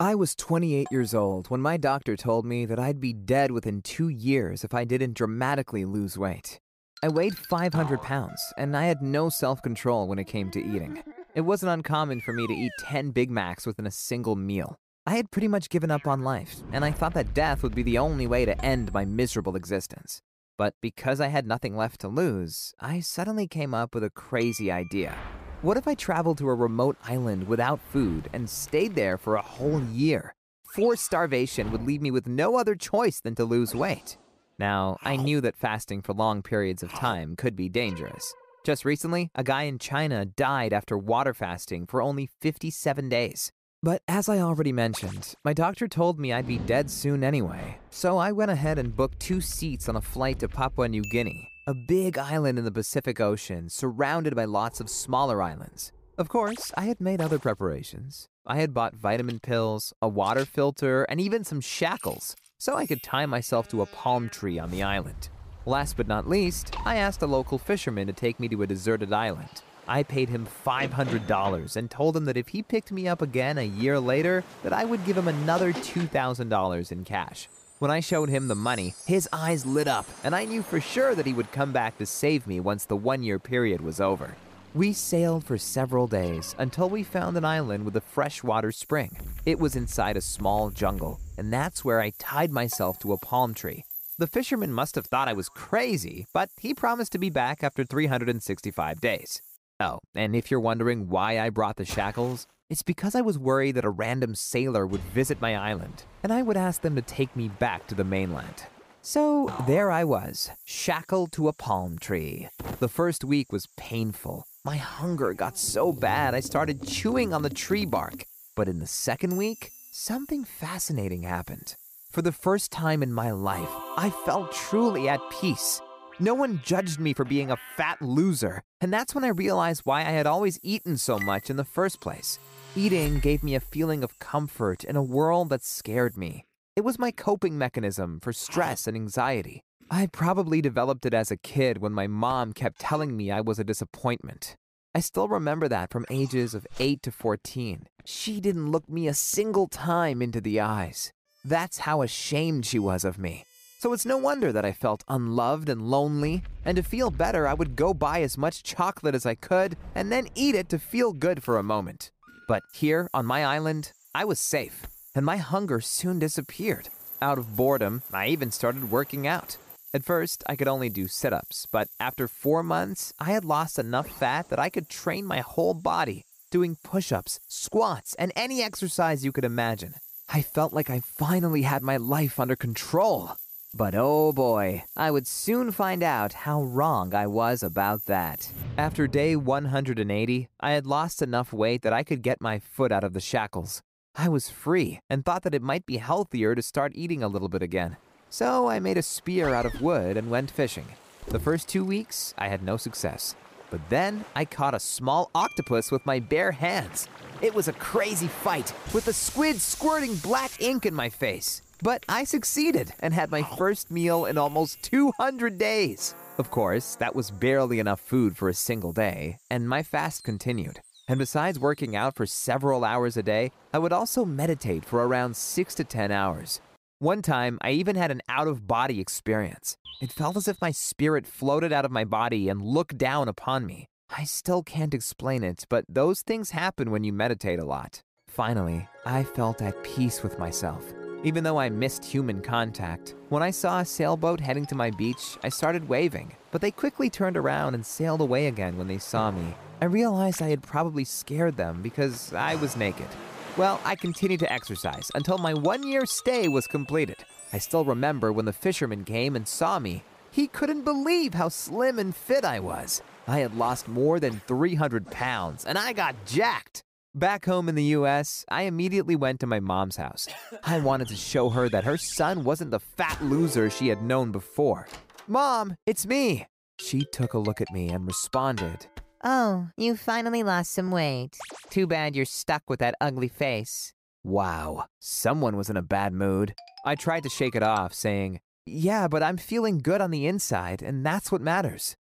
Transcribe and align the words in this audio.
I 0.00 0.14
was 0.14 0.36
28 0.36 0.86
years 0.92 1.12
old 1.12 1.50
when 1.50 1.60
my 1.60 1.76
doctor 1.76 2.16
told 2.16 2.46
me 2.46 2.64
that 2.66 2.78
I'd 2.78 3.00
be 3.00 3.12
dead 3.12 3.50
within 3.50 3.82
two 3.82 4.08
years 4.08 4.62
if 4.62 4.72
I 4.72 4.84
didn't 4.84 5.16
dramatically 5.16 5.84
lose 5.84 6.16
weight. 6.16 6.60
I 7.02 7.08
weighed 7.08 7.36
500 7.36 8.00
pounds, 8.02 8.40
and 8.56 8.76
I 8.76 8.84
had 8.84 9.02
no 9.02 9.28
self 9.28 9.60
control 9.60 10.06
when 10.06 10.20
it 10.20 10.28
came 10.28 10.52
to 10.52 10.64
eating. 10.64 11.02
It 11.34 11.40
wasn't 11.40 11.72
uncommon 11.72 12.20
for 12.20 12.32
me 12.32 12.46
to 12.46 12.52
eat 12.52 12.70
10 12.78 13.10
Big 13.10 13.28
Macs 13.28 13.66
within 13.66 13.88
a 13.88 13.90
single 13.90 14.36
meal. 14.36 14.76
I 15.04 15.16
had 15.16 15.32
pretty 15.32 15.48
much 15.48 15.68
given 15.68 15.90
up 15.90 16.06
on 16.06 16.22
life, 16.22 16.54
and 16.70 16.84
I 16.84 16.92
thought 16.92 17.14
that 17.14 17.34
death 17.34 17.64
would 17.64 17.74
be 17.74 17.82
the 17.82 17.98
only 17.98 18.28
way 18.28 18.44
to 18.44 18.64
end 18.64 18.92
my 18.92 19.04
miserable 19.04 19.56
existence. 19.56 20.22
But 20.56 20.74
because 20.80 21.20
I 21.20 21.26
had 21.26 21.44
nothing 21.44 21.76
left 21.76 22.00
to 22.02 22.08
lose, 22.08 22.72
I 22.78 23.00
suddenly 23.00 23.48
came 23.48 23.74
up 23.74 23.96
with 23.96 24.04
a 24.04 24.10
crazy 24.10 24.70
idea. 24.70 25.18
What 25.60 25.76
if 25.76 25.88
I 25.88 25.94
traveled 25.94 26.38
to 26.38 26.48
a 26.48 26.54
remote 26.54 26.96
island 27.02 27.48
without 27.48 27.80
food 27.80 28.30
and 28.32 28.48
stayed 28.48 28.94
there 28.94 29.18
for 29.18 29.34
a 29.34 29.42
whole 29.42 29.82
year? 29.82 30.36
Forced 30.76 31.04
starvation 31.04 31.72
would 31.72 31.84
leave 31.84 32.00
me 32.00 32.12
with 32.12 32.28
no 32.28 32.56
other 32.56 32.76
choice 32.76 33.18
than 33.18 33.34
to 33.34 33.44
lose 33.44 33.74
weight. 33.74 34.18
Now, 34.56 34.98
I 35.02 35.16
knew 35.16 35.40
that 35.40 35.56
fasting 35.56 36.00
for 36.00 36.12
long 36.12 36.42
periods 36.42 36.84
of 36.84 36.92
time 36.92 37.34
could 37.34 37.56
be 37.56 37.68
dangerous. 37.68 38.32
Just 38.62 38.84
recently, 38.84 39.32
a 39.34 39.42
guy 39.42 39.64
in 39.64 39.80
China 39.80 40.24
died 40.24 40.72
after 40.72 40.96
water 40.96 41.34
fasting 41.34 41.88
for 41.88 42.00
only 42.00 42.30
57 42.40 43.08
days. 43.08 43.50
But 43.82 44.02
as 44.06 44.28
I 44.28 44.38
already 44.38 44.72
mentioned, 44.72 45.34
my 45.44 45.54
doctor 45.54 45.88
told 45.88 46.20
me 46.20 46.32
I'd 46.32 46.46
be 46.46 46.58
dead 46.58 46.88
soon 46.88 47.24
anyway, 47.24 47.78
so 47.90 48.16
I 48.16 48.30
went 48.30 48.52
ahead 48.52 48.78
and 48.78 48.94
booked 48.94 49.18
two 49.18 49.40
seats 49.40 49.88
on 49.88 49.96
a 49.96 50.00
flight 50.00 50.38
to 50.38 50.48
Papua 50.48 50.88
New 50.88 51.02
Guinea, 51.02 51.48
a 51.68 51.74
big 51.74 52.16
island 52.16 52.58
in 52.58 52.64
the 52.64 52.72
Pacific 52.72 53.20
Ocean 53.20 53.68
surrounded 53.68 54.34
by 54.34 54.46
lots 54.46 54.80
of 54.80 54.88
smaller 54.88 55.42
islands. 55.42 55.92
Of 56.16 56.30
course, 56.30 56.72
I 56.78 56.86
had 56.86 56.98
made 56.98 57.20
other 57.20 57.38
preparations. 57.38 58.30
I 58.46 58.56
had 58.56 58.72
bought 58.72 58.94
vitamin 58.94 59.38
pills, 59.38 59.92
a 60.00 60.08
water 60.08 60.46
filter, 60.46 61.02
and 61.10 61.20
even 61.20 61.44
some 61.44 61.60
shackles, 61.60 62.34
so 62.56 62.76
I 62.76 62.86
could 62.86 63.02
tie 63.02 63.26
myself 63.26 63.68
to 63.68 63.82
a 63.82 63.86
palm 63.86 64.30
tree 64.30 64.58
on 64.58 64.70
the 64.70 64.82
island. 64.82 65.28
Last 65.66 65.98
but 65.98 66.08
not 66.08 66.26
least, 66.26 66.74
I 66.86 66.96
asked 66.96 67.20
a 67.20 67.26
local 67.26 67.58
fisherman 67.58 68.06
to 68.06 68.14
take 68.14 68.40
me 68.40 68.48
to 68.48 68.62
a 68.62 68.66
deserted 68.66 69.12
island. 69.12 69.60
I 69.86 70.04
paid 70.04 70.30
him 70.30 70.48
$500 70.66 71.76
and 71.76 71.90
told 71.90 72.16
him 72.16 72.24
that 72.24 72.38
if 72.38 72.48
he 72.48 72.62
picked 72.62 72.92
me 72.92 73.06
up 73.06 73.20
again 73.20 73.58
a 73.58 73.62
year 73.62 74.00
later, 74.00 74.42
that 74.62 74.72
I 74.72 74.86
would 74.86 75.04
give 75.04 75.18
him 75.18 75.28
another 75.28 75.74
$2,000 75.74 76.92
in 76.92 77.04
cash. 77.04 77.46
When 77.78 77.92
I 77.92 78.00
showed 78.00 78.28
him 78.28 78.48
the 78.48 78.56
money, 78.56 78.94
his 79.06 79.28
eyes 79.32 79.64
lit 79.64 79.86
up, 79.86 80.04
and 80.24 80.34
I 80.34 80.44
knew 80.44 80.62
for 80.62 80.80
sure 80.80 81.14
that 81.14 81.26
he 81.26 81.32
would 81.32 81.52
come 81.52 81.70
back 81.70 81.96
to 81.98 82.06
save 82.06 82.44
me 82.44 82.58
once 82.58 82.84
the 82.84 82.96
one 82.96 83.22
year 83.22 83.38
period 83.38 83.80
was 83.80 84.00
over. 84.00 84.34
We 84.74 84.92
sailed 84.92 85.44
for 85.44 85.58
several 85.58 86.08
days 86.08 86.56
until 86.58 86.88
we 86.88 87.04
found 87.04 87.36
an 87.36 87.44
island 87.44 87.84
with 87.84 87.94
a 87.96 88.00
freshwater 88.00 88.72
spring. 88.72 89.16
It 89.46 89.60
was 89.60 89.76
inside 89.76 90.16
a 90.16 90.20
small 90.20 90.70
jungle, 90.70 91.20
and 91.36 91.52
that's 91.52 91.84
where 91.84 92.00
I 92.00 92.14
tied 92.18 92.50
myself 92.50 92.98
to 93.00 93.12
a 93.12 93.18
palm 93.18 93.54
tree. 93.54 93.84
The 94.18 94.26
fisherman 94.26 94.72
must 94.72 94.96
have 94.96 95.06
thought 95.06 95.28
I 95.28 95.32
was 95.32 95.48
crazy, 95.48 96.26
but 96.34 96.50
he 96.58 96.74
promised 96.74 97.12
to 97.12 97.18
be 97.18 97.30
back 97.30 97.62
after 97.62 97.84
365 97.84 99.00
days. 99.00 99.40
Oh, 99.78 100.00
and 100.16 100.34
if 100.34 100.50
you're 100.50 100.58
wondering 100.58 101.08
why 101.08 101.38
I 101.38 101.50
brought 101.50 101.76
the 101.76 101.84
shackles, 101.84 102.48
it's 102.70 102.82
because 102.82 103.14
I 103.14 103.22
was 103.22 103.38
worried 103.38 103.76
that 103.76 103.84
a 103.84 103.90
random 103.90 104.34
sailor 104.34 104.86
would 104.86 105.00
visit 105.00 105.40
my 105.40 105.56
island, 105.56 106.04
and 106.22 106.32
I 106.32 106.42
would 106.42 106.56
ask 106.56 106.82
them 106.82 106.94
to 106.96 107.02
take 107.02 107.34
me 107.34 107.48
back 107.48 107.86
to 107.86 107.94
the 107.94 108.04
mainland. 108.04 108.66
So 109.00 109.50
there 109.66 109.90
I 109.90 110.04
was, 110.04 110.50
shackled 110.64 111.32
to 111.32 111.48
a 111.48 111.54
palm 111.54 111.98
tree. 111.98 112.48
The 112.78 112.88
first 112.88 113.24
week 113.24 113.52
was 113.52 113.68
painful. 113.78 114.46
My 114.64 114.76
hunger 114.76 115.32
got 115.32 115.56
so 115.56 115.92
bad 115.92 116.34
I 116.34 116.40
started 116.40 116.86
chewing 116.86 117.32
on 117.32 117.42
the 117.42 117.48
tree 117.48 117.86
bark. 117.86 118.24
But 118.54 118.68
in 118.68 118.80
the 118.80 118.86
second 118.86 119.38
week, 119.38 119.70
something 119.90 120.44
fascinating 120.44 121.22
happened. 121.22 121.74
For 122.10 122.20
the 122.20 122.32
first 122.32 122.70
time 122.70 123.02
in 123.02 123.12
my 123.12 123.30
life, 123.30 123.70
I 123.96 124.10
felt 124.26 124.52
truly 124.52 125.08
at 125.08 125.20
peace. 125.30 125.80
No 126.20 126.34
one 126.34 126.60
judged 126.64 126.98
me 126.98 127.14
for 127.14 127.24
being 127.24 127.50
a 127.50 127.58
fat 127.76 128.02
loser, 128.02 128.62
and 128.80 128.92
that's 128.92 129.14
when 129.14 129.24
I 129.24 129.28
realized 129.28 129.82
why 129.84 130.00
I 130.00 130.10
had 130.10 130.26
always 130.26 130.58
eaten 130.62 130.98
so 130.98 131.18
much 131.18 131.48
in 131.48 131.56
the 131.56 131.64
first 131.64 132.00
place. 132.00 132.38
Eating 132.78 133.18
gave 133.18 133.42
me 133.42 133.56
a 133.56 133.60
feeling 133.74 134.04
of 134.04 134.20
comfort 134.20 134.84
in 134.84 134.94
a 134.94 135.02
world 135.02 135.48
that 135.48 135.64
scared 135.64 136.16
me. 136.16 136.44
It 136.76 136.84
was 136.84 136.96
my 136.96 137.10
coping 137.10 137.58
mechanism 137.58 138.20
for 138.20 138.32
stress 138.32 138.86
and 138.86 138.96
anxiety. 138.96 139.64
I 139.90 140.06
probably 140.06 140.60
developed 140.60 141.04
it 141.04 141.12
as 141.12 141.32
a 141.32 141.36
kid 141.36 141.78
when 141.78 141.92
my 141.92 142.06
mom 142.06 142.52
kept 142.52 142.78
telling 142.78 143.16
me 143.16 143.32
I 143.32 143.40
was 143.40 143.58
a 143.58 143.64
disappointment. 143.64 144.54
I 144.94 145.00
still 145.00 145.26
remember 145.26 145.66
that 145.66 145.90
from 145.90 146.06
ages 146.08 146.54
of 146.54 146.68
8 146.78 147.02
to 147.02 147.10
14. 147.10 147.88
She 148.04 148.40
didn't 148.40 148.70
look 148.70 148.88
me 148.88 149.08
a 149.08 149.12
single 149.12 149.66
time 149.66 150.22
into 150.22 150.40
the 150.40 150.60
eyes. 150.60 151.12
That's 151.44 151.78
how 151.78 152.02
ashamed 152.02 152.64
she 152.64 152.78
was 152.78 153.04
of 153.04 153.18
me. 153.18 153.44
So 153.80 153.92
it's 153.92 154.06
no 154.06 154.18
wonder 154.18 154.52
that 154.52 154.64
I 154.64 154.70
felt 154.70 155.02
unloved 155.08 155.68
and 155.68 155.82
lonely, 155.82 156.44
and 156.64 156.76
to 156.76 156.84
feel 156.84 157.10
better, 157.10 157.48
I 157.48 157.54
would 157.54 157.74
go 157.74 157.92
buy 157.92 158.22
as 158.22 158.38
much 158.38 158.62
chocolate 158.62 159.16
as 159.16 159.26
I 159.26 159.34
could 159.34 159.76
and 159.96 160.12
then 160.12 160.28
eat 160.36 160.54
it 160.54 160.68
to 160.68 160.78
feel 160.78 161.12
good 161.12 161.42
for 161.42 161.58
a 161.58 161.64
moment. 161.64 162.12
But 162.48 162.62
here 162.72 163.08
on 163.12 163.26
my 163.26 163.44
island, 163.44 163.92
I 164.14 164.24
was 164.24 164.40
safe, 164.40 164.86
and 165.14 165.24
my 165.24 165.36
hunger 165.36 165.82
soon 165.82 166.18
disappeared. 166.18 166.88
Out 167.20 167.36
of 167.36 167.56
boredom, 167.56 168.02
I 168.10 168.28
even 168.28 168.50
started 168.50 168.90
working 168.90 169.26
out. 169.26 169.58
At 169.92 170.04
first, 170.04 170.42
I 170.46 170.56
could 170.56 170.66
only 170.66 170.88
do 170.88 171.08
sit 171.08 171.34
ups, 171.34 171.66
but 171.70 171.88
after 172.00 172.26
four 172.26 172.62
months, 172.62 173.12
I 173.20 173.32
had 173.32 173.44
lost 173.44 173.78
enough 173.78 174.08
fat 174.08 174.48
that 174.48 174.58
I 174.58 174.70
could 174.70 174.88
train 174.88 175.26
my 175.26 175.40
whole 175.40 175.74
body, 175.74 176.24
doing 176.50 176.78
push 176.82 177.12
ups, 177.12 177.38
squats, 177.48 178.14
and 178.18 178.32
any 178.34 178.62
exercise 178.62 179.26
you 179.26 179.32
could 179.32 179.44
imagine. 179.44 179.96
I 180.30 180.40
felt 180.40 180.72
like 180.72 180.88
I 180.88 181.00
finally 181.00 181.62
had 181.62 181.82
my 181.82 181.98
life 181.98 182.40
under 182.40 182.56
control. 182.56 183.32
But 183.74 183.94
oh 183.94 184.32
boy, 184.32 184.84
I 184.96 185.10
would 185.10 185.26
soon 185.26 185.72
find 185.72 186.02
out 186.02 186.32
how 186.32 186.62
wrong 186.62 187.14
I 187.14 187.26
was 187.26 187.62
about 187.62 188.06
that. 188.06 188.50
After 188.78 189.06
day 189.06 189.36
180, 189.36 190.48
I 190.58 190.70
had 190.70 190.86
lost 190.86 191.20
enough 191.20 191.52
weight 191.52 191.82
that 191.82 191.92
I 191.92 192.02
could 192.02 192.22
get 192.22 192.40
my 192.40 192.58
foot 192.58 192.90
out 192.90 193.04
of 193.04 193.12
the 193.12 193.20
shackles. 193.20 193.82
I 194.16 194.30
was 194.30 194.48
free 194.48 195.00
and 195.10 195.22
thought 195.22 195.42
that 195.42 195.54
it 195.54 195.62
might 195.62 195.84
be 195.84 195.98
healthier 195.98 196.54
to 196.54 196.62
start 196.62 196.92
eating 196.94 197.22
a 197.22 197.28
little 197.28 197.50
bit 197.50 197.62
again. 197.62 197.98
So 198.30 198.68
I 198.68 198.80
made 198.80 198.96
a 198.96 199.02
spear 199.02 199.54
out 199.54 199.66
of 199.66 199.82
wood 199.82 200.16
and 200.16 200.30
went 200.30 200.50
fishing. 200.50 200.86
The 201.26 201.38
first 201.38 201.68
two 201.68 201.84
weeks, 201.84 202.34
I 202.38 202.48
had 202.48 202.62
no 202.62 202.78
success. 202.78 203.36
But 203.70 203.86
then 203.90 204.24
I 204.34 204.46
caught 204.46 204.74
a 204.74 204.80
small 204.80 205.30
octopus 205.34 205.90
with 205.90 206.06
my 206.06 206.20
bare 206.20 206.52
hands. 206.52 207.06
It 207.42 207.54
was 207.54 207.68
a 207.68 207.74
crazy 207.74 208.28
fight, 208.28 208.72
with 208.94 209.04
the 209.04 209.12
squid 209.12 209.60
squirting 209.60 210.16
black 210.16 210.52
ink 210.58 210.86
in 210.86 210.94
my 210.94 211.10
face. 211.10 211.60
But 211.82 212.04
I 212.08 212.24
succeeded 212.24 212.92
and 213.00 213.14
had 213.14 213.30
my 213.30 213.42
first 213.42 213.90
meal 213.90 214.24
in 214.24 214.36
almost 214.36 214.82
200 214.82 215.58
days. 215.58 216.14
Of 216.38 216.50
course, 216.50 216.96
that 216.96 217.14
was 217.14 217.30
barely 217.30 217.78
enough 217.78 218.00
food 218.00 218.36
for 218.36 218.48
a 218.48 218.54
single 218.54 218.92
day, 218.92 219.38
and 219.50 219.68
my 219.68 219.82
fast 219.82 220.24
continued. 220.24 220.80
And 221.08 221.18
besides 221.18 221.58
working 221.58 221.96
out 221.96 222.16
for 222.16 222.26
several 222.26 222.84
hours 222.84 223.16
a 223.16 223.22
day, 223.22 223.52
I 223.72 223.78
would 223.78 223.92
also 223.92 224.24
meditate 224.24 224.84
for 224.84 225.06
around 225.06 225.36
6 225.36 225.74
to 225.76 225.84
10 225.84 226.10
hours. 226.10 226.60
One 226.98 227.22
time, 227.22 227.58
I 227.62 227.70
even 227.70 227.96
had 227.96 228.10
an 228.10 228.22
out 228.28 228.48
of 228.48 228.66
body 228.66 229.00
experience. 229.00 229.76
It 230.02 230.12
felt 230.12 230.36
as 230.36 230.48
if 230.48 230.60
my 230.60 230.72
spirit 230.72 231.26
floated 231.26 231.72
out 231.72 231.84
of 231.84 231.90
my 231.90 232.04
body 232.04 232.48
and 232.48 232.60
looked 232.60 232.98
down 232.98 233.28
upon 233.28 233.66
me. 233.66 233.86
I 234.10 234.24
still 234.24 234.62
can't 234.62 234.94
explain 234.94 235.44
it, 235.44 235.64
but 235.68 235.84
those 235.88 236.22
things 236.22 236.50
happen 236.50 236.90
when 236.90 237.04
you 237.04 237.12
meditate 237.12 237.58
a 237.58 237.64
lot. 237.64 238.02
Finally, 238.26 238.88
I 239.06 239.22
felt 239.22 239.62
at 239.62 239.82
peace 239.84 240.22
with 240.22 240.38
myself. 240.38 240.92
Even 241.24 241.42
though 241.42 241.58
I 241.58 241.68
missed 241.68 242.04
human 242.04 242.40
contact, 242.40 243.16
when 243.28 243.42
I 243.42 243.50
saw 243.50 243.80
a 243.80 243.84
sailboat 243.84 244.38
heading 244.38 244.66
to 244.66 244.76
my 244.76 244.92
beach, 244.92 245.36
I 245.42 245.48
started 245.48 245.88
waving, 245.88 246.36
but 246.52 246.60
they 246.60 246.70
quickly 246.70 247.10
turned 247.10 247.36
around 247.36 247.74
and 247.74 247.84
sailed 247.84 248.20
away 248.20 248.46
again 248.46 248.78
when 248.78 248.86
they 248.86 248.98
saw 248.98 249.32
me. 249.32 249.54
I 249.82 249.86
realized 249.86 250.40
I 250.40 250.48
had 250.48 250.62
probably 250.62 251.02
scared 251.04 251.56
them 251.56 251.82
because 251.82 252.32
I 252.32 252.54
was 252.54 252.76
naked. 252.76 253.08
Well, 253.56 253.80
I 253.84 253.96
continued 253.96 254.38
to 254.40 254.52
exercise 254.52 255.10
until 255.16 255.38
my 255.38 255.54
one 255.54 255.82
year 255.82 256.06
stay 256.06 256.46
was 256.46 256.68
completed. 256.68 257.24
I 257.52 257.58
still 257.58 257.84
remember 257.84 258.32
when 258.32 258.44
the 258.44 258.52
fisherman 258.52 259.02
came 259.02 259.34
and 259.34 259.48
saw 259.48 259.80
me. 259.80 260.04
He 260.30 260.46
couldn't 260.46 260.84
believe 260.84 261.34
how 261.34 261.48
slim 261.48 261.98
and 261.98 262.14
fit 262.14 262.44
I 262.44 262.60
was. 262.60 263.02
I 263.26 263.40
had 263.40 263.56
lost 263.56 263.88
more 263.88 264.20
than 264.20 264.40
300 264.46 265.10
pounds 265.10 265.64
and 265.64 265.76
I 265.76 265.94
got 265.94 266.14
jacked. 266.26 266.84
Back 267.18 267.46
home 267.46 267.68
in 267.68 267.74
the 267.74 267.96
US, 267.96 268.44
I 268.48 268.62
immediately 268.62 269.16
went 269.16 269.40
to 269.40 269.46
my 269.48 269.58
mom's 269.58 269.96
house. 269.96 270.28
I 270.62 270.78
wanted 270.78 271.08
to 271.08 271.16
show 271.16 271.48
her 271.48 271.68
that 271.68 271.82
her 271.82 271.96
son 271.96 272.44
wasn't 272.44 272.70
the 272.70 272.78
fat 272.78 273.20
loser 273.20 273.70
she 273.70 273.88
had 273.88 274.02
known 274.02 274.30
before. 274.30 274.86
Mom, 275.26 275.74
it's 275.84 276.06
me. 276.06 276.46
She 276.78 277.04
took 277.12 277.34
a 277.34 277.40
look 277.40 277.60
at 277.60 277.72
me 277.72 277.88
and 277.88 278.06
responded, 278.06 278.86
Oh, 279.24 279.66
you 279.76 279.96
finally 279.96 280.44
lost 280.44 280.72
some 280.72 280.92
weight. 280.92 281.36
Too 281.70 281.88
bad 281.88 282.14
you're 282.14 282.24
stuck 282.24 282.62
with 282.70 282.78
that 282.78 282.94
ugly 283.00 283.26
face. 283.26 283.92
Wow, 284.22 284.84
someone 285.00 285.56
was 285.56 285.68
in 285.68 285.76
a 285.76 285.82
bad 285.82 286.12
mood. 286.12 286.54
I 286.84 286.94
tried 286.94 287.24
to 287.24 287.28
shake 287.28 287.56
it 287.56 287.64
off, 287.64 287.92
saying, 287.92 288.38
Yeah, 288.64 289.08
but 289.08 289.24
I'm 289.24 289.38
feeling 289.38 289.78
good 289.78 290.00
on 290.00 290.12
the 290.12 290.28
inside, 290.28 290.82
and 290.82 291.04
that's 291.04 291.32
what 291.32 291.40
matters. 291.40 291.96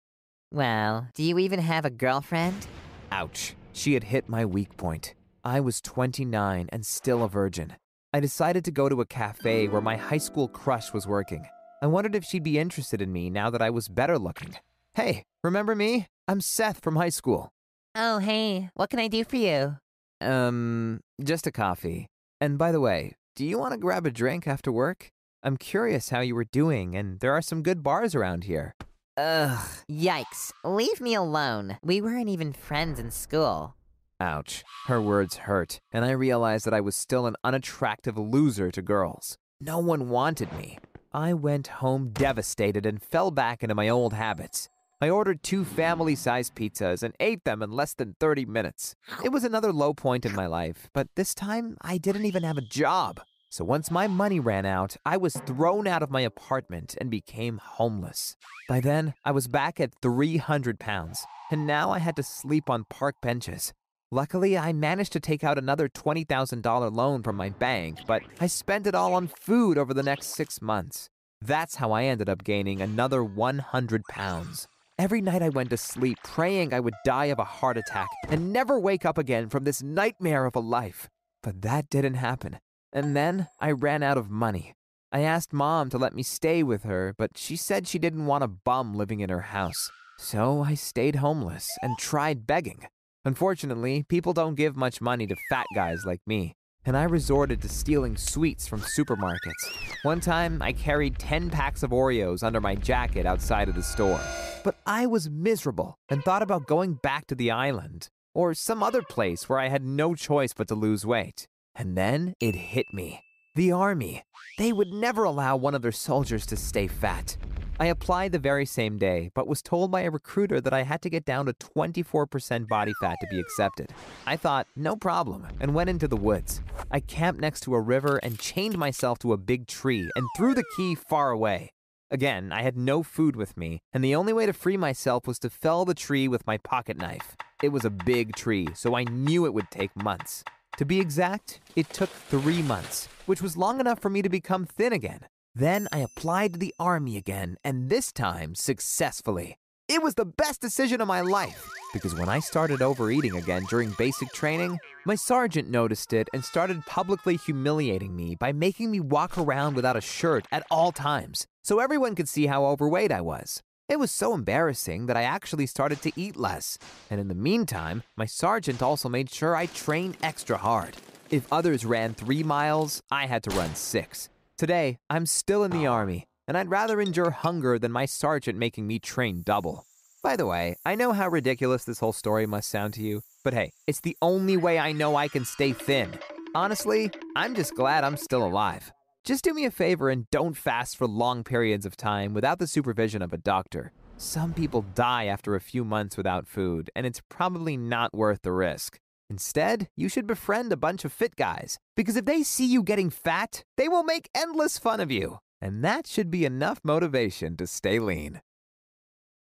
Well, 0.51 1.07
do 1.15 1.23
you 1.23 1.39
even 1.39 1.59
have 1.59 1.85
a 1.85 1.89
girlfriend? 1.89 2.67
Ouch. 3.13 3.55
She 3.75 3.93
had 3.93 4.05
hit 4.05 4.29
my 4.29 4.45
weak 4.45 4.77
point. 4.77 5.15
I 5.43 5.59
was 5.59 5.81
29 5.81 6.69
and 6.71 6.85
still 6.85 7.23
a 7.23 7.29
virgin. 7.29 7.75
I 8.13 8.21
decided 8.21 8.63
to 8.63 8.71
go 8.71 8.87
to 8.87 9.01
a 9.01 9.05
cafe 9.05 9.67
where 9.67 9.81
my 9.81 9.97
high 9.97 10.17
school 10.17 10.47
crush 10.47 10.93
was 10.93 11.05
working. 11.05 11.45
I 11.81 11.87
wondered 11.87 12.15
if 12.15 12.23
she'd 12.23 12.41
be 12.41 12.57
interested 12.57 13.01
in 13.01 13.11
me 13.11 13.29
now 13.29 13.49
that 13.49 13.61
I 13.61 13.69
was 13.69 13.89
better 13.89 14.17
looking. 14.17 14.55
Hey, 14.93 15.23
remember 15.43 15.75
me? 15.75 16.07
I'm 16.25 16.39
Seth 16.39 16.81
from 16.81 16.95
high 16.95 17.09
school. 17.09 17.49
Oh, 17.95 18.19
hey, 18.19 18.69
what 18.75 18.89
can 18.89 18.99
I 18.99 19.09
do 19.09 19.25
for 19.25 19.35
you? 19.35 19.75
Um, 20.21 21.01
just 21.21 21.45
a 21.45 21.51
coffee. 21.51 22.07
And 22.39 22.57
by 22.57 22.71
the 22.71 22.79
way, 22.79 23.15
do 23.35 23.45
you 23.45 23.59
want 23.59 23.73
to 23.73 23.77
grab 23.77 24.05
a 24.05 24.11
drink 24.11 24.47
after 24.47 24.71
work? 24.71 25.09
I'm 25.43 25.57
curious 25.57 26.09
how 26.09 26.21
you 26.21 26.33
were 26.33 26.45
doing, 26.45 26.95
and 26.95 27.19
there 27.19 27.33
are 27.33 27.41
some 27.41 27.61
good 27.61 27.83
bars 27.83 28.15
around 28.15 28.45
here. 28.45 28.73
Ugh, 29.17 29.65
yikes. 29.89 30.51
Leave 30.65 30.99
me 30.99 31.13
alone. 31.13 31.77
We 31.81 32.01
weren't 32.01 32.27
even 32.27 32.51
friends 32.51 32.99
in 32.99 33.11
school. 33.11 33.75
Ouch. 34.19 34.63
Her 34.87 35.01
words 35.01 35.37
hurt, 35.37 35.79
and 35.93 36.03
I 36.03 36.11
realized 36.11 36.65
that 36.65 36.73
I 36.73 36.81
was 36.81 36.97
still 36.97 37.25
an 37.25 37.35
unattractive 37.43 38.17
loser 38.17 38.71
to 38.71 38.81
girls. 38.81 39.37
No 39.61 39.79
one 39.79 40.09
wanted 40.09 40.51
me. 40.53 40.79
I 41.13 41.33
went 41.33 41.67
home 41.67 42.09
devastated 42.09 42.85
and 42.85 43.01
fell 43.01 43.31
back 43.31 43.63
into 43.63 43.73
my 43.73 43.87
old 43.87 44.11
habits. 44.11 44.67
I 44.99 45.09
ordered 45.09 45.43
two 45.43 45.63
family 45.63 46.15
sized 46.15 46.55
pizzas 46.55 47.01
and 47.01 47.13
ate 47.19 47.45
them 47.45 47.61
in 47.61 47.71
less 47.71 47.93
than 47.93 48.15
30 48.19 48.45
minutes. 48.45 48.95
It 49.23 49.31
was 49.31 49.45
another 49.45 49.71
low 49.71 49.93
point 49.93 50.25
in 50.25 50.35
my 50.35 50.45
life, 50.45 50.89
but 50.93 51.07
this 51.15 51.33
time 51.33 51.77
I 51.81 51.97
didn't 51.97 52.25
even 52.25 52.43
have 52.43 52.57
a 52.57 52.61
job. 52.61 53.21
So 53.55 53.63
once 53.63 53.89
my 53.89 54.05
money 54.05 54.41
ran 54.41 54.65
out, 54.65 54.97
I 55.05 55.15
was 55.15 55.37
thrown 55.45 55.87
out 55.87 56.03
of 56.03 56.11
my 56.11 56.19
apartment 56.19 56.93
and 56.99 57.09
became 57.09 57.61
homeless. 57.63 58.35
By 58.67 58.81
then, 58.81 59.13
I 59.23 59.31
was 59.31 59.47
back 59.47 59.79
at 59.79 59.95
300 60.01 60.77
pounds, 60.77 61.25
and 61.49 61.65
now 61.65 61.89
I 61.89 61.99
had 61.99 62.17
to 62.17 62.21
sleep 62.21 62.69
on 62.69 62.83
park 62.89 63.15
benches. 63.21 63.71
Luckily, 64.11 64.57
I 64.57 64.73
managed 64.73 65.13
to 65.13 65.21
take 65.21 65.41
out 65.41 65.57
another 65.57 65.87
$20,000 65.87 66.93
loan 66.93 67.23
from 67.23 67.37
my 67.37 67.47
bank, 67.47 67.99
but 68.05 68.23
I 68.41 68.47
spent 68.47 68.87
it 68.87 68.93
all 68.93 69.13
on 69.13 69.29
food 69.39 69.77
over 69.77 69.93
the 69.93 70.03
next 70.03 70.35
six 70.35 70.61
months. 70.61 71.07
That's 71.39 71.75
how 71.75 71.93
I 71.93 72.03
ended 72.03 72.27
up 72.27 72.43
gaining 72.43 72.81
another 72.81 73.23
100 73.23 74.03
pounds. 74.09 74.67
Every 74.99 75.21
night 75.21 75.41
I 75.41 75.47
went 75.47 75.69
to 75.69 75.77
sleep 75.77 76.17
praying 76.25 76.73
I 76.73 76.81
would 76.81 76.95
die 77.05 77.31
of 77.31 77.39
a 77.39 77.45
heart 77.45 77.77
attack 77.77 78.09
and 78.27 78.51
never 78.51 78.77
wake 78.77 79.05
up 79.05 79.17
again 79.17 79.47
from 79.47 79.63
this 79.63 79.81
nightmare 79.81 80.43
of 80.45 80.57
a 80.57 80.59
life. 80.59 81.07
But 81.41 81.61
that 81.61 81.89
didn't 81.89 82.15
happen. 82.15 82.59
And 82.95 83.13
then 83.13 83.49
I 83.59 83.71
ran 83.71 84.03
out 84.03 84.17
of 84.17 84.29
money. 84.29 84.73
I 85.11 85.19
asked 85.19 85.51
mom 85.51 85.89
to 85.89 85.97
let 85.97 86.15
me 86.15 86.23
stay 86.23 86.63
with 86.63 86.83
her, 86.83 87.13
but 87.17 87.37
she 87.37 87.57
said 87.57 87.87
she 87.87 87.99
didn't 87.99 88.25
want 88.25 88.45
a 88.45 88.47
bum 88.47 88.95
living 88.95 89.19
in 89.19 89.29
her 89.29 89.41
house. 89.41 89.91
So 90.17 90.63
I 90.63 90.75
stayed 90.75 91.17
homeless 91.17 91.67
and 91.81 91.97
tried 91.97 92.47
begging. 92.47 92.87
Unfortunately, 93.25 94.03
people 94.03 94.31
don't 94.31 94.55
give 94.55 94.77
much 94.77 95.01
money 95.01 95.27
to 95.27 95.35
fat 95.49 95.65
guys 95.75 96.05
like 96.05 96.21
me, 96.25 96.55
and 96.85 96.95
I 96.95 97.03
resorted 97.03 97.61
to 97.63 97.69
stealing 97.69 98.15
sweets 98.15 98.65
from 98.65 98.79
supermarkets. 98.79 99.65
One 100.03 100.21
time, 100.21 100.61
I 100.61 100.71
carried 100.71 101.19
10 101.19 101.49
packs 101.49 101.83
of 101.83 101.89
Oreos 101.89 102.43
under 102.43 102.61
my 102.61 102.75
jacket 102.75 103.25
outside 103.25 103.67
of 103.67 103.75
the 103.75 103.83
store. 103.83 104.21
But 104.63 104.77
I 104.85 105.05
was 105.05 105.29
miserable 105.29 105.97
and 106.07 106.23
thought 106.23 106.43
about 106.43 106.65
going 106.65 106.93
back 106.93 107.27
to 107.27 107.35
the 107.35 107.51
island 107.51 108.07
or 108.33 108.53
some 108.53 108.81
other 108.81 109.01
place 109.01 109.49
where 109.49 109.59
I 109.59 109.67
had 109.67 109.83
no 109.83 110.15
choice 110.15 110.53
but 110.53 110.69
to 110.69 110.75
lose 110.75 111.05
weight. 111.05 111.47
And 111.75 111.97
then 111.97 112.33
it 112.39 112.55
hit 112.55 112.93
me. 112.93 113.21
The 113.55 113.71
army. 113.71 114.23
They 114.57 114.71
would 114.71 114.93
never 114.93 115.23
allow 115.23 115.57
one 115.57 115.75
of 115.75 115.81
their 115.81 115.91
soldiers 115.91 116.45
to 116.47 116.57
stay 116.57 116.87
fat. 116.87 117.37
I 117.77 117.87
applied 117.87 118.31
the 118.31 118.39
very 118.39 118.65
same 118.65 118.97
day, 118.97 119.31
but 119.33 119.47
was 119.47 119.61
told 119.61 119.91
by 119.91 120.01
a 120.01 120.09
recruiter 120.09 120.61
that 120.61 120.73
I 120.73 120.83
had 120.83 121.01
to 121.01 121.09
get 121.09 121.25
down 121.25 121.45
to 121.47 121.53
24% 121.53 122.69
body 122.69 122.93
fat 123.01 123.17
to 123.19 123.27
be 123.29 123.39
accepted. 123.39 123.91
I 124.25 124.37
thought, 124.37 124.67
no 124.77 124.95
problem, 124.95 125.47
and 125.59 125.75
went 125.75 125.89
into 125.89 126.07
the 126.07 126.15
woods. 126.15 126.61
I 126.89 127.01
camped 127.01 127.41
next 127.41 127.61
to 127.61 127.75
a 127.75 127.81
river 127.81 128.17
and 128.23 128.39
chained 128.39 128.77
myself 128.77 129.19
to 129.19 129.33
a 129.33 129.37
big 129.37 129.67
tree 129.67 130.09
and 130.15 130.25
threw 130.37 130.53
the 130.53 130.63
key 130.77 130.95
far 130.95 131.31
away. 131.31 131.73
Again, 132.11 132.53
I 132.53 132.61
had 132.61 132.77
no 132.77 133.03
food 133.03 133.35
with 133.35 133.57
me, 133.57 133.81
and 133.91 134.01
the 134.01 134.15
only 134.15 134.31
way 134.31 134.45
to 134.45 134.53
free 134.53 134.77
myself 134.77 135.27
was 135.27 135.39
to 135.39 135.49
fell 135.49 135.83
the 135.83 135.93
tree 135.93 136.29
with 136.29 136.47
my 136.47 136.57
pocket 136.57 136.97
knife. 136.97 137.35
It 137.61 137.69
was 137.69 137.83
a 137.83 137.89
big 137.89 138.35
tree, 138.35 138.69
so 138.73 138.95
I 138.95 139.03
knew 139.03 139.45
it 139.45 139.53
would 139.53 139.69
take 139.69 139.93
months. 139.97 140.45
To 140.77 140.85
be 140.85 140.99
exact, 140.99 141.61
it 141.77 141.89
took 141.89 142.09
three 142.09 142.61
months, 142.61 143.07
which 143.25 143.41
was 143.41 143.55
long 143.55 143.79
enough 143.79 144.01
for 144.01 144.09
me 144.09 144.21
to 144.21 144.27
become 144.27 144.65
thin 144.65 144.91
again. 144.91 145.21
Then 145.53 145.87
I 145.93 145.99
applied 145.99 146.51
to 146.53 146.59
the 146.59 146.75
army 146.77 147.15
again, 147.15 147.55
and 147.63 147.89
this 147.89 148.11
time 148.11 148.55
successfully. 148.55 149.57
It 149.87 150.03
was 150.03 150.15
the 150.15 150.25
best 150.25 150.59
decision 150.59 150.99
of 150.99 151.07
my 151.07 151.21
life 151.21 151.69
because 151.93 152.13
when 152.15 152.27
I 152.27 152.39
started 152.39 152.81
overeating 152.81 153.37
again 153.37 153.63
during 153.69 153.91
basic 153.97 154.33
training, 154.33 154.79
my 155.05 155.15
sergeant 155.15 155.69
noticed 155.69 156.11
it 156.11 156.27
and 156.33 156.43
started 156.43 156.85
publicly 156.85 157.37
humiliating 157.37 158.15
me 158.15 158.35
by 158.35 158.51
making 158.51 158.91
me 158.91 158.99
walk 158.99 159.37
around 159.37 159.75
without 159.75 159.95
a 159.95 160.01
shirt 160.01 160.45
at 160.51 160.65
all 160.69 160.91
times 160.91 161.45
so 161.63 161.79
everyone 161.79 162.15
could 162.15 162.27
see 162.27 162.47
how 162.47 162.65
overweight 162.65 163.11
I 163.11 163.21
was. 163.21 163.61
It 163.87 163.99
was 163.99 164.09
so 164.09 164.33
embarrassing 164.33 165.05
that 165.05 165.17
I 165.17 165.23
actually 165.23 165.67
started 165.67 166.01
to 166.01 166.11
eat 166.15 166.35
less. 166.35 166.79
And 167.11 167.19
in 167.19 167.27
the 167.27 167.35
meantime, 167.35 168.01
my 168.17 168.25
sergeant 168.25 168.81
also 168.81 169.09
made 169.09 169.29
sure 169.29 169.55
I 169.55 169.67
trained 169.67 170.17
extra 170.23 170.57
hard. 170.57 170.97
If 171.29 171.51
others 171.53 171.85
ran 171.85 172.15
three 172.15 172.41
miles, 172.41 173.03
I 173.11 173.27
had 173.27 173.43
to 173.43 173.51
run 173.51 173.75
six. 173.75 174.29
Today, 174.57 174.97
I'm 175.07 175.27
still 175.27 175.63
in 175.63 175.69
the 175.69 175.85
ah. 175.85 175.93
army, 175.93 176.25
and 176.47 176.57
I'd 176.57 176.71
rather 176.71 176.99
endure 176.99 177.29
hunger 177.29 177.77
than 177.77 177.91
my 177.91 178.05
sergeant 178.05 178.57
making 178.57 178.87
me 178.87 178.97
train 178.97 179.43
double. 179.43 179.85
By 180.23 180.35
the 180.35 180.47
way, 180.47 180.77
I 180.83 180.95
know 180.95 181.13
how 181.13 181.29
ridiculous 181.29 181.83
this 181.83 181.99
whole 181.99 182.13
story 182.13 182.47
must 182.47 182.69
sound 182.69 182.95
to 182.95 183.03
you, 183.03 183.21
but 183.43 183.53
hey, 183.53 183.71
it's 183.85 184.01
the 184.01 184.17
only 184.19 184.57
way 184.57 184.79
I 184.79 184.93
know 184.93 185.15
I 185.15 185.27
can 185.27 185.45
stay 185.45 185.73
thin. 185.73 186.17
Honestly, 186.55 187.11
I'm 187.35 187.53
just 187.53 187.75
glad 187.75 188.03
I'm 188.03 188.17
still 188.17 188.43
alive. 188.43 188.91
Just 189.25 189.43
do 189.43 189.55
me 189.55 189.65
a 189.65 189.71
favor 189.71 190.11
and 190.11 190.29
don't 190.29 190.55
fast 190.55 190.95
for 190.95 191.07
long 191.07 191.43
periods 191.43 191.83
of 191.83 191.97
time 191.97 192.35
without 192.35 192.59
the 192.59 192.67
supervision 192.67 193.23
of 193.23 193.33
a 193.33 193.37
doctor. 193.37 193.91
Some 194.17 194.53
people 194.53 194.85
die 194.93 195.25
after 195.25 195.55
a 195.55 195.59
few 195.59 195.83
months 195.83 196.15
without 196.15 196.47
food, 196.47 196.91
and 196.95 197.07
it's 197.07 197.23
probably 197.27 197.75
not 197.75 198.13
worth 198.13 198.43
the 198.43 198.51
risk. 198.51 198.99
Instead, 199.27 199.89
you 199.95 200.09
should 200.09 200.27
befriend 200.27 200.71
a 200.71 200.77
bunch 200.77 201.03
of 201.05 201.11
fit 201.11 201.35
guys, 201.35 201.79
because 201.97 202.15
if 202.15 202.25
they 202.25 202.43
see 202.43 202.67
you 202.67 202.83
getting 202.83 203.09
fat, 203.09 203.63
they 203.77 203.87
will 203.87 204.03
make 204.03 204.29
endless 204.35 204.77
fun 204.77 204.99
of 204.99 205.09
you. 205.09 205.39
And 205.59 205.83
that 205.83 206.05
should 206.05 206.29
be 206.29 206.45
enough 206.45 206.79
motivation 206.83 207.57
to 207.57 207.65
stay 207.65 207.97
lean. 207.97 208.41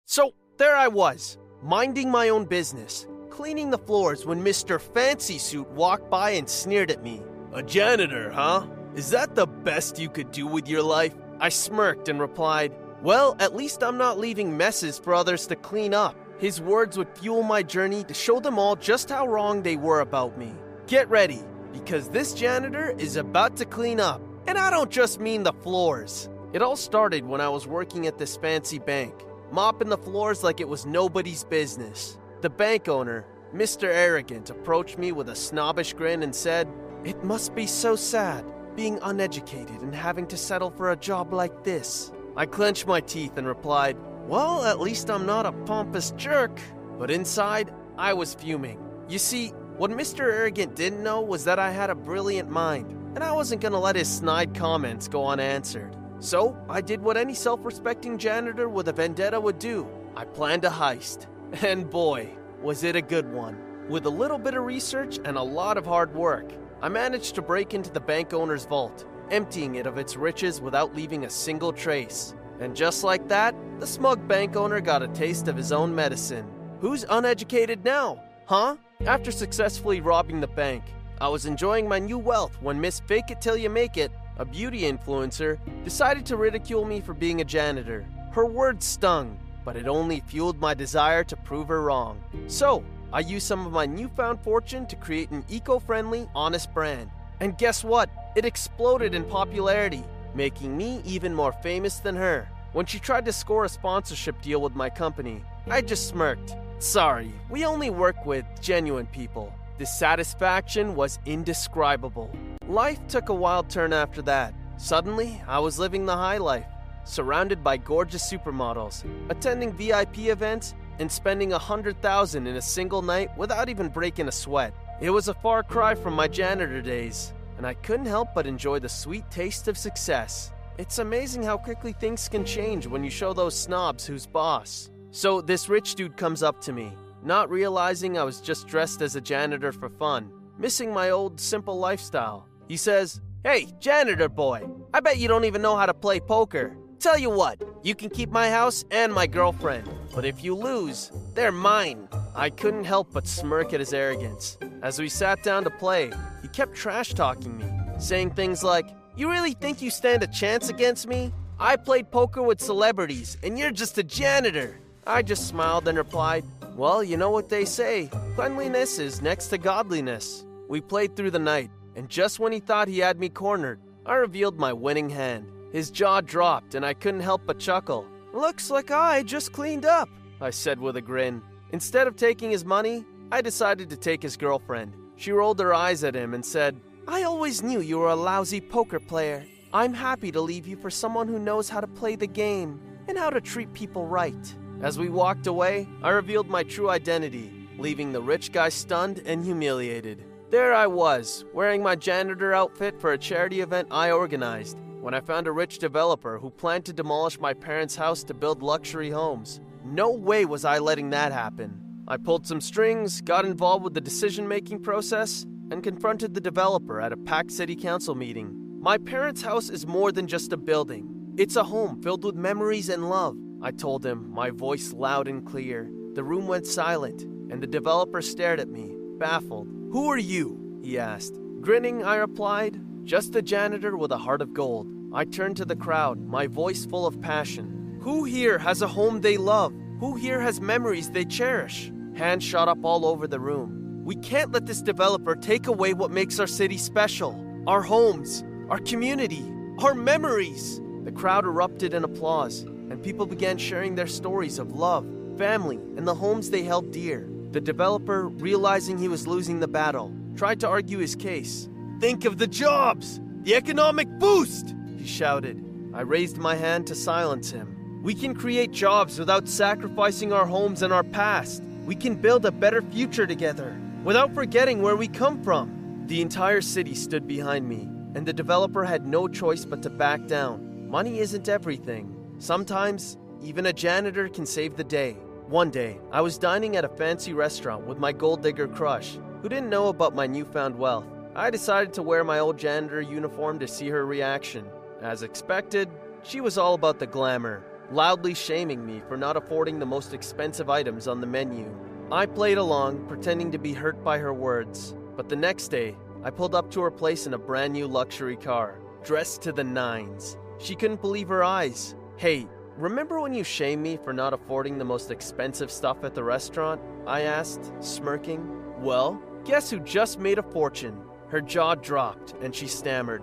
So 0.07 0.33
there 0.57 0.75
I 0.75 0.87
was, 0.87 1.37
minding 1.61 2.09
my 2.09 2.29
own 2.29 2.45
business, 2.45 3.05
cleaning 3.29 3.69
the 3.69 3.77
floors 3.77 4.25
when 4.25 4.43
Mr. 4.43 4.81
Fancy 4.81 5.37
Suit 5.37 5.69
walked 5.69 6.09
by 6.09 6.31
and 6.31 6.49
sneered 6.49 6.89
at 6.89 7.03
me. 7.03 7.21
A 7.53 7.61
janitor, 7.61 8.31
huh? 8.31 8.65
Is 8.97 9.11
that 9.11 9.35
the 9.35 9.45
best 9.45 9.99
you 9.99 10.09
could 10.09 10.31
do 10.31 10.47
with 10.47 10.67
your 10.67 10.81
life? 10.81 11.13
I 11.39 11.49
smirked 11.49 12.09
and 12.09 12.19
replied, 12.19 12.73
Well, 13.03 13.35
at 13.39 13.55
least 13.55 13.83
I'm 13.83 13.99
not 13.99 14.17
leaving 14.17 14.57
messes 14.57 14.97
for 14.97 15.13
others 15.13 15.45
to 15.47 15.55
clean 15.55 15.93
up. 15.93 16.15
His 16.39 16.59
words 16.59 16.97
would 16.97 17.15
fuel 17.15 17.43
my 17.43 17.61
journey 17.61 18.03
to 18.05 18.15
show 18.15 18.39
them 18.39 18.57
all 18.57 18.75
just 18.75 19.11
how 19.11 19.27
wrong 19.27 19.61
they 19.61 19.75
were 19.75 19.99
about 19.99 20.39
me. 20.39 20.51
Get 20.87 21.07
ready, 21.11 21.43
because 21.71 22.09
this 22.09 22.33
janitor 22.33 22.95
is 22.97 23.17
about 23.17 23.55
to 23.57 23.65
clean 23.65 23.99
up. 23.99 24.19
And 24.47 24.57
I 24.57 24.71
don't 24.71 24.89
just 24.89 25.19
mean 25.19 25.43
the 25.43 25.53
floors. 25.53 26.27
It 26.53 26.63
all 26.63 26.75
started 26.75 27.23
when 27.23 27.39
I 27.39 27.49
was 27.49 27.67
working 27.67 28.07
at 28.07 28.17
this 28.17 28.35
fancy 28.35 28.79
bank, 28.79 29.13
mopping 29.51 29.89
the 29.89 29.99
floors 29.99 30.43
like 30.43 30.59
it 30.59 30.69
was 30.69 30.87
nobody's 30.87 31.43
business. 31.43 32.17
The 32.41 32.49
bank 32.49 32.87
owner, 32.87 33.27
Mr. 33.53 33.89
Arrogant, 33.89 34.49
approached 34.49 34.97
me 34.97 35.11
with 35.11 35.29
a 35.29 35.35
snobbish 35.35 35.93
grin 35.93 36.23
and 36.23 36.33
said, 36.33 36.67
It 37.05 37.23
must 37.23 37.53
be 37.53 37.67
so 37.67 37.95
sad 37.95 38.43
being 38.77 38.99
uneducated 39.01 39.81
and 39.81 39.93
having 39.93 40.27
to 40.27 40.37
settle 40.37 40.69
for 40.69 40.91
a 40.91 40.95
job 40.95 41.33
like 41.33 41.63
this. 41.63 42.11
I 42.37 42.45
clenched 42.45 42.85
my 42.85 43.01
teeth 43.01 43.35
and 43.35 43.47
replied, 43.47 43.97
Well, 44.27 44.63
at 44.63 44.79
least 44.79 45.09
I'm 45.09 45.25
not 45.25 45.47
a 45.47 45.51
pompous 45.51 46.11
jerk. 46.11 46.61
But 46.99 47.09
inside, 47.11 47.73
I 47.97 48.13
was 48.13 48.35
fuming. 48.35 48.79
You 49.09 49.17
see, 49.17 49.49
what 49.77 49.89
Mr. 49.89 50.21
Arrogant 50.21 50.75
didn't 50.75 51.01
know 51.01 51.21
was 51.21 51.43
that 51.45 51.57
I 51.57 51.71
had 51.71 51.89
a 51.89 51.95
brilliant 51.95 52.49
mind, 52.49 52.91
and 53.15 53.23
I 53.23 53.31
wasn't 53.31 53.61
gonna 53.61 53.79
let 53.79 53.95
his 53.95 54.07
snide 54.09 54.53
comments 54.53 55.07
go 55.07 55.27
unanswered. 55.27 55.95
So, 56.19 56.55
I 56.69 56.81
did 56.81 57.01
what 57.01 57.17
any 57.17 57.33
self 57.33 57.65
respecting 57.65 58.17
janitor 58.19 58.69
with 58.69 58.87
a 58.89 58.93
vendetta 58.93 59.41
would 59.41 59.59
do 59.59 59.87
I 60.15 60.25
planned 60.25 60.65
a 60.65 60.69
heist. 60.69 61.25
And 61.63 61.89
boy, 61.89 62.29
was 62.61 62.83
it 62.83 62.95
a 62.95 63.01
good 63.01 63.31
one. 63.31 63.57
With 63.87 64.05
a 64.05 64.09
little 64.09 64.37
bit 64.37 64.53
of 64.53 64.65
research 64.65 65.17
and 65.23 65.37
a 65.37 65.41
lot 65.41 65.77
of 65.77 65.85
hard 65.85 66.13
work, 66.13 66.51
I 66.79 66.89
managed 66.89 67.33
to 67.35 67.41
break 67.41 67.73
into 67.73 67.89
the 67.89 67.99
bank 67.99 68.35
owner's 68.35 68.65
vault, 68.65 69.05
emptying 69.31 69.75
it 69.75 69.87
of 69.87 69.97
its 69.97 70.15
riches 70.15 70.61
without 70.61 70.95
leaving 70.95 71.25
a 71.25 71.29
single 71.29 71.73
trace. 71.73 72.35
And 72.59 72.75
just 72.75 73.03
like 73.03 73.27
that, 73.29 73.55
the 73.79 73.87
smug 73.87 74.27
bank 74.27 74.55
owner 74.55 74.79
got 74.79 75.01
a 75.01 75.07
taste 75.07 75.47
of 75.47 75.57
his 75.57 75.71
own 75.71 75.93
medicine. 75.95 76.47
Who's 76.79 77.03
uneducated 77.09 77.83
now? 77.83 78.21
Huh? 78.45 78.75
After 79.07 79.31
successfully 79.31 80.01
robbing 80.01 80.39
the 80.39 80.47
bank, 80.47 80.83
I 81.19 81.29
was 81.29 81.47
enjoying 81.47 81.89
my 81.89 81.97
new 81.97 82.19
wealth 82.19 82.55
when 82.61 82.79
Miss 82.79 82.99
Fake 82.99 83.31
It 83.31 83.41
Till 83.41 83.57
You 83.57 83.71
Make 83.71 83.97
It, 83.97 84.11
a 84.37 84.45
beauty 84.45 84.81
influencer, 84.81 85.57
decided 85.83 86.27
to 86.27 86.37
ridicule 86.37 86.85
me 86.85 87.01
for 87.01 87.15
being 87.15 87.41
a 87.41 87.45
janitor. 87.45 88.05
Her 88.31 88.45
words 88.45 88.85
stung, 88.85 89.39
but 89.65 89.75
it 89.75 89.87
only 89.87 90.19
fueled 90.27 90.59
my 90.59 90.75
desire 90.75 91.23
to 91.23 91.35
prove 91.35 91.69
her 91.69 91.81
wrong. 91.81 92.21
So, 92.45 92.83
I 93.13 93.21
used 93.21 93.47
some 93.47 93.65
of 93.65 93.71
my 93.71 93.85
newfound 93.85 94.41
fortune 94.41 94.85
to 94.87 94.95
create 94.97 95.31
an 95.31 95.45
eco 95.47 95.79
friendly, 95.79 96.27
honest 96.35 96.73
brand. 96.73 97.09
And 97.39 97.57
guess 97.57 97.83
what? 97.83 98.09
It 98.35 98.43
exploded 98.43 99.15
in 99.15 99.23
popularity, 99.23 100.03
making 100.35 100.75
me 100.75 101.01
even 101.05 101.33
more 101.33 101.53
famous 101.53 101.99
than 101.99 102.17
her. 102.17 102.49
When 102.73 102.85
she 102.85 102.99
tried 102.99 103.23
to 103.25 103.31
score 103.31 103.63
a 103.63 103.69
sponsorship 103.69 104.41
deal 104.41 104.61
with 104.61 104.75
my 104.75 104.89
company, 104.89 105.41
I 105.69 105.81
just 105.81 106.09
smirked. 106.09 106.55
Sorry, 106.79 107.31
we 107.49 107.65
only 107.65 107.89
work 107.89 108.25
with 108.25 108.45
genuine 108.61 109.07
people. 109.07 109.53
The 109.77 109.85
satisfaction 109.85 110.93
was 110.93 111.19
indescribable. 111.25 112.29
Life 112.67 112.99
took 113.07 113.29
a 113.29 113.33
wild 113.33 113.69
turn 113.69 113.93
after 113.93 114.21
that. 114.23 114.53
Suddenly, 114.75 115.41
I 115.47 115.59
was 115.59 115.79
living 115.79 116.05
the 116.05 116.15
high 116.15 116.39
life, 116.39 116.67
surrounded 117.05 117.63
by 117.63 117.77
gorgeous 117.77 118.29
supermodels, 118.29 119.05
attending 119.29 119.71
VIP 119.71 120.19
events, 120.27 120.75
and 120.99 121.11
spending 121.11 121.53
a 121.53 121.59
hundred 121.59 122.01
thousand 122.01 122.47
in 122.47 122.55
a 122.55 122.61
single 122.61 123.01
night 123.01 123.35
without 123.37 123.69
even 123.69 123.89
breaking 123.89 124.27
a 124.27 124.31
sweat. 124.31 124.73
It 124.99 125.09
was 125.09 125.27
a 125.27 125.33
far 125.33 125.63
cry 125.63 125.95
from 125.95 126.13
my 126.13 126.27
janitor 126.27 126.81
days, 126.81 127.33
and 127.57 127.65
I 127.65 127.73
couldn't 127.75 128.05
help 128.05 128.29
but 128.33 128.47
enjoy 128.47 128.79
the 128.79 128.89
sweet 128.89 129.29
taste 129.29 129.67
of 129.67 129.77
success. 129.77 130.51
It's 130.77 130.99
amazing 130.99 131.43
how 131.43 131.57
quickly 131.57 131.93
things 131.93 132.29
can 132.29 132.45
change 132.45 132.87
when 132.87 133.03
you 133.03 133.09
show 133.09 133.33
those 133.33 133.57
snobs 133.57 134.05
who's 134.05 134.27
boss. 134.27 134.91
So, 135.11 135.41
this 135.41 135.69
rich 135.69 135.95
dude 135.95 136.17
comes 136.17 136.43
up 136.43 136.61
to 136.61 136.73
me, 136.73 136.91
not 137.23 137.49
realizing 137.49 138.17
I 138.17 138.23
was 138.23 138.41
just 138.41 138.67
dressed 138.67 139.01
as 139.01 139.15
a 139.15 139.21
janitor 139.21 139.71
for 139.71 139.89
fun, 139.89 140.31
missing 140.57 140.93
my 140.93 141.09
old 141.09 141.39
simple 141.39 141.79
lifestyle. 141.79 142.47
He 142.67 142.77
says, 142.77 143.21
Hey, 143.43 143.67
janitor 143.79 144.29
boy, 144.29 144.67
I 144.93 144.99
bet 144.99 145.17
you 145.17 145.27
don't 145.27 145.45
even 145.45 145.61
know 145.61 145.75
how 145.77 145.85
to 145.85 145.93
play 145.93 146.19
poker. 146.19 146.75
Tell 146.99 147.17
you 147.17 147.29
what, 147.29 147.61
you 147.83 147.93
can 147.93 148.09
keep 148.09 148.31
my 148.31 148.49
house 148.49 148.83
and 148.89 149.13
my 149.13 149.27
girlfriend, 149.27 149.87
but 150.15 150.25
if 150.25 150.43
you 150.43 150.55
lose, 150.55 151.11
they're 151.35 151.51
mine. 151.51 152.09
I 152.35 152.49
couldn't 152.49 152.85
help 152.85 153.13
but 153.13 153.27
smirk 153.27 153.71
at 153.71 153.79
his 153.79 153.93
arrogance. 153.93 154.57
As 154.81 154.97
we 154.97 155.07
sat 155.07 155.43
down 155.43 155.63
to 155.65 155.69
play, 155.69 156.11
he 156.41 156.47
kept 156.47 156.75
trash 156.75 157.13
talking 157.13 157.55
me, 157.55 157.65
saying 157.99 158.31
things 158.31 158.63
like, 158.63 158.87
You 159.15 159.29
really 159.29 159.53
think 159.53 159.79
you 159.79 159.91
stand 159.91 160.23
a 160.23 160.27
chance 160.27 160.69
against 160.69 161.07
me? 161.07 161.31
I 161.59 161.75
played 161.75 162.09
poker 162.09 162.41
with 162.41 162.59
celebrities, 162.59 163.37
and 163.43 163.59
you're 163.59 163.71
just 163.71 163.99
a 163.99 164.03
janitor. 164.03 164.79
I 165.05 165.21
just 165.21 165.47
smiled 165.47 165.87
and 165.87 165.99
replied, 165.99 166.45
Well, 166.75 167.03
you 167.03 167.15
know 167.15 167.29
what 167.29 167.49
they 167.49 167.65
say 167.65 168.09
cleanliness 168.33 168.97
is 168.97 169.21
next 169.21 169.47
to 169.49 169.59
godliness. 169.59 170.45
We 170.67 170.81
played 170.81 171.15
through 171.15 171.31
the 171.31 171.39
night, 171.39 171.69
and 171.95 172.09
just 172.09 172.39
when 172.39 172.51
he 172.51 172.59
thought 172.59 172.87
he 172.87 172.99
had 172.99 173.19
me 173.19 173.29
cornered, 173.29 173.79
I 174.03 174.15
revealed 174.15 174.57
my 174.57 174.73
winning 174.73 175.11
hand. 175.11 175.51
His 175.71 175.91
jaw 175.91 176.21
dropped, 176.21 176.75
and 176.75 176.85
I 176.85 176.93
couldn't 176.93 177.21
help 177.21 177.41
but 177.45 177.59
chuckle. 177.59 178.05
Looks 178.33 178.69
like 178.69 178.91
I 178.91 179.23
just 179.23 179.51
cleaned 179.51 179.85
up, 179.85 180.09
I 180.41 180.49
said 180.49 180.79
with 180.79 180.97
a 180.97 181.01
grin. 181.01 181.41
Instead 181.71 182.07
of 182.07 182.15
taking 182.15 182.51
his 182.51 182.63
money, 182.63 183.05
I 183.31 183.41
decided 183.41 183.89
to 183.89 183.97
take 183.97 184.21
his 184.21 184.37
girlfriend. 184.37 184.93
She 185.17 185.31
rolled 185.31 185.59
her 185.59 185.73
eyes 185.73 186.03
at 186.03 186.15
him 186.15 186.33
and 186.33 186.45
said, 186.45 186.79
I 187.07 187.23
always 187.23 187.63
knew 187.63 187.81
you 187.81 187.99
were 187.99 188.09
a 188.09 188.15
lousy 188.15 188.61
poker 188.61 188.99
player. 188.99 189.45
I'm 189.73 189.93
happy 189.93 190.31
to 190.31 190.41
leave 190.41 190.67
you 190.67 190.77
for 190.77 190.89
someone 190.89 191.27
who 191.27 191.39
knows 191.39 191.69
how 191.69 191.81
to 191.81 191.87
play 191.87 192.15
the 192.15 192.27
game 192.27 192.79
and 193.07 193.17
how 193.17 193.29
to 193.29 193.41
treat 193.41 193.73
people 193.73 194.05
right. 194.05 194.55
As 194.81 194.97
we 194.97 195.09
walked 195.09 195.47
away, 195.47 195.87
I 196.03 196.09
revealed 196.09 196.47
my 196.47 196.63
true 196.63 196.89
identity, 196.89 197.67
leaving 197.77 198.11
the 198.11 198.21
rich 198.21 198.51
guy 198.51 198.69
stunned 198.69 199.23
and 199.25 199.43
humiliated. 199.43 200.23
There 200.49 200.73
I 200.73 200.87
was, 200.87 201.43
wearing 201.53 201.83
my 201.83 201.95
janitor 201.95 202.53
outfit 202.53 203.01
for 203.01 203.13
a 203.13 203.17
charity 203.17 203.61
event 203.61 203.89
I 203.91 204.11
organized, 204.11 204.77
when 205.01 205.13
I 205.13 205.19
found 205.19 205.47
a 205.47 205.51
rich 205.51 205.79
developer 205.79 206.37
who 206.37 206.49
planned 206.49 206.85
to 206.85 206.93
demolish 206.93 207.39
my 207.39 207.53
parents' 207.53 207.95
house 207.95 208.23
to 208.25 208.33
build 208.33 208.61
luxury 208.61 209.09
homes. 209.09 209.59
No 209.83 210.11
way 210.11 210.45
was 210.45 210.65
I 210.65 210.79
letting 210.79 211.11
that 211.11 211.31
happen. 211.31 211.81
I 212.07 212.17
pulled 212.17 212.47
some 212.47 212.61
strings, 212.61 213.21
got 213.21 213.45
involved 213.45 213.83
with 213.83 213.93
the 213.93 214.01
decision 214.01 214.47
making 214.47 214.81
process, 214.81 215.45
and 215.71 215.83
confronted 215.83 216.33
the 216.33 216.41
developer 216.41 217.01
at 217.01 217.13
a 217.13 217.17
packed 217.17 217.51
city 217.51 217.75
council 217.75 218.15
meeting. 218.15 218.79
My 218.79 218.97
parents' 218.97 219.41
house 219.41 219.69
is 219.69 219.85
more 219.85 220.11
than 220.11 220.27
just 220.27 220.53
a 220.53 220.57
building, 220.57 221.17
it's 221.37 221.55
a 221.55 221.63
home 221.63 222.01
filled 222.01 222.25
with 222.25 222.35
memories 222.35 222.89
and 222.89 223.09
love. 223.09 223.37
I 223.61 223.69
told 223.69 224.03
him, 224.03 224.31
my 224.31 224.49
voice 224.49 224.91
loud 224.91 225.27
and 225.27 225.45
clear. 225.45 225.87
The 226.15 226.23
room 226.23 226.47
went 226.47 226.65
silent, 226.65 227.21
and 227.51 227.61
the 227.61 227.67
developer 227.67 228.23
stared 228.23 228.59
at 228.59 228.69
me, 228.69 228.95
baffled. 229.19 229.67
Who 229.91 230.09
are 230.09 230.17
you? 230.17 230.79
he 230.81 230.97
asked. 230.97 231.37
Grinning, 231.61 232.03
I 232.03 232.15
replied, 232.15 232.81
just 233.07 233.37
a 233.37 233.41
janitor 233.41 233.95
with 233.95 234.11
a 234.11 234.17
heart 234.17 234.41
of 234.41 234.53
gold. 234.53 234.85
I 235.13 235.23
turned 235.23 235.55
to 235.57 235.65
the 235.65 235.77
crowd, 235.77 236.19
my 236.27 236.45
voice 236.45 236.85
full 236.85 237.07
of 237.07 237.21
passion. 237.21 237.99
Who 238.01 238.25
here 238.25 238.59
has 238.59 238.81
a 238.81 238.87
home 238.87 239.21
they 239.21 239.37
love? 239.37 239.73
Who 240.01 240.17
here 240.17 240.41
has 240.41 240.59
memories 240.59 241.09
they 241.09 241.23
cherish? 241.23 241.89
Hands 242.15 242.43
shot 242.43 242.67
up 242.67 242.83
all 242.83 243.05
over 243.05 243.25
the 243.25 243.39
room. 243.39 244.01
We 244.03 244.17
can't 244.17 244.51
let 244.51 244.65
this 244.65 244.81
developer 244.81 245.37
take 245.37 245.67
away 245.67 245.93
what 245.93 246.11
makes 246.11 246.37
our 246.37 246.47
city 246.47 246.77
special 246.77 247.43
our 247.65 247.81
homes, 247.81 248.43
our 248.69 248.79
community, 248.79 249.43
our 249.79 249.93
memories. 249.93 250.81
The 251.03 251.11
crowd 251.13 251.45
erupted 251.45 251.93
in 251.93 252.03
applause, 252.03 252.63
and 252.63 253.01
people 253.01 253.25
began 253.25 253.57
sharing 253.57 253.95
their 253.95 254.07
stories 254.07 254.59
of 254.59 254.73
love, 254.73 255.05
family, 255.37 255.77
and 255.95 256.05
the 256.05 256.15
homes 256.15 256.49
they 256.49 256.63
held 256.63 256.91
dear. 256.91 257.29
The 257.51 257.61
developer, 257.61 258.27
realizing 258.27 258.97
he 258.97 259.07
was 259.07 259.27
losing 259.27 259.61
the 259.61 259.67
battle, 259.67 260.13
tried 260.35 260.59
to 260.59 260.67
argue 260.67 260.97
his 260.97 261.15
case. 261.15 261.69
Think 261.99 262.25
of 262.25 262.37
the 262.37 262.45
jobs! 262.45 263.19
The 263.41 263.55
economic 263.55 264.07
boost! 264.19 264.75
He 264.99 265.07
shouted. 265.07 265.63
I 265.95 266.01
raised 266.01 266.37
my 266.37 266.53
hand 266.53 266.85
to 266.87 266.95
silence 266.95 267.49
him. 267.49 268.01
We 268.03 268.13
can 268.13 268.35
create 268.35 268.71
jobs 268.71 269.17
without 269.17 269.47
sacrificing 269.47 270.31
our 270.31 270.45
homes 270.45 270.83
and 270.83 270.93
our 270.93 271.03
past. 271.03 271.63
We 271.87 271.95
can 271.95 272.13
build 272.13 272.45
a 272.45 272.51
better 272.51 272.83
future 272.83 273.25
together 273.25 273.75
without 274.03 274.35
forgetting 274.35 274.83
where 274.83 274.95
we 274.95 275.07
come 275.07 275.41
from. 275.41 276.05
The 276.05 276.21
entire 276.21 276.61
city 276.61 276.93
stood 276.93 277.27
behind 277.27 277.67
me, 277.67 277.89
and 278.13 278.27
the 278.27 278.33
developer 278.33 278.85
had 278.85 279.07
no 279.07 279.27
choice 279.27 279.65
but 279.65 279.81
to 279.81 279.89
back 279.89 280.27
down. 280.27 280.87
Money 280.87 281.17
isn't 281.17 281.49
everything. 281.49 282.15
Sometimes, 282.37 283.17
even 283.41 283.65
a 283.65 283.73
janitor 283.73 284.29
can 284.29 284.45
save 284.45 284.77
the 284.77 284.83
day. 284.83 285.13
One 285.47 285.71
day, 285.71 285.97
I 286.11 286.21
was 286.21 286.37
dining 286.37 286.77
at 286.77 286.85
a 286.85 286.89
fancy 286.89 287.33
restaurant 287.33 287.87
with 287.87 287.97
my 287.97 288.11
gold 288.11 288.43
digger 288.43 288.67
crush, 288.67 289.17
who 289.41 289.49
didn't 289.49 289.71
know 289.71 289.87
about 289.87 290.13
my 290.13 290.27
newfound 290.27 290.77
wealth. 290.77 291.07
I 291.37 291.51
decided 291.51 291.93
to 291.93 292.01
wear 292.01 292.23
my 292.23 292.39
old 292.39 292.57
janitor 292.57 292.99
uniform 292.99 293.59
to 293.59 293.67
see 293.67 293.89
her 293.89 294.07
reaction. 294.07 294.65
As 295.03 295.21
expected, 295.21 295.87
she 296.23 296.41
was 296.41 296.57
all 296.57 296.73
about 296.73 296.97
the 296.97 297.05
glamour. 297.05 297.63
loudly 297.91 298.33
shaming 298.33 298.83
me 298.83 299.03
for 299.07 299.15
not 299.17 299.37
affording 299.37 299.77
the 299.77 299.85
most 299.85 300.15
expensive 300.15 300.67
items 300.67 301.07
on 301.07 301.21
the 301.21 301.27
menu. 301.27 301.69
I 302.11 302.25
played 302.25 302.57
along, 302.57 303.05
pretending 303.07 303.51
to 303.51 303.59
be 303.59 303.71
hurt 303.71 304.03
by 304.03 304.17
her 304.17 304.33
words, 304.33 304.95
but 305.15 305.29
the 305.29 305.35
next 305.35 305.67
day, 305.67 305.95
I 306.23 306.31
pulled 306.31 306.55
up 306.55 306.71
to 306.71 306.81
her 306.81 306.91
place 306.91 307.27
in 307.27 307.35
a 307.35 307.37
brand 307.37 307.73
new 307.73 307.87
luxury 307.87 308.35
car, 308.35 308.79
dressed 309.03 309.43
to 309.43 309.51
the 309.51 309.63
nines. 309.63 310.37
She 310.57 310.75
couldn't 310.75 311.01
believe 311.01 311.29
her 311.29 311.43
eyes. 311.43 311.95
Hey, 312.17 312.47
remember 312.77 313.21
when 313.21 313.35
you 313.35 313.43
shamed 313.43 313.83
me 313.83 313.95
for 313.95 314.11
not 314.11 314.33
affording 314.33 314.79
the 314.79 314.85
most 314.85 315.11
expensive 315.11 315.69
stuff 315.69 316.03
at 316.03 316.15
the 316.15 316.23
restaurant? 316.23 316.81
I 317.05 317.21
asked, 317.21 317.71
smirking. 317.79 318.81
Well, 318.81 319.21
guess 319.45 319.69
who 319.69 319.79
just 319.79 320.19
made 320.19 320.39
a 320.39 320.43
fortune? 320.43 321.06
Her 321.29 321.41
jaw 321.41 321.75
dropped 321.75 322.33
and 322.41 322.55
she 322.55 322.67
stammered, 322.67 323.21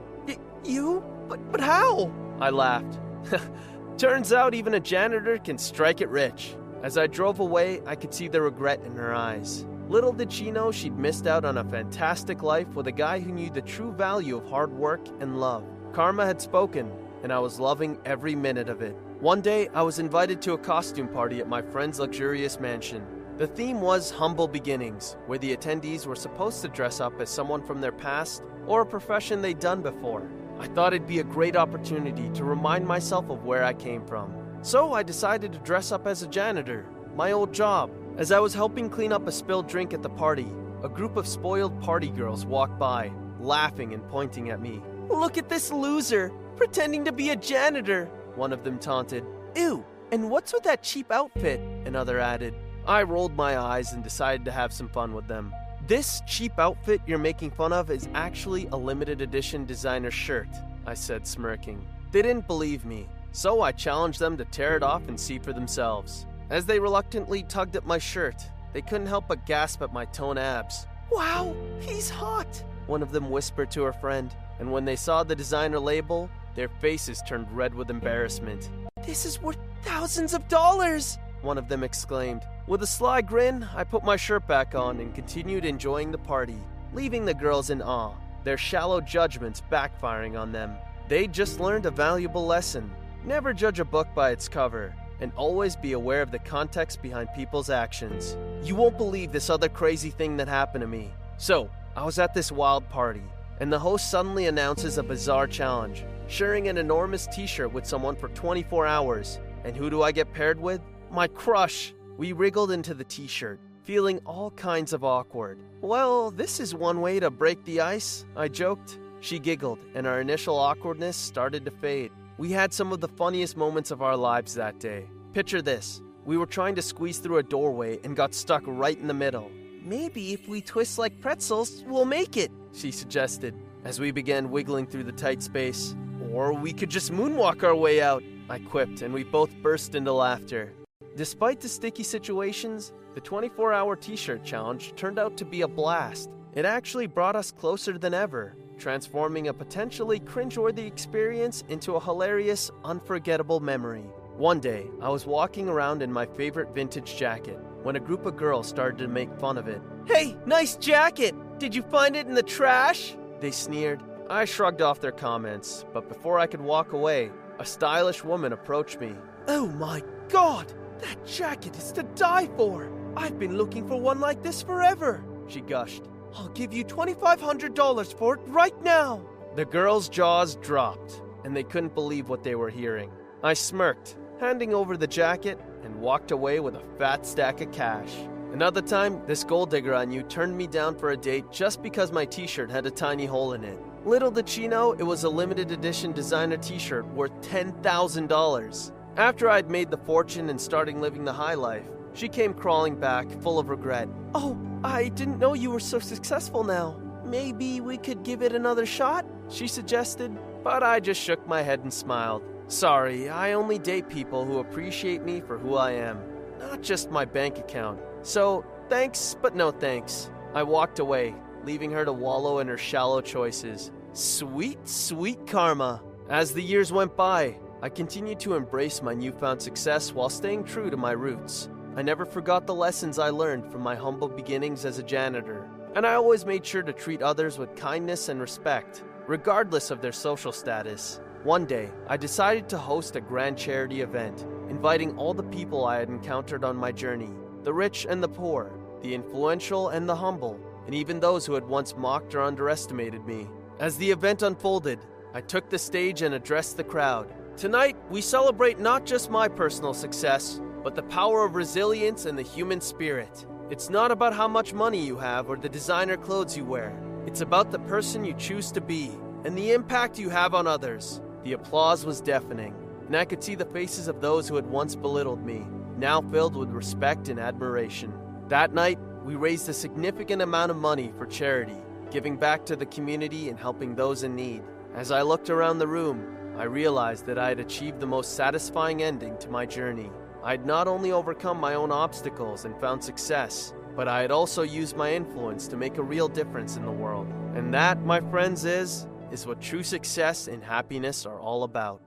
You? 0.65 1.05
But, 1.29 1.51
but 1.51 1.61
how? 1.61 2.13
I 2.41 2.51
laughed. 2.51 2.99
Turns 3.99 4.33
out 4.33 4.55
even 4.55 4.75
a 4.75 4.81
janitor 4.81 5.39
can 5.39 5.57
strike 5.57 6.01
it 6.01 6.09
rich. 6.09 6.57
As 6.83 6.99
I 6.99 7.07
drove 7.07 7.41
away, 7.41 7.81
I 7.87 7.95
could 7.95 8.13
see 8.13 8.29
the 8.29 8.43
regret 8.43 8.83
in 8.85 8.97
her 8.97 9.15
eyes. 9.15 9.65
Little 9.89 10.13
did 10.13 10.33
she 10.33 10.51
know 10.51 10.73
she'd 10.73 10.99
missed 10.99 11.27
out 11.27 11.45
on 11.45 11.59
a 11.59 11.65
fantastic 11.65 12.43
life 12.43 12.69
with 12.75 12.87
a 12.87 12.93
guy 12.93 13.21
who 13.21 13.33
knew 13.33 13.51
the 13.51 13.63
true 13.63 13.93
value 13.93 14.37
of 14.37 14.47
hard 14.49 14.73
work 14.73 15.07
and 15.21 15.41
love. 15.41 15.65
Karma 15.93 16.27
had 16.27 16.41
spoken, 16.41 16.91
and 17.23 17.33
I 17.33 17.39
was 17.39 17.61
loving 17.61 17.99
every 18.05 18.35
minute 18.35 18.69
of 18.69 18.83
it. 18.83 18.97
One 19.21 19.41
day, 19.41 19.69
I 19.75 19.83
was 19.83 19.99
invited 19.99 20.43
to 20.43 20.55
a 20.55 20.59
costume 20.59 21.09
party 21.09 21.41
at 21.41 21.49
my 21.49 21.63
friend's 21.63 22.01
luxurious 22.01 22.59
mansion. 22.59 23.07
The 23.37 23.49
theme 23.49 23.81
was 23.81 24.13
Humble 24.13 24.47
Beginnings, 24.47 25.17
where 25.27 25.41
the 25.41 25.57
attendees 25.57 26.07
were 26.07 26.15
supposed 26.15 26.63
to 26.63 26.69
dress 26.69 27.01
up 27.01 27.21
as 27.21 27.29
someone 27.29 27.65
from 27.65 27.81
their 27.81 27.91
past 27.91 28.45
or 28.69 28.83
a 28.83 28.87
profession 28.87 29.43
they'd 29.43 29.59
done 29.59 29.83
before. 29.83 30.31
I 30.61 30.69
thought 30.69 30.95
it'd 30.95 31.09
be 31.09 31.19
a 31.19 31.25
great 31.25 31.57
opportunity 31.57 32.31
to 32.35 32.45
remind 32.45 32.87
myself 32.87 33.29
of 33.31 33.45
where 33.45 33.65
I 33.65 33.73
came 33.73 34.07
from. 34.07 34.33
So 34.63 34.93
I 34.93 35.03
decided 35.03 35.53
to 35.53 35.59
dress 35.59 35.91
up 35.91 36.07
as 36.07 36.23
a 36.23 36.29
janitor, 36.29 36.87
my 37.17 37.33
old 37.33 37.53
job. 37.53 37.91
As 38.19 38.31
I 38.31 38.39
was 38.39 38.55
helping 38.55 38.89
clean 38.89 39.13
up 39.13 39.27
a 39.27 39.33
spilled 39.33 39.67
drink 39.67 39.93
at 39.93 40.05
the 40.05 40.11
party, 40.11 40.47
a 40.85 40.89
group 40.89 41.17
of 41.17 41.27
spoiled 41.27 41.81
party 41.83 42.11
girls 42.11 42.47
walked 42.47 42.79
by, 42.79 43.11
laughing 43.41 43.95
and 43.95 44.09
pointing 44.11 44.51
at 44.51 44.61
me. 44.61 44.81
Look 45.09 45.39
at 45.39 45.49
this 45.49 45.73
loser, 45.73 46.31
pretending 46.55 47.05
to 47.05 47.13
be 47.13 47.31
a 47.31 47.37
janitor, 47.37 48.05
one 48.37 48.53
of 48.53 48.63
them 48.63 48.79
taunted. 48.79 49.25
Ew, 49.57 49.85
and 50.13 50.31
what's 50.31 50.53
with 50.53 50.63
that 50.63 50.85
cheap 50.85 51.11
outfit? 51.11 51.59
Another 51.85 52.21
added. 52.21 52.55
I 52.87 53.03
rolled 53.03 53.35
my 53.35 53.57
eyes 53.59 53.93
and 53.93 54.05
decided 54.05 54.45
to 54.45 54.53
have 54.53 54.73
some 54.73 54.91
fun 54.91 55.15
with 55.15 55.27
them. 55.27 55.55
This 55.87 56.21
cheap 56.27 56.59
outfit 56.59 57.01
you're 57.07 57.19
making 57.19 57.51
fun 57.53 57.73
of 57.73 57.91
is 57.91 58.09
actually 58.15 58.67
a 58.67 58.77
limited 58.77 59.23
edition 59.23 59.65
designer 59.65 60.11
shirt, 60.11 60.49
I 60.87 60.93
said, 60.95 61.27
smirking. 61.27 61.87
They 62.13 62.21
didn't 62.21 62.47
believe 62.47 62.85
me, 62.85 63.09
so 63.33 63.63
I 63.63 63.73
challenged 63.73 64.19
them 64.19 64.37
to 64.37 64.45
tear 64.45 64.77
it 64.77 64.83
off 64.83 65.09
and 65.09 65.19
see 65.19 65.39
for 65.39 65.53
themselves. 65.53 66.27
As 66.51 66.67
they 66.67 66.79
reluctantly 66.79 67.43
tugged 67.45 67.75
at 67.75 67.87
my 67.87 67.99
shirt, 67.99 68.43
they 68.75 68.83
couldn't 68.83 69.07
help 69.07 69.29
but 69.29 69.47
gasp 69.47 69.81
at 69.81 69.93
my 69.93 70.05
toned 70.07 70.39
abs. 70.39 70.87
Wow, 71.11 71.57
he's 71.81 72.11
hot, 72.11 72.63
one 72.87 73.03
of 73.03 73.13
them 73.13 73.31
whispered 73.31 73.71
to 73.73 73.83
her 73.85 73.95
friend, 73.95 74.35
and 74.59 74.71
when 74.71 74.85
they 74.85 74.97
saw 74.97 75.23
the 75.23 75.35
designer 75.35 75.79
label, 75.79 76.29
their 76.55 76.69
faces 76.69 77.23
turned 77.27 77.51
red 77.51 77.75
with 77.75 77.89
embarrassment. 77.89 78.69
This 79.07 79.25
is 79.25 79.41
worth 79.41 79.59
thousands 79.83 80.35
of 80.35 80.49
dollars, 80.49 81.19
one 81.45 81.59
of 81.59 81.69
them 81.69 81.85
exclaimed. 81.85 82.43
With 82.67 82.83
a 82.83 82.87
sly 82.87 83.21
grin, 83.21 83.69
I 83.75 83.85
put 83.85 84.03
my 84.03 84.17
shirt 84.17 84.47
back 84.47 84.75
on 84.75 84.99
and 85.01 85.15
continued 85.15 85.65
enjoying 85.65 86.11
the 86.11 86.19
party, 86.19 86.59
leaving 86.93 87.25
the 87.25 87.35
girls 87.35 87.71
in 87.71 87.83
awe, 87.83 88.15
their 88.43 88.57
shallow 88.57 89.01
judgments 89.01 89.63
backfiring 89.71 90.39
on 90.39 90.51
them. 90.51 90.75
They'd 91.09 91.33
just 91.33 91.61
learned 91.61 91.87
a 91.87 91.91
valuable 91.91 92.47
lesson. 92.47 92.91
Never 93.25 93.53
judge 93.53 93.79
a 93.79 93.85
book 93.85 94.09
by 94.15 94.31
its 94.31 94.49
cover, 94.49 94.95
and 95.21 95.31
always 95.37 95.77
be 95.77 95.93
aware 95.93 96.23
of 96.23 96.31
the 96.31 96.39
context 96.39 97.03
behind 97.03 97.29
people's 97.37 97.71
actions. 97.71 98.37
You 98.63 98.75
won't 98.75 98.99
believe 98.99 99.31
this 99.31 99.51
other 99.51 99.69
crazy 99.69 100.11
thing 100.11 100.37
that 100.39 100.49
happened 100.49 100.83
to 100.83 100.89
me. 100.89 101.13
So, 101.37 101.71
I 101.95 102.05
was 102.05 102.19
at 102.19 102.35
this 102.35 102.51
wild 102.51 102.89
party, 102.89 103.23
and 103.61 103.73
the 103.73 103.79
host 103.79 104.11
suddenly 104.11 104.47
announces 104.47 104.99
a 104.99 105.03
bizarre 105.03 105.47
challenge 105.47 106.05
sharing 106.27 106.69
an 106.69 106.79
enormous 106.79 107.27
t 107.27 107.47
shirt 107.47 107.73
with 107.73 107.87
someone 107.87 108.17
for 108.17 108.29
24 108.31 108.87
hours. 108.87 109.39
And 109.65 109.77
who 109.77 109.91
do 109.91 110.03
I 110.03 110.13
get 110.13 110.33
paired 110.33 110.61
with? 110.61 110.81
My 111.15 111.29
crush! 111.29 111.95
We 112.19 112.33
wriggled 112.33 112.73
into 112.73 112.93
the 112.93 113.05
t 113.05 113.29
shirt, 113.29 113.61
feeling 113.85 114.19
all 114.27 114.51
kinds 114.51 114.93
of 114.93 115.05
awkward. 115.05 115.61
Well, 115.81 116.33
this 116.33 116.59
is 116.59 116.75
one 116.75 117.01
way 117.01 117.21
to 117.21 117.31
break 117.31 117.65
the 117.65 117.83
ice, 117.83 118.25
I 118.37 118.49
joked. 118.49 118.99
She 119.21 119.39
giggled, 119.39 119.79
and 119.95 120.09
our 120.09 120.21
initial 120.21 120.57
awkwardness 120.57 121.17
started 121.17 121.65
to 121.67 121.71
fade. 121.71 122.11
We 122.37 122.51
had 122.51 122.73
some 122.73 122.91
of 122.93 123.01
the 123.01 123.07
funniest 123.07 123.57
moments 123.57 123.93
of 123.93 124.03
our 124.03 124.17
lives 124.17 124.55
that 124.55 124.81
day. 124.81 125.07
Picture 125.33 125.63
this 125.63 126.03
we 126.25 126.37
were 126.37 126.47
trying 126.47 126.75
to 126.75 126.83
squeeze 126.83 127.21
through 127.21 127.39
a 127.39 127.45
doorway 127.45 128.01
and 128.03 128.17
got 128.17 128.35
stuck 128.35 128.65
right 128.67 128.99
in 128.99 129.07
the 129.07 129.15
middle. 129.15 129.53
Maybe 129.85 130.33
if 130.33 130.49
we 130.49 130.63
twist 130.63 130.99
like 130.99 131.21
pretzels, 131.21 131.85
we'll 131.87 132.07
make 132.07 132.37
it, 132.37 132.51
she 132.73 132.91
suggested, 132.91 133.55
as 133.85 134.01
we 134.01 134.11
began 134.11 134.51
wiggling 134.51 134.89
through 134.89 135.05
the 135.05 135.13
tight 135.13 135.45
space. 135.45 135.95
Or 136.33 136.53
we 136.53 136.73
could 136.73 136.91
just 136.91 137.13
moonwalk 137.13 137.63
our 137.63 137.77
way 137.77 138.03
out, 138.03 138.25
I 138.51 138.59
quipped, 138.59 139.03
and 139.03 139.15
we 139.15 139.23
both 139.23 139.55
burst 139.63 139.95
into 139.95 140.13
laughter. 140.13 140.73
Despite 141.17 141.61
the 141.61 141.69
sticky 141.69 142.03
situations, 142.03 142.93
the 143.15 143.21
24 143.21 143.73
hour 143.73 143.95
t 143.95 144.17
shirt 144.17 144.43
challenge 144.43 144.95
turned 144.97 145.19
out 145.19 145.37
to 145.37 145.45
be 145.45 145.63
a 145.63 145.69
blast. 145.69 146.31
It 146.55 146.65
actually 146.65 147.07
brought 147.07 147.37
us 147.37 147.53
closer 147.53 147.99
than 147.99 148.15
ever, 148.15 148.57
transforming 148.79 149.47
a 149.47 149.55
potentially 149.55 150.19
cringeworthy 150.19 150.87
experience 150.87 151.63
into 151.69 151.95
a 151.95 152.01
hilarious, 152.01 152.71
unforgettable 152.85 153.61
memory. 153.61 154.07
One 154.37 154.59
day, 154.59 154.89
I 155.01 155.09
was 155.09 155.25
walking 155.25 155.69
around 155.69 156.03
in 156.03 156.13
my 156.13 156.27
favorite 156.27 156.75
vintage 156.75 157.17
jacket 157.17 157.61
when 157.85 157.95
a 157.95 158.01
group 158.01 158.27
of 158.27 158.37
girls 158.37 158.67
started 158.67 158.99
to 158.99 159.09
make 159.09 159.33
fun 159.39 159.57
of 159.57 159.69
it. 159.69 159.81
Hey, 160.07 160.37
nice 160.47 160.75
jacket! 160.77 161.37
Did 161.59 161.77
you 161.77 161.83
find 161.83 162.17
it 162.17 162.27
in 162.27 162.35
the 162.35 162.43
trash? 162.43 163.17
They 163.39 163.53
sneered. 163.53 164.03
I 164.29 164.47
shrugged 164.47 164.83
off 164.83 165.01
their 165.01 165.13
comments, 165.13 165.85
but 165.93 166.09
before 166.09 166.41
I 166.41 166.49
could 166.49 166.61
walk 166.61 166.93
away, 166.93 167.31
a 167.61 167.65
stylish 167.65 168.25
woman 168.25 168.53
approached 168.53 168.99
me. 168.99 169.15
Oh 169.47 169.69
my 169.69 170.03
god! 170.29 170.73
That 171.01 171.25
jacket 171.27 171.77
is 171.77 171.93
to 171.93 172.03
die 172.15 172.49
for! 172.57 172.91
I've 173.17 173.39
been 173.39 173.57
looking 173.57 173.87
for 173.87 174.01
one 174.01 174.21
like 174.21 174.43
this 174.43 174.63
forever, 174.63 175.25
she 175.49 175.61
gushed. 175.61 176.05
I'll 176.35 176.49
give 176.49 176.73
you 176.73 176.85
$2,500 176.85 178.19
for 178.19 178.35
it 178.35 178.41
right 178.47 178.83
now! 178.83 179.23
The 179.55 179.65
girls' 179.65 180.09
jaws 180.09 180.57
dropped, 180.57 181.23
and 181.45 181.57
they 181.57 181.63
couldn't 181.63 181.95
believe 181.95 182.29
what 182.29 182.43
they 182.43 182.57
were 182.57 182.71
hearing. 182.71 183.11
I 183.43 183.55
smirked, 183.55 184.17
handing 184.41 184.75
over 184.75 184.97
the 184.97 185.07
jacket, 185.07 185.61
and 185.85 186.01
walked 186.01 186.33
away 186.33 186.59
with 186.61 186.75
a 186.75 186.83
fat 186.99 187.25
stack 187.25 187.61
of 187.61 187.71
cash. 187.71 188.11
Another 188.53 188.81
time, 188.81 189.21
this 189.27 189.45
gold 189.45 189.71
digger 189.71 189.95
I 189.95 190.05
knew 190.05 190.23
turned 190.23 190.57
me 190.57 190.67
down 190.67 190.97
for 190.97 191.11
a 191.11 191.17
date 191.17 191.51
just 191.51 191.83
because 191.83 192.13
my 192.13 192.25
t 192.25 192.47
shirt 192.47 192.71
had 192.71 192.87
a 192.87 192.91
tiny 192.91 193.27
hole 193.27 193.53
in 193.53 193.65
it. 193.65 193.79
Little 194.05 194.31
did 194.31 194.49
she 194.49 194.69
know 194.69 194.93
it 194.93 195.03
was 195.03 195.25
a 195.25 195.29
limited 195.29 195.71
edition 195.71 196.13
designer 196.13 196.57
t 196.57 196.79
shirt 196.79 197.07
worth 197.15 197.33
$10,000. 197.41 198.93
After 199.17 199.49
I'd 199.49 199.71
made 199.71 199.93
the 199.93 199.97
fortune 199.99 200.51
and 200.51 200.61
starting 200.61 201.01
living 201.01 201.25
the 201.25 201.33
high 201.33 201.55
life, 201.55 201.89
she 202.15 202.29
came 202.29 202.53
crawling 202.53 202.97
back, 202.97 203.31
full 203.43 203.61
of 203.61 203.69
regret. 203.69 204.09
Oh, 204.35 204.59
I 204.83 205.09
didn't 205.09 205.39
know 205.39 205.55
you 205.55 205.71
were 205.71 205.79
so 205.79 206.01
successful 206.01 206.65
now. 206.65 207.01
Maybe 207.25 207.81
we 207.81 207.97
could 207.97 208.25
give 208.25 208.43
it 208.43 208.53
another 208.53 208.85
shot? 208.85 209.25
She 209.49 209.69
suggested. 209.69 210.37
But 210.65 210.83
I 210.83 210.99
just 210.99 211.21
shook 211.21 211.47
my 211.47 211.63
head 211.63 211.81
and 211.81 211.95
smiled. 211.95 212.43
Sorry, 212.67 213.29
I 213.29 213.53
only 213.53 213.79
date 213.79 214.09
people 214.09 214.45
who 214.45 214.59
appreciate 214.59 215.23
me 215.23 215.41
for 215.41 215.59
who 215.59 215.77
I 215.77 215.93
am, 215.93 216.19
not 216.59 216.83
just 216.83 217.11
my 217.11 217.25
bank 217.25 217.59
account. 217.59 218.01
So, 218.23 218.65
thanks, 218.89 219.37
but 219.41 219.55
no 219.55 219.71
thanks. 219.71 220.29
I 220.55 220.65
walked 220.65 220.99
away, 220.99 221.37
leaving 221.63 221.93
her 221.93 222.05
to 222.05 222.13
wallow 222.13 222.59
in 222.59 222.67
her 222.67 222.79
shallow 222.79 223.21
choices. 223.21 223.93
Sweet, 224.13 224.89
sweet 224.89 225.47
karma. 225.47 226.03
As 226.29 226.53
the 226.53 226.63
years 226.63 226.91
went 226.91 227.17
by, 227.17 227.59
I 227.85 227.91
continued 227.91 228.41
to 228.41 228.55
embrace 228.55 229.03
my 229.03 229.13
newfound 229.13 229.61
success 229.61 230.11
while 230.11 230.31
staying 230.31 230.65
true 230.65 230.89
to 230.89 230.97
my 230.97 231.11
roots. 231.13 231.69
I 231.97 232.01
never 232.01 232.25
forgot 232.25 232.67
the 232.67 232.75
lessons 232.75 233.19
I 233.19 233.29
learned 233.29 233.71
from 233.71 233.83
my 233.83 233.95
humble 233.95 234.27
beginnings 234.27 234.87
as 234.87 234.99
a 234.99 235.03
janitor, 235.03 235.69
and 235.95 236.07
I 236.07 236.15
always 236.15 236.47
made 236.47 236.65
sure 236.65 236.83
to 236.83 236.95
treat 236.95 237.21
others 237.21 237.59
with 237.59 237.77
kindness 237.77 238.31
and 238.31 238.41
respect, 238.41 239.05
regardless 239.27 239.91
of 239.91 240.01
their 240.01 240.13
social 240.13 240.51
status. 240.51 241.21
One 241.43 241.67
day, 241.67 241.91
I 242.09 242.17
decided 242.17 242.71
to 242.71 242.79
host 242.79 243.17
a 243.17 243.21
grand 243.21 243.59
charity 243.59 244.01
event, 244.01 244.47
inviting 244.71 245.15
all 245.19 245.35
the 245.35 245.43
people 245.43 245.85
I 245.85 245.99
had 245.99 246.09
encountered 246.09 246.65
on 246.65 246.77
my 246.77 246.91
journey 246.91 247.35
the 247.65 247.75
rich 247.75 248.07
and 248.09 248.23
the 248.23 248.29
poor, 248.29 248.73
the 249.03 249.15
influential 249.15 249.91
and 249.91 250.09
the 250.09 250.17
humble, 250.17 250.59
and 250.87 250.95
even 250.95 251.21
those 251.21 251.45
who 251.45 251.53
had 251.53 251.69
once 251.69 251.95
mocked 251.99 252.35
or 252.35 252.41
underestimated 252.41 253.27
me. 253.27 253.47
As 253.79 253.99
the 253.99 254.11
event 254.11 254.41
unfolded, 254.41 255.01
I 255.35 255.43
took 255.43 255.69
the 255.69 255.79
stage 255.79 256.23
and 256.23 256.35
addressed 256.35 256.79
the 256.79 256.85
crowd. 256.85 257.31
Tonight, 257.57 257.97
we 258.11 258.21
celebrate 258.21 258.81
not 258.81 259.07
just 259.07 259.31
my 259.31 259.47
personal 259.47 259.95
success, 259.95 260.61
but 260.83 260.97
the 260.97 261.05
power 261.05 261.45
of 261.45 261.55
resilience 261.55 262.27
and 262.27 262.37
the 262.37 262.43
human 262.43 262.81
spirit. 262.81 263.47
It's 263.71 263.89
not 263.89 264.11
about 264.11 264.35
how 264.35 264.49
much 264.49 264.75
money 264.75 265.07
you 265.07 265.17
have 265.19 265.49
or 265.49 265.57
the 265.57 265.69
designer 265.69 266.17
clothes 266.17 266.57
you 266.57 266.65
wear. 266.65 266.93
It's 267.27 267.43
about 267.43 267.71
the 267.71 267.79
person 267.79 268.25
you 268.25 268.35
choose 268.35 268.73
to 268.73 268.81
be 268.81 269.13
and 269.45 269.57
the 269.57 269.71
impact 269.73 270.19
you 270.19 270.31
have 270.31 270.53
on 270.53 270.67
others. 270.67 271.23
The 271.45 271.53
applause 271.53 272.05
was 272.05 272.21
deafening. 272.21 272.75
and 273.07 273.17
I 273.17 273.25
could 273.25 273.45
see 273.45 273.55
the 273.55 273.67
faces 273.67 274.09
of 274.09 274.21
those 274.21 274.49
who 274.49 274.57
had 274.57 274.67
once 274.67 274.97
belittled 274.97 275.45
me, 275.45 275.67
now 275.97 276.23
filled 276.23 276.57
with 276.57 276.71
respect 276.71 277.29
and 277.29 277.39
admiration. 277.39 278.13
That 278.49 278.75
night, 278.75 278.99
we 279.25 279.37
raised 279.37 279.69
a 279.69 279.75
significant 279.75 280.43
amount 280.43 280.71
of 280.71 280.77
money 280.77 281.13
for 281.17 281.27
charity, 281.27 281.77
giving 282.11 282.37
back 282.37 282.67
to 282.67 282.77
the 282.77 282.87
community 282.87 283.49
and 283.49 283.59
helping 283.59 283.95
those 283.95 284.23
in 284.23 284.35
need. 284.35 284.63
As 284.95 285.11
I 285.11 285.23
looked 285.23 285.51
around 285.51 285.79
the 285.79 285.87
room, 285.87 286.35
I 286.57 286.65
realized 286.65 287.27
that 287.27 287.39
I 287.39 287.49
had 287.49 287.59
achieved 287.59 287.99
the 287.99 288.07
most 288.07 288.37
satisfying 288.37 289.03
ending 289.03 289.37
to 289.39 289.51
my 289.51 289.67
journey. 289.67 290.11
I 290.43 290.53
had 290.53 290.65
not 290.65 290.87
only 290.87 291.11
overcome 291.11 291.59
my 291.59 291.75
own 291.75 291.91
obstacles 291.91 292.65
and 292.65 292.79
found 292.81 293.03
success, 293.03 293.75
but 293.97 294.07
I 294.07 294.21
had 294.21 294.31
also 294.31 294.63
used 294.63 294.97
my 294.97 295.13
influence 295.13 295.67
to 295.69 295.77
make 295.77 295.99
a 295.99 296.03
real 296.03 296.29
difference 296.29 296.77
in 296.77 296.85
the 296.85 296.93
world. 296.93 297.27
And 297.57 297.75
that, 297.75 298.03
my 298.03 298.21
friends, 298.31 298.65
is 298.65 299.09
is 299.33 299.47
what 299.47 299.61
true 299.61 299.83
success 299.83 300.47
and 300.47 300.63
happiness 300.63 301.27
are 301.27 301.41
all 301.41 301.65
about. 301.65 302.01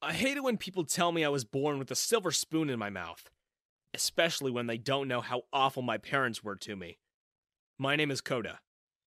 I 0.00 0.14
hate 0.14 0.38
it 0.38 0.42
when 0.42 0.56
people 0.56 0.84
tell 0.84 1.12
me 1.12 1.22
I 1.22 1.28
was 1.28 1.44
born 1.44 1.78
with 1.78 1.90
a 1.90 1.94
silver 1.94 2.30
spoon 2.30 2.70
in 2.70 2.78
my 2.78 2.88
mouth, 2.88 3.30
especially 3.92 4.50
when 4.50 4.68
they 4.68 4.78
don't 4.78 5.08
know 5.08 5.20
how 5.20 5.42
awful 5.52 5.82
my 5.82 5.98
parents 5.98 6.42
were 6.42 6.56
to 6.56 6.76
me. 6.76 6.98
My 7.78 7.94
name 7.94 8.10
is 8.10 8.22
Coda, 8.22 8.60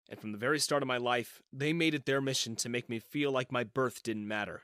and 0.09 0.19
from 0.19 0.31
the 0.31 0.37
very 0.37 0.59
start 0.59 0.83
of 0.83 0.87
my 0.87 0.97
life, 0.97 1.41
they 1.51 1.73
made 1.73 1.93
it 1.93 2.05
their 2.05 2.21
mission 2.21 2.55
to 2.57 2.69
make 2.69 2.89
me 2.89 2.99
feel 2.99 3.31
like 3.31 3.51
my 3.51 3.63
birth 3.63 4.03
didn't 4.03 4.27
matter. 4.27 4.63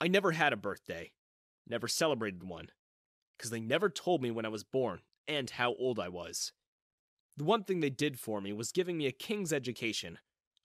I 0.00 0.08
never 0.08 0.32
had 0.32 0.52
a 0.52 0.56
birthday, 0.56 1.12
never 1.68 1.86
celebrated 1.86 2.42
one, 2.42 2.70
because 3.36 3.50
they 3.50 3.60
never 3.60 3.88
told 3.88 4.22
me 4.22 4.30
when 4.30 4.44
I 4.44 4.50
was 4.50 4.64
born 4.64 5.00
and 5.28 5.50
how 5.50 5.74
old 5.74 5.98
I 5.98 6.08
was. 6.08 6.52
The 7.36 7.44
one 7.44 7.64
thing 7.64 7.80
they 7.80 7.90
did 7.90 8.18
for 8.18 8.40
me 8.40 8.52
was 8.52 8.72
giving 8.72 8.98
me 8.98 9.06
a 9.06 9.12
king's 9.12 9.52
education. 9.52 10.18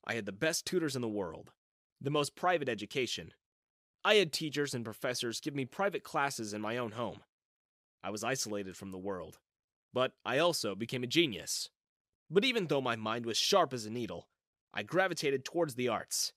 I 0.06 0.16
had 0.16 0.26
the 0.26 0.32
best 0.32 0.66
tutors 0.66 0.96
in 0.96 1.02
the 1.02 1.08
world, 1.08 1.52
the 2.02 2.10
most 2.10 2.36
private 2.36 2.70
education. 2.70 3.34
I 4.04 4.16
had 4.16 4.34
teachers 4.34 4.74
and 4.74 4.84
professors 4.84 5.40
give 5.40 5.56
me 5.56 5.66
private 5.66 6.04
classes 6.04 6.54
in 6.54 6.62
my 6.62 6.78
own 6.78 6.92
home. 6.92 7.20
I 8.04 8.10
was 8.10 8.24
isolated 8.24 8.78
from 8.78 8.92
the 8.92 8.98
world, 8.98 9.40
but 9.94 10.14
I 10.26 10.38
also 10.38 10.76
became 10.76 11.04
a 11.04 11.08
genius. 11.08 11.70
But 12.30 12.46
even 12.46 12.68
though 12.68 12.82
my 12.82 12.96
mind 12.96 13.26
was 13.26 13.38
sharp 13.38 13.74
as 13.74 13.86
a 13.86 13.90
needle, 13.90 14.28
I 14.74 14.84
gravitated 14.84 15.46
towards 15.46 15.76
the 15.76 15.88
arts. 15.88 16.34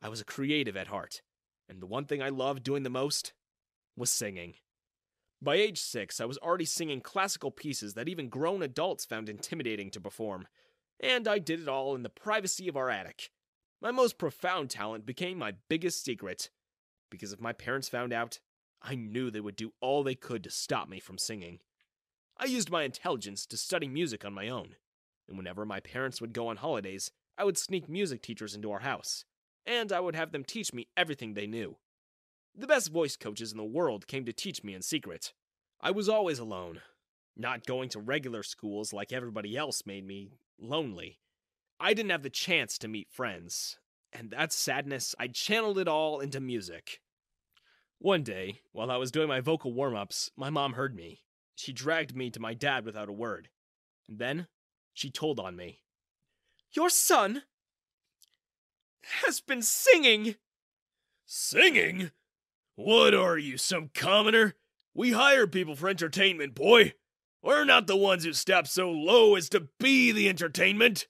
I 0.00 0.08
was 0.08 0.20
a 0.20 0.24
creative 0.24 0.76
at 0.76 0.88
heart, 0.88 1.22
and 1.68 1.80
the 1.80 1.86
one 1.86 2.04
thing 2.04 2.22
I 2.22 2.28
loved 2.28 2.62
doing 2.62 2.82
the 2.82 2.90
most 2.90 3.32
was 3.96 4.10
singing. 4.10 4.54
By 5.40 5.56
age 5.56 5.80
six, 5.80 6.20
I 6.20 6.24
was 6.24 6.38
already 6.38 6.64
singing 6.64 7.00
classical 7.00 7.50
pieces 7.50 7.94
that 7.94 8.08
even 8.08 8.28
grown 8.28 8.62
adults 8.62 9.04
found 9.04 9.28
intimidating 9.28 9.90
to 9.90 10.00
perform, 10.00 10.46
and 11.00 11.26
I 11.26 11.38
did 11.38 11.60
it 11.60 11.68
all 11.68 11.94
in 11.94 12.02
the 12.02 12.08
privacy 12.08 12.68
of 12.68 12.76
our 12.76 12.90
attic. 12.90 13.30
My 13.80 13.90
most 13.90 14.18
profound 14.18 14.70
talent 14.70 15.04
became 15.04 15.38
my 15.38 15.54
biggest 15.68 16.04
secret, 16.04 16.50
because 17.10 17.32
if 17.32 17.40
my 17.40 17.52
parents 17.52 17.88
found 17.88 18.12
out, 18.12 18.38
I 18.80 18.94
knew 18.94 19.30
they 19.30 19.40
would 19.40 19.56
do 19.56 19.72
all 19.80 20.02
they 20.02 20.14
could 20.14 20.44
to 20.44 20.50
stop 20.50 20.88
me 20.88 21.00
from 21.00 21.18
singing. 21.18 21.60
I 22.36 22.44
used 22.44 22.70
my 22.70 22.84
intelligence 22.84 23.46
to 23.46 23.56
study 23.56 23.88
music 23.88 24.24
on 24.24 24.32
my 24.32 24.48
own, 24.48 24.76
and 25.28 25.36
whenever 25.36 25.64
my 25.64 25.80
parents 25.80 26.20
would 26.20 26.32
go 26.32 26.48
on 26.48 26.56
holidays, 26.56 27.10
I 27.38 27.44
would 27.44 27.58
sneak 27.58 27.88
music 27.88 28.22
teachers 28.22 28.54
into 28.54 28.70
our 28.70 28.80
house, 28.80 29.24
and 29.66 29.92
I 29.92 30.00
would 30.00 30.14
have 30.14 30.32
them 30.32 30.44
teach 30.44 30.72
me 30.72 30.88
everything 30.96 31.34
they 31.34 31.46
knew. 31.46 31.76
The 32.54 32.66
best 32.66 32.90
voice 32.90 33.16
coaches 33.16 33.52
in 33.52 33.58
the 33.58 33.64
world 33.64 34.06
came 34.06 34.24
to 34.26 34.32
teach 34.32 34.62
me 34.62 34.74
in 34.74 34.82
secret. 34.82 35.32
I 35.80 35.90
was 35.90 36.08
always 36.08 36.38
alone. 36.38 36.82
Not 37.36 37.66
going 37.66 37.88
to 37.90 38.00
regular 38.00 38.42
schools 38.42 38.92
like 38.92 39.12
everybody 39.12 39.56
else 39.56 39.86
made 39.86 40.06
me 40.06 40.32
lonely. 40.60 41.18
I 41.80 41.94
didn't 41.94 42.10
have 42.10 42.22
the 42.22 42.30
chance 42.30 42.76
to 42.78 42.88
meet 42.88 43.10
friends, 43.10 43.78
and 44.12 44.30
that 44.30 44.52
sadness, 44.52 45.14
I 45.18 45.28
channeled 45.28 45.78
it 45.78 45.88
all 45.88 46.20
into 46.20 46.40
music. 46.40 47.00
One 47.98 48.22
day, 48.22 48.60
while 48.72 48.90
I 48.90 48.96
was 48.96 49.10
doing 49.10 49.28
my 49.28 49.40
vocal 49.40 49.72
warm 49.72 49.96
ups, 49.96 50.30
my 50.36 50.50
mom 50.50 50.74
heard 50.74 50.94
me. 50.94 51.22
She 51.54 51.72
dragged 51.72 52.14
me 52.14 52.30
to 52.30 52.40
my 52.40 52.52
dad 52.52 52.84
without 52.84 53.08
a 53.08 53.12
word. 53.12 53.48
And 54.08 54.18
then, 54.18 54.46
she 54.92 55.10
told 55.10 55.40
on 55.40 55.56
me. 55.56 55.80
Your 56.72 56.90
son 56.90 57.42
has 59.24 59.40
been 59.40 59.62
singing! 59.62 60.36
Singing? 61.24 62.10
What 62.74 63.14
are 63.14 63.38
you, 63.38 63.58
some 63.58 63.90
commoner? 63.94 64.54
We 64.94 65.12
hire 65.12 65.46
people 65.46 65.76
for 65.76 65.88
entertainment, 65.88 66.54
boy. 66.54 66.94
We're 67.42 67.64
not 67.64 67.86
the 67.86 67.96
ones 67.96 68.24
who 68.24 68.32
stop 68.32 68.66
so 68.66 68.90
low 68.90 69.34
as 69.34 69.48
to 69.50 69.68
be 69.78 70.12
the 70.12 70.28
entertainment. 70.28 71.06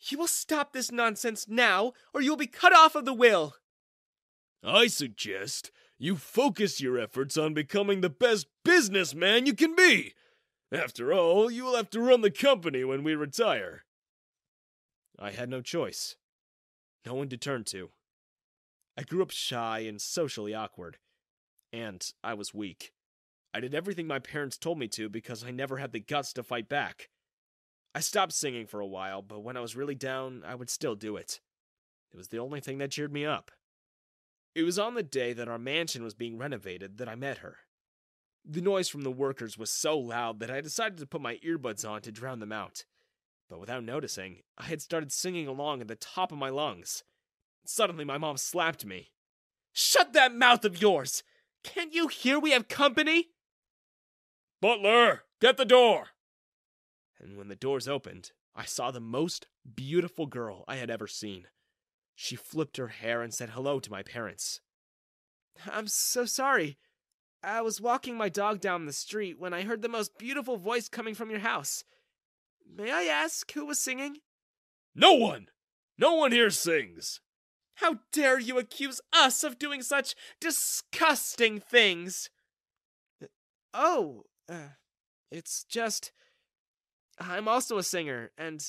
You 0.00 0.18
will 0.18 0.26
stop 0.26 0.72
this 0.72 0.92
nonsense 0.92 1.46
now, 1.48 1.92
or 2.12 2.20
you 2.20 2.30
will 2.30 2.36
be 2.36 2.46
cut 2.46 2.74
off 2.74 2.94
of 2.94 3.04
the 3.04 3.14
will. 3.14 3.54
I 4.62 4.86
suggest 4.86 5.70
you 5.98 6.16
focus 6.16 6.80
your 6.80 6.98
efforts 6.98 7.36
on 7.36 7.54
becoming 7.54 8.00
the 8.00 8.10
best 8.10 8.46
businessman 8.64 9.46
you 9.46 9.54
can 9.54 9.74
be. 9.74 10.14
After 10.74 11.12
all, 11.12 11.52
you 11.52 11.64
will 11.64 11.76
have 11.76 11.90
to 11.90 12.00
run 12.00 12.22
the 12.22 12.32
company 12.32 12.82
when 12.82 13.04
we 13.04 13.14
retire. 13.14 13.84
I 15.16 15.30
had 15.30 15.48
no 15.48 15.60
choice. 15.60 16.16
No 17.06 17.14
one 17.14 17.28
to 17.28 17.36
turn 17.36 17.62
to. 17.64 17.90
I 18.98 19.04
grew 19.04 19.22
up 19.22 19.30
shy 19.30 19.80
and 19.80 20.00
socially 20.00 20.52
awkward. 20.52 20.98
And 21.72 22.04
I 22.24 22.34
was 22.34 22.52
weak. 22.52 22.92
I 23.52 23.60
did 23.60 23.72
everything 23.72 24.08
my 24.08 24.18
parents 24.18 24.58
told 24.58 24.80
me 24.80 24.88
to 24.88 25.08
because 25.08 25.44
I 25.44 25.52
never 25.52 25.76
had 25.76 25.92
the 25.92 26.00
guts 26.00 26.32
to 26.32 26.42
fight 26.42 26.68
back. 26.68 27.08
I 27.94 28.00
stopped 28.00 28.32
singing 28.32 28.66
for 28.66 28.80
a 28.80 28.86
while, 28.86 29.22
but 29.22 29.44
when 29.44 29.56
I 29.56 29.60
was 29.60 29.76
really 29.76 29.94
down, 29.94 30.42
I 30.44 30.56
would 30.56 30.70
still 30.70 30.96
do 30.96 31.16
it. 31.16 31.40
It 32.12 32.16
was 32.16 32.28
the 32.28 32.38
only 32.38 32.58
thing 32.58 32.78
that 32.78 32.90
cheered 32.90 33.12
me 33.12 33.24
up. 33.24 33.52
It 34.56 34.64
was 34.64 34.78
on 34.78 34.94
the 34.94 35.04
day 35.04 35.32
that 35.34 35.48
our 35.48 35.58
mansion 35.58 36.02
was 36.02 36.14
being 36.14 36.36
renovated 36.36 36.98
that 36.98 37.08
I 37.08 37.14
met 37.14 37.38
her. 37.38 37.58
The 38.44 38.60
noise 38.60 38.88
from 38.88 39.02
the 39.02 39.10
workers 39.10 39.56
was 39.56 39.70
so 39.70 39.98
loud 39.98 40.38
that 40.40 40.50
I 40.50 40.60
decided 40.60 40.98
to 40.98 41.06
put 41.06 41.22
my 41.22 41.36
earbuds 41.36 41.88
on 41.88 42.02
to 42.02 42.12
drown 42.12 42.40
them 42.40 42.52
out. 42.52 42.84
But 43.48 43.58
without 43.58 43.84
noticing, 43.84 44.42
I 44.58 44.64
had 44.64 44.82
started 44.82 45.12
singing 45.12 45.46
along 45.46 45.80
at 45.80 45.88
the 45.88 45.96
top 45.96 46.30
of 46.30 46.38
my 46.38 46.50
lungs. 46.50 47.04
Suddenly, 47.64 48.04
my 48.04 48.18
mom 48.18 48.36
slapped 48.36 48.84
me. 48.84 49.12
Shut 49.72 50.12
that 50.12 50.34
mouth 50.34 50.64
of 50.64 50.80
yours! 50.80 51.22
Can't 51.62 51.94
you 51.94 52.08
hear 52.08 52.38
we 52.38 52.50
have 52.50 52.68
company? 52.68 53.30
Butler, 54.60 55.22
get 55.40 55.56
the 55.56 55.64
door! 55.64 56.08
And 57.18 57.38
when 57.38 57.48
the 57.48 57.56
doors 57.56 57.88
opened, 57.88 58.32
I 58.54 58.66
saw 58.66 58.90
the 58.90 59.00
most 59.00 59.46
beautiful 59.74 60.26
girl 60.26 60.64
I 60.68 60.76
had 60.76 60.90
ever 60.90 61.06
seen. 61.06 61.48
She 62.14 62.36
flipped 62.36 62.76
her 62.76 62.88
hair 62.88 63.22
and 63.22 63.32
said 63.32 63.50
hello 63.50 63.80
to 63.80 63.90
my 63.90 64.02
parents. 64.02 64.60
I'm 65.70 65.88
so 65.88 66.26
sorry. 66.26 66.78
I 67.44 67.60
was 67.60 67.80
walking 67.80 68.16
my 68.16 68.28
dog 68.28 68.60
down 68.60 68.86
the 68.86 68.92
street 68.92 69.38
when 69.38 69.52
I 69.52 69.62
heard 69.62 69.82
the 69.82 69.88
most 69.88 70.18
beautiful 70.18 70.56
voice 70.56 70.88
coming 70.88 71.14
from 71.14 71.30
your 71.30 71.40
house. 71.40 71.84
May 72.66 72.90
I 72.90 73.02
ask 73.04 73.52
who 73.52 73.66
was 73.66 73.78
singing? 73.78 74.18
No 74.94 75.12
one! 75.12 75.48
No 75.98 76.14
one 76.14 76.32
here 76.32 76.50
sings! 76.50 77.20
How 77.78 77.98
dare 78.12 78.38
you 78.38 78.58
accuse 78.58 79.00
us 79.12 79.44
of 79.44 79.58
doing 79.58 79.82
such 79.82 80.14
disgusting 80.40 81.60
things? 81.60 82.30
Oh, 83.72 84.22
uh, 84.48 84.76
it's 85.30 85.64
just. 85.64 86.12
I'm 87.18 87.48
also 87.48 87.78
a 87.78 87.82
singer, 87.82 88.30
and. 88.38 88.64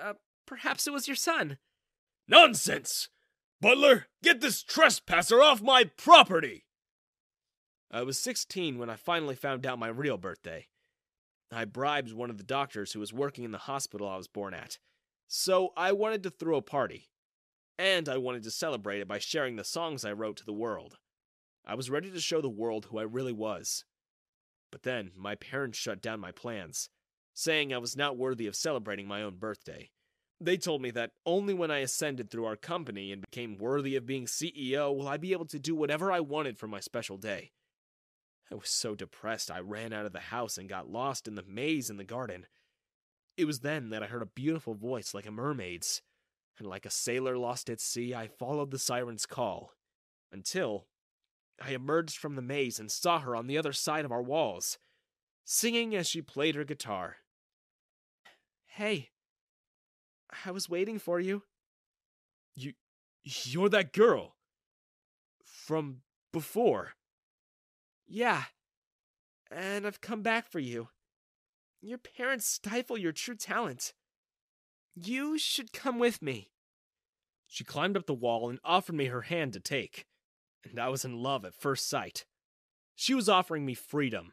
Uh, 0.00 0.14
perhaps 0.46 0.86
it 0.86 0.92
was 0.92 1.08
your 1.08 1.16
son. 1.16 1.58
Nonsense! 2.28 3.08
Butler, 3.60 4.06
get 4.22 4.40
this 4.40 4.62
trespasser 4.62 5.40
off 5.40 5.62
my 5.62 5.84
property! 5.84 6.65
I 7.90 8.02
was 8.02 8.18
16 8.18 8.78
when 8.78 8.90
I 8.90 8.96
finally 8.96 9.36
found 9.36 9.64
out 9.64 9.78
my 9.78 9.88
real 9.88 10.18
birthday. 10.18 10.66
I 11.52 11.64
bribed 11.64 12.12
one 12.12 12.30
of 12.30 12.38
the 12.38 12.44
doctors 12.44 12.92
who 12.92 13.00
was 13.00 13.12
working 13.12 13.44
in 13.44 13.52
the 13.52 13.58
hospital 13.58 14.08
I 14.08 14.16
was 14.16 14.26
born 14.26 14.54
at. 14.54 14.78
So 15.28 15.72
I 15.76 15.92
wanted 15.92 16.22
to 16.24 16.30
throw 16.30 16.56
a 16.56 16.62
party. 16.62 17.08
And 17.78 18.08
I 18.08 18.16
wanted 18.16 18.42
to 18.44 18.50
celebrate 18.50 19.00
it 19.00 19.08
by 19.08 19.18
sharing 19.18 19.56
the 19.56 19.64
songs 19.64 20.04
I 20.04 20.12
wrote 20.12 20.36
to 20.38 20.44
the 20.44 20.52
world. 20.52 20.98
I 21.64 21.74
was 21.74 21.90
ready 21.90 22.10
to 22.10 22.20
show 22.20 22.40
the 22.40 22.48
world 22.48 22.86
who 22.86 22.98
I 22.98 23.02
really 23.02 23.32
was. 23.32 23.84
But 24.72 24.82
then 24.82 25.12
my 25.16 25.34
parents 25.34 25.78
shut 25.78 26.02
down 26.02 26.20
my 26.20 26.32
plans, 26.32 26.88
saying 27.34 27.72
I 27.72 27.78
was 27.78 27.96
not 27.96 28.16
worthy 28.16 28.46
of 28.46 28.56
celebrating 28.56 29.06
my 29.06 29.22
own 29.22 29.36
birthday. 29.36 29.90
They 30.40 30.56
told 30.56 30.82
me 30.82 30.90
that 30.92 31.12
only 31.24 31.54
when 31.54 31.70
I 31.70 31.78
ascended 31.78 32.30
through 32.30 32.46
our 32.46 32.56
company 32.56 33.12
and 33.12 33.22
became 33.22 33.58
worthy 33.58 33.96
of 33.96 34.06
being 34.06 34.26
CEO 34.26 34.94
will 34.94 35.08
I 35.08 35.16
be 35.16 35.32
able 35.32 35.46
to 35.46 35.58
do 35.58 35.74
whatever 35.74 36.10
I 36.10 36.20
wanted 36.20 36.58
for 36.58 36.66
my 36.66 36.80
special 36.80 37.16
day. 37.16 37.52
I 38.50 38.54
was 38.54 38.68
so 38.68 38.94
depressed 38.94 39.50
I 39.50 39.58
ran 39.58 39.92
out 39.92 40.06
of 40.06 40.12
the 40.12 40.20
house 40.20 40.56
and 40.56 40.68
got 40.68 40.90
lost 40.90 41.26
in 41.26 41.34
the 41.34 41.42
maze 41.42 41.90
in 41.90 41.96
the 41.96 42.04
garden. 42.04 42.46
It 43.36 43.44
was 43.44 43.60
then 43.60 43.90
that 43.90 44.02
I 44.02 44.06
heard 44.06 44.22
a 44.22 44.26
beautiful 44.26 44.74
voice 44.74 45.12
like 45.12 45.26
a 45.26 45.32
mermaid's, 45.32 46.00
and 46.58 46.66
like 46.66 46.86
a 46.86 46.90
sailor 46.90 47.36
lost 47.36 47.68
at 47.68 47.80
sea, 47.80 48.14
I 48.14 48.28
followed 48.28 48.70
the 48.70 48.78
siren's 48.78 49.26
call 49.26 49.72
until 50.32 50.86
I 51.60 51.70
emerged 51.70 52.16
from 52.16 52.36
the 52.36 52.42
maze 52.42 52.78
and 52.78 52.90
saw 52.90 53.20
her 53.20 53.34
on 53.34 53.46
the 53.46 53.58
other 53.58 53.72
side 53.72 54.04
of 54.04 54.12
our 54.12 54.22
walls, 54.22 54.78
singing 55.44 55.94
as 55.94 56.06
she 56.08 56.22
played 56.22 56.54
her 56.54 56.64
guitar. 56.64 57.16
Hey, 58.66 59.10
I 60.44 60.50
was 60.50 60.68
waiting 60.68 60.98
for 60.98 61.18
you. 61.18 61.42
You. 62.54 62.74
You're 63.24 63.68
that 63.70 63.92
girl. 63.92 64.36
From 65.42 66.02
before. 66.32 66.92
Yeah. 68.06 68.44
And 69.50 69.86
I've 69.86 70.00
come 70.00 70.22
back 70.22 70.48
for 70.48 70.58
you. 70.58 70.88
Your 71.80 71.98
parents 71.98 72.46
stifle 72.46 72.98
your 72.98 73.12
true 73.12 73.36
talent. 73.36 73.92
You 74.94 75.38
should 75.38 75.72
come 75.72 75.98
with 75.98 76.22
me. 76.22 76.50
She 77.46 77.64
climbed 77.64 77.96
up 77.96 78.06
the 78.06 78.14
wall 78.14 78.48
and 78.48 78.58
offered 78.64 78.96
me 78.96 79.06
her 79.06 79.22
hand 79.22 79.52
to 79.52 79.60
take, 79.60 80.06
and 80.64 80.80
I 80.80 80.88
was 80.88 81.04
in 81.04 81.22
love 81.22 81.44
at 81.44 81.54
first 81.54 81.88
sight. 81.88 82.24
She 82.96 83.14
was 83.14 83.28
offering 83.28 83.64
me 83.64 83.74
freedom, 83.74 84.32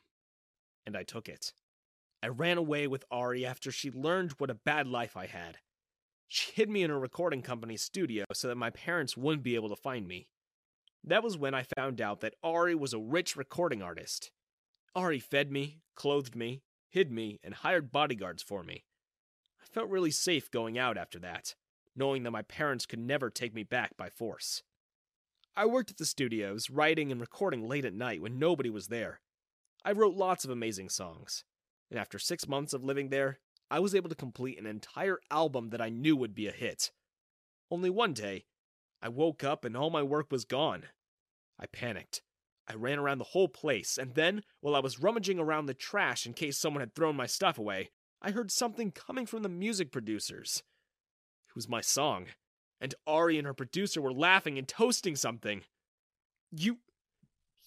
and 0.86 0.97
I 0.97 1.03
took 1.03 1.29
it. 1.29 1.53
I 2.23 2.27
ran 2.27 2.57
away 2.57 2.88
with 2.88 3.05
Ari 3.12 3.45
after 3.45 3.71
she 3.71 3.91
learned 3.91 4.31
what 4.38 4.49
a 4.49 4.55
bad 4.55 4.88
life 4.88 5.17
I 5.17 5.27
had. 5.27 5.57
She 6.27 6.53
hid 6.53 6.69
me 6.69 6.81
in 6.81 6.89
a 6.89 6.97
recording 6.97 7.41
company's 7.41 7.81
studio 7.81 8.25
so 8.33 8.47
that 8.47 8.55
my 8.55 8.69
parents 8.69 9.17
wouldn't 9.17 9.43
be 9.43 9.55
able 9.55 9.69
to 9.69 9.75
find 9.75 10.07
me. 10.07 10.29
That 11.03 11.23
was 11.23 11.37
when 11.37 11.53
I 11.53 11.65
found 11.77 11.99
out 11.99 12.21
that 12.21 12.35
Ari 12.43 12.75
was 12.75 12.93
a 12.93 12.99
rich 12.99 13.35
recording 13.35 13.81
artist. 13.81 14.31
Ari 14.95 15.19
fed 15.19 15.51
me, 15.51 15.79
clothed 15.95 16.35
me, 16.35 16.63
hid 16.89 17.11
me, 17.11 17.39
and 17.43 17.53
hired 17.53 17.91
bodyguards 17.91 18.41
for 18.41 18.63
me. 18.63 18.85
I 19.61 19.65
felt 19.65 19.89
really 19.89 20.11
safe 20.11 20.49
going 20.49 20.77
out 20.77 20.97
after 20.97 21.19
that, 21.19 21.55
knowing 21.95 22.23
that 22.23 22.31
my 22.31 22.41
parents 22.43 22.85
could 22.85 22.99
never 22.99 23.29
take 23.29 23.53
me 23.53 23.63
back 23.63 23.97
by 23.97 24.09
force. 24.09 24.63
I 25.55 25.65
worked 25.65 25.91
at 25.91 25.97
the 25.97 26.05
studios, 26.05 26.69
writing 26.69 27.11
and 27.11 27.19
recording 27.19 27.67
late 27.67 27.85
at 27.85 27.93
night 27.93 28.21
when 28.21 28.39
nobody 28.39 28.69
was 28.69 28.87
there. 28.87 29.19
I 29.83 29.91
wrote 29.91 30.15
lots 30.15 30.45
of 30.45 30.51
amazing 30.51 30.89
songs, 30.89 31.43
and 31.91 31.99
after 31.99 32.17
six 32.17 32.47
months 32.47 32.73
of 32.73 32.83
living 32.83 33.09
there, 33.09 33.39
I 33.69 33.79
was 33.79 33.93
able 33.93 34.09
to 34.09 34.15
complete 34.15 34.57
an 34.57 34.65
entire 34.65 35.19
album 35.29 35.69
that 35.71 35.81
I 35.81 35.89
knew 35.89 36.15
would 36.15 36.33
be 36.33 36.47
a 36.47 36.51
hit. 36.51 36.91
Only 37.69 37.89
one 37.89 38.13
day, 38.13 38.45
I 39.03 39.09
woke 39.09 39.43
up 39.43 39.65
and 39.65 39.75
all 39.75 39.89
my 39.89 40.01
work 40.01 40.31
was 40.31 40.45
gone. 40.45 40.85
I 41.59 41.65
panicked. 41.65 42.21
I 42.69 42.75
ran 42.75 42.99
around 42.99 43.17
the 43.17 43.25
whole 43.25 43.49
place, 43.49 43.97
and 43.97 44.15
then, 44.15 44.43
while 44.61 44.73
I 44.73 44.79
was 44.79 45.01
rummaging 45.01 45.37
around 45.37 45.65
the 45.65 45.73
trash 45.73 46.25
in 46.25 46.31
case 46.31 46.57
someone 46.57 46.79
had 46.79 46.95
thrown 46.95 47.17
my 47.17 47.25
stuff 47.25 47.57
away, 47.57 47.89
I 48.21 48.31
heard 48.31 48.49
something 48.49 48.91
coming 48.91 49.25
from 49.25 49.43
the 49.43 49.49
music 49.49 49.91
producers. 49.91 50.63
It 51.49 51.55
was 51.55 51.67
my 51.67 51.81
song, 51.81 52.27
and 52.79 52.95
Ari 53.05 53.37
and 53.37 53.45
her 53.45 53.53
producer 53.53 54.01
were 54.01 54.13
laughing 54.13 54.57
and 54.57 54.65
toasting 54.65 55.17
something. 55.17 55.63
You. 56.51 56.77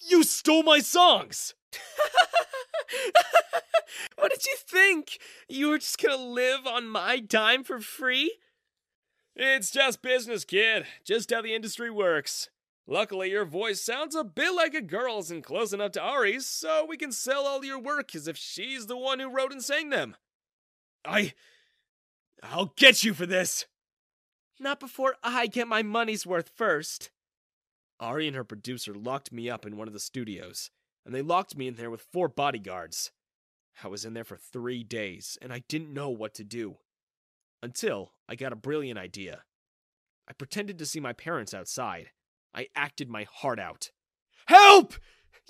You 0.09 0.25
stole 0.25 0.62
my 0.62 0.79
songs! 0.79 1.55
what 4.16 4.31
did 4.31 4.46
you 4.46 4.57
think? 4.66 5.18
You 5.46 5.68
were 5.68 5.79
just 5.79 6.03
gonna 6.03 6.16
live 6.16 6.66
on 6.66 6.88
my 6.88 7.20
dime 7.20 7.64
for 7.64 7.81
free? 7.81 8.38
It's 9.38 9.70
just 9.70 10.01
business, 10.01 10.46
kid. 10.46 10.87
Just 11.05 11.31
how 11.31 11.42
the 11.42 11.55
industry 11.55 11.90
works. 11.90 12.49
Luckily, 12.87 13.31
your 13.31 13.44
voice 13.44 13.83
sounds 13.83 14.14
a 14.14 14.25
bit 14.25 14.55
like 14.55 14.72
a 14.72 14.81
girl's 14.81 15.31
and 15.31 15.44
close 15.44 15.75
enough 15.75 15.92
to 15.92 16.01
Ari's, 16.01 16.46
so 16.46 16.87
we 16.88 16.96
can 16.96 17.12
sell 17.12 17.46
all 17.46 17.62
your 17.62 17.79
work 17.79 18.14
as 18.14 18.27
if 18.27 18.38
she's 18.38 18.87
the 18.87 18.96
one 18.96 19.20
who 19.20 19.29
wrote 19.29 19.53
and 19.53 19.62
sang 19.62 19.90
them. 19.90 20.16
I. 21.05 21.35
I'll 22.42 22.72
get 22.77 23.05
you 23.05 23.12
for 23.12 23.27
this! 23.27 23.66
Not 24.59 24.81
before 24.81 25.16
I 25.22 25.49
get 25.49 25.68
my 25.68 25.83
money's 25.83 26.27
worth 26.27 26.51
first. 26.55 27.11
Ari 28.01 28.29
and 28.29 28.37
her 28.37 28.44
producer 28.44 28.94
locked 28.94 29.33
me 29.33 29.51
up 29.51 29.66
in 29.66 29.77
one 29.77 29.88
of 29.88 29.94
the 29.94 30.01
studios, 30.01 30.70
and 31.05 31.14
they 31.14 31.22
locked 31.22 31.57
me 31.57 31.68
in 31.68 31.75
there 31.75 31.90
with 31.90 32.01
four 32.01 32.29
bodyguards. 32.29 33.11
I 33.85 33.88
was 33.88 34.07
in 34.07 34.14
there 34.14 34.25
for 34.25 34.37
three 34.37 34.83
days, 34.83 35.37
and 35.42 35.53
I 35.53 35.62
didn't 35.68 35.92
know 35.92 36.09
what 36.09 36.33
to 36.35 36.44
do. 36.44 36.79
Until 37.62 38.12
I 38.29 38.35
got 38.35 38.53
a 38.53 38.57
brilliant 38.57 38.99
idea. 38.99 39.42
I 40.29 40.33
pretended 40.33 40.79
to 40.79 40.87
see 40.87 41.01
my 41.01 41.12
parents 41.12 41.55
outside. 41.55 42.11
I 42.55 42.69
acted 42.75 43.09
my 43.09 43.25
heart 43.25 43.59
out. 43.59 43.90
Help! 44.47 44.95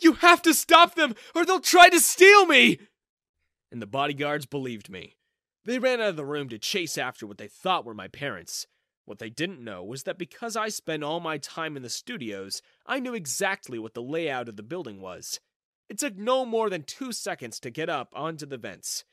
You 0.00 0.14
have 0.14 0.42
to 0.42 0.54
stop 0.54 0.94
them, 0.94 1.14
or 1.34 1.44
they'll 1.44 1.60
try 1.60 1.88
to 1.88 2.00
steal 2.00 2.46
me! 2.46 2.78
And 3.70 3.80
the 3.80 3.86
bodyguards 3.86 4.46
believed 4.46 4.90
me. 4.90 5.16
They 5.64 5.78
ran 5.78 6.00
out 6.00 6.10
of 6.10 6.16
the 6.16 6.24
room 6.24 6.48
to 6.50 6.58
chase 6.58 6.96
after 6.96 7.26
what 7.26 7.38
they 7.38 7.48
thought 7.48 7.84
were 7.84 7.94
my 7.94 8.08
parents. 8.08 8.66
What 9.04 9.18
they 9.18 9.30
didn't 9.30 9.64
know 9.64 9.82
was 9.84 10.02
that 10.02 10.18
because 10.18 10.56
I 10.56 10.68
spent 10.68 11.02
all 11.02 11.20
my 11.20 11.38
time 11.38 11.76
in 11.76 11.82
the 11.82 11.88
studios, 11.88 12.60
I 12.86 13.00
knew 13.00 13.14
exactly 13.14 13.78
what 13.78 13.94
the 13.94 14.02
layout 14.02 14.48
of 14.48 14.56
the 14.56 14.62
building 14.62 15.00
was. 15.00 15.40
It 15.88 15.98
took 15.98 16.16
no 16.16 16.44
more 16.44 16.68
than 16.68 16.82
two 16.82 17.12
seconds 17.12 17.60
to 17.60 17.70
get 17.70 17.88
up 17.88 18.12
onto 18.14 18.46
the 18.46 18.58
vents. 18.58 19.04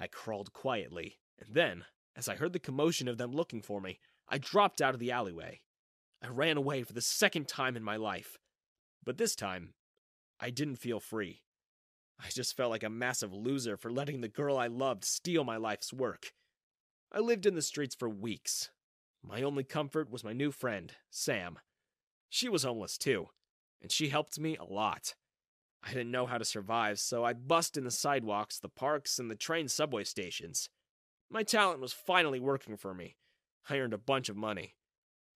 I 0.00 0.06
crawled 0.06 0.52
quietly, 0.52 1.18
and 1.38 1.54
then, 1.54 1.84
as 2.16 2.28
I 2.28 2.36
heard 2.36 2.52
the 2.52 2.58
commotion 2.58 3.08
of 3.08 3.18
them 3.18 3.32
looking 3.32 3.62
for 3.62 3.80
me, 3.80 3.98
I 4.28 4.38
dropped 4.38 4.80
out 4.80 4.94
of 4.94 5.00
the 5.00 5.10
alleyway. 5.10 5.60
I 6.22 6.28
ran 6.28 6.56
away 6.56 6.82
for 6.82 6.92
the 6.92 7.00
second 7.00 7.48
time 7.48 7.76
in 7.76 7.82
my 7.82 7.96
life. 7.96 8.38
But 9.04 9.18
this 9.18 9.34
time, 9.34 9.74
I 10.38 10.50
didn't 10.50 10.76
feel 10.76 11.00
free. 11.00 11.42
I 12.20 12.28
just 12.28 12.56
felt 12.56 12.70
like 12.70 12.84
a 12.84 12.90
massive 12.90 13.32
loser 13.32 13.76
for 13.76 13.90
letting 13.90 14.20
the 14.20 14.28
girl 14.28 14.56
I 14.56 14.68
loved 14.68 15.04
steal 15.04 15.42
my 15.42 15.56
life's 15.56 15.92
work. 15.92 16.32
I 17.10 17.18
lived 17.18 17.46
in 17.46 17.54
the 17.54 17.62
streets 17.62 17.94
for 17.94 18.08
weeks. 18.08 18.70
My 19.22 19.42
only 19.42 19.64
comfort 19.64 20.10
was 20.10 20.24
my 20.24 20.32
new 20.32 20.50
friend, 20.50 20.92
Sam. 21.10 21.58
She 22.28 22.48
was 22.48 22.62
homeless 22.62 22.96
too, 22.96 23.28
and 23.80 23.90
she 23.90 24.08
helped 24.08 24.38
me 24.38 24.56
a 24.56 24.64
lot. 24.64 25.14
I 25.82 25.88
didn't 25.88 26.12
know 26.12 26.26
how 26.26 26.38
to 26.38 26.44
survive, 26.44 27.00
so 27.00 27.24
I 27.24 27.32
bussed 27.32 27.76
in 27.76 27.84
the 27.84 27.90
sidewalks, 27.90 28.58
the 28.58 28.68
parks, 28.68 29.18
and 29.18 29.30
the 29.30 29.36
train 29.36 29.68
subway 29.68 30.04
stations. 30.04 30.68
My 31.32 31.42
talent 31.42 31.80
was 31.80 31.94
finally 31.94 32.40
working 32.40 32.76
for 32.76 32.92
me. 32.92 33.16
I 33.70 33.78
earned 33.78 33.94
a 33.94 33.98
bunch 33.98 34.28
of 34.28 34.36
money. 34.36 34.74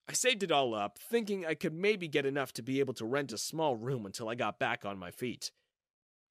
I 0.07 0.13
saved 0.13 0.43
it 0.43 0.53
all 0.53 0.75
up, 0.75 0.99
thinking 0.99 1.47
I 1.47 1.55
could 1.55 1.73
maybe 1.73 2.07
get 2.07 2.27
enough 2.27 2.53
to 2.55 2.63
be 2.63 2.81
able 2.81 2.93
to 2.95 3.07
rent 3.07 3.33
a 3.33 3.39
small 3.39 3.77
room 3.77 4.05
until 4.05 4.29
I 4.29 4.35
got 4.35 4.59
back 4.59 4.85
on 4.85 4.99
my 4.99 5.11
feet. 5.11 5.53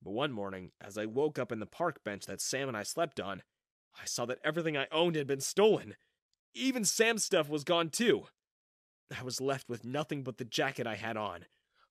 But 0.03 0.11
one 0.11 0.31
morning, 0.31 0.71
as 0.79 0.99
I 0.99 1.07
woke 1.07 1.39
up 1.39 1.51
in 1.51 1.59
the 1.59 1.65
park 1.65 2.03
bench 2.03 2.27
that 2.27 2.41
Sam 2.41 2.67
and 2.67 2.77
I 2.77 2.83
slept 2.83 3.19
on, 3.19 3.41
I 3.99 4.05
saw 4.05 4.27
that 4.27 4.37
everything 4.43 4.77
I 4.77 4.85
owned 4.91 5.15
had 5.15 5.25
been 5.25 5.41
stolen. 5.41 5.95
Even 6.53 6.85
Sam's 6.85 7.25
stuff 7.25 7.49
was 7.49 7.63
gone 7.63 7.89
too. 7.89 8.25
I 9.19 9.23
was 9.23 9.41
left 9.41 9.67
with 9.67 9.83
nothing 9.83 10.21
but 10.21 10.37
the 10.37 10.45
jacket 10.45 10.85
I 10.85 10.95
had 10.95 11.17
on. 11.17 11.45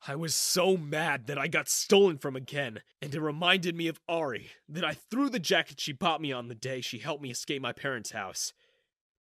I 0.07 0.17
was 0.17 0.35
so 0.35 0.77
mad 0.77 1.29
that 1.29 1.39
I 1.39 1.49
got 1.49 1.67
stolen 1.67 2.19
from 2.19 2.37
again, 2.37 2.83
and 3.01 3.15
it 3.15 3.21
reminded 3.21 3.75
me 3.75 3.89
of 3.89 4.01
Ari, 4.07 4.51
that 4.69 4.85
I 4.85 4.93
threw 4.93 5.31
the 5.31 5.39
jacket 5.39 5.81
she 5.81 5.93
bought 5.93 6.21
me 6.21 6.31
on 6.31 6.49
the 6.49 6.55
day 6.55 6.83
she 6.83 6.99
helped 6.99 7.23
me 7.23 7.31
escape 7.31 7.63
my 7.63 7.73
parents' 7.73 8.11
house. 8.11 8.53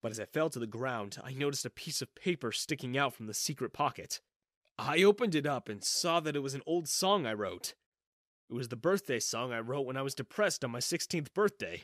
But 0.02 0.10
as 0.10 0.18
I 0.18 0.24
fell 0.24 0.48
to 0.48 0.58
the 0.58 0.66
ground, 0.66 1.18
I 1.22 1.34
noticed 1.34 1.66
a 1.66 1.70
piece 1.70 2.00
of 2.00 2.14
paper 2.14 2.50
sticking 2.50 2.96
out 2.96 3.12
from 3.12 3.26
the 3.26 3.34
secret 3.34 3.74
pocket. 3.74 4.22
I 4.78 5.02
opened 5.02 5.34
it 5.34 5.44
up 5.44 5.68
and 5.68 5.84
saw 5.84 6.18
that 6.20 6.34
it 6.34 6.40
was 6.40 6.54
an 6.54 6.62
old 6.66 6.88
song 6.88 7.26
I 7.26 7.34
wrote. 7.34 7.74
It 8.48 8.54
was 8.54 8.68
the 8.68 8.76
birthday 8.76 9.20
song 9.20 9.52
I 9.52 9.60
wrote 9.60 9.84
when 9.84 9.98
I 9.98 10.02
was 10.02 10.14
depressed 10.14 10.64
on 10.64 10.70
my 10.70 10.78
16th 10.78 11.34
birthday. 11.34 11.82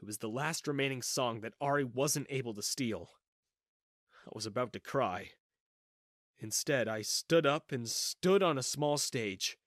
It 0.00 0.06
was 0.06 0.18
the 0.18 0.28
last 0.28 0.68
remaining 0.68 1.02
song 1.02 1.40
that 1.40 1.54
Ari 1.60 1.82
wasn't 1.82 2.28
able 2.30 2.54
to 2.54 2.62
steal. 2.62 3.10
I 4.24 4.30
was 4.32 4.46
about 4.46 4.72
to 4.74 4.80
cry. 4.80 5.30
Instead, 6.40 6.86
I 6.86 7.02
stood 7.02 7.46
up 7.46 7.72
and 7.72 7.88
stood 7.88 8.42
on 8.42 8.58
a 8.58 8.62
small 8.62 8.96
stage. 8.96 9.58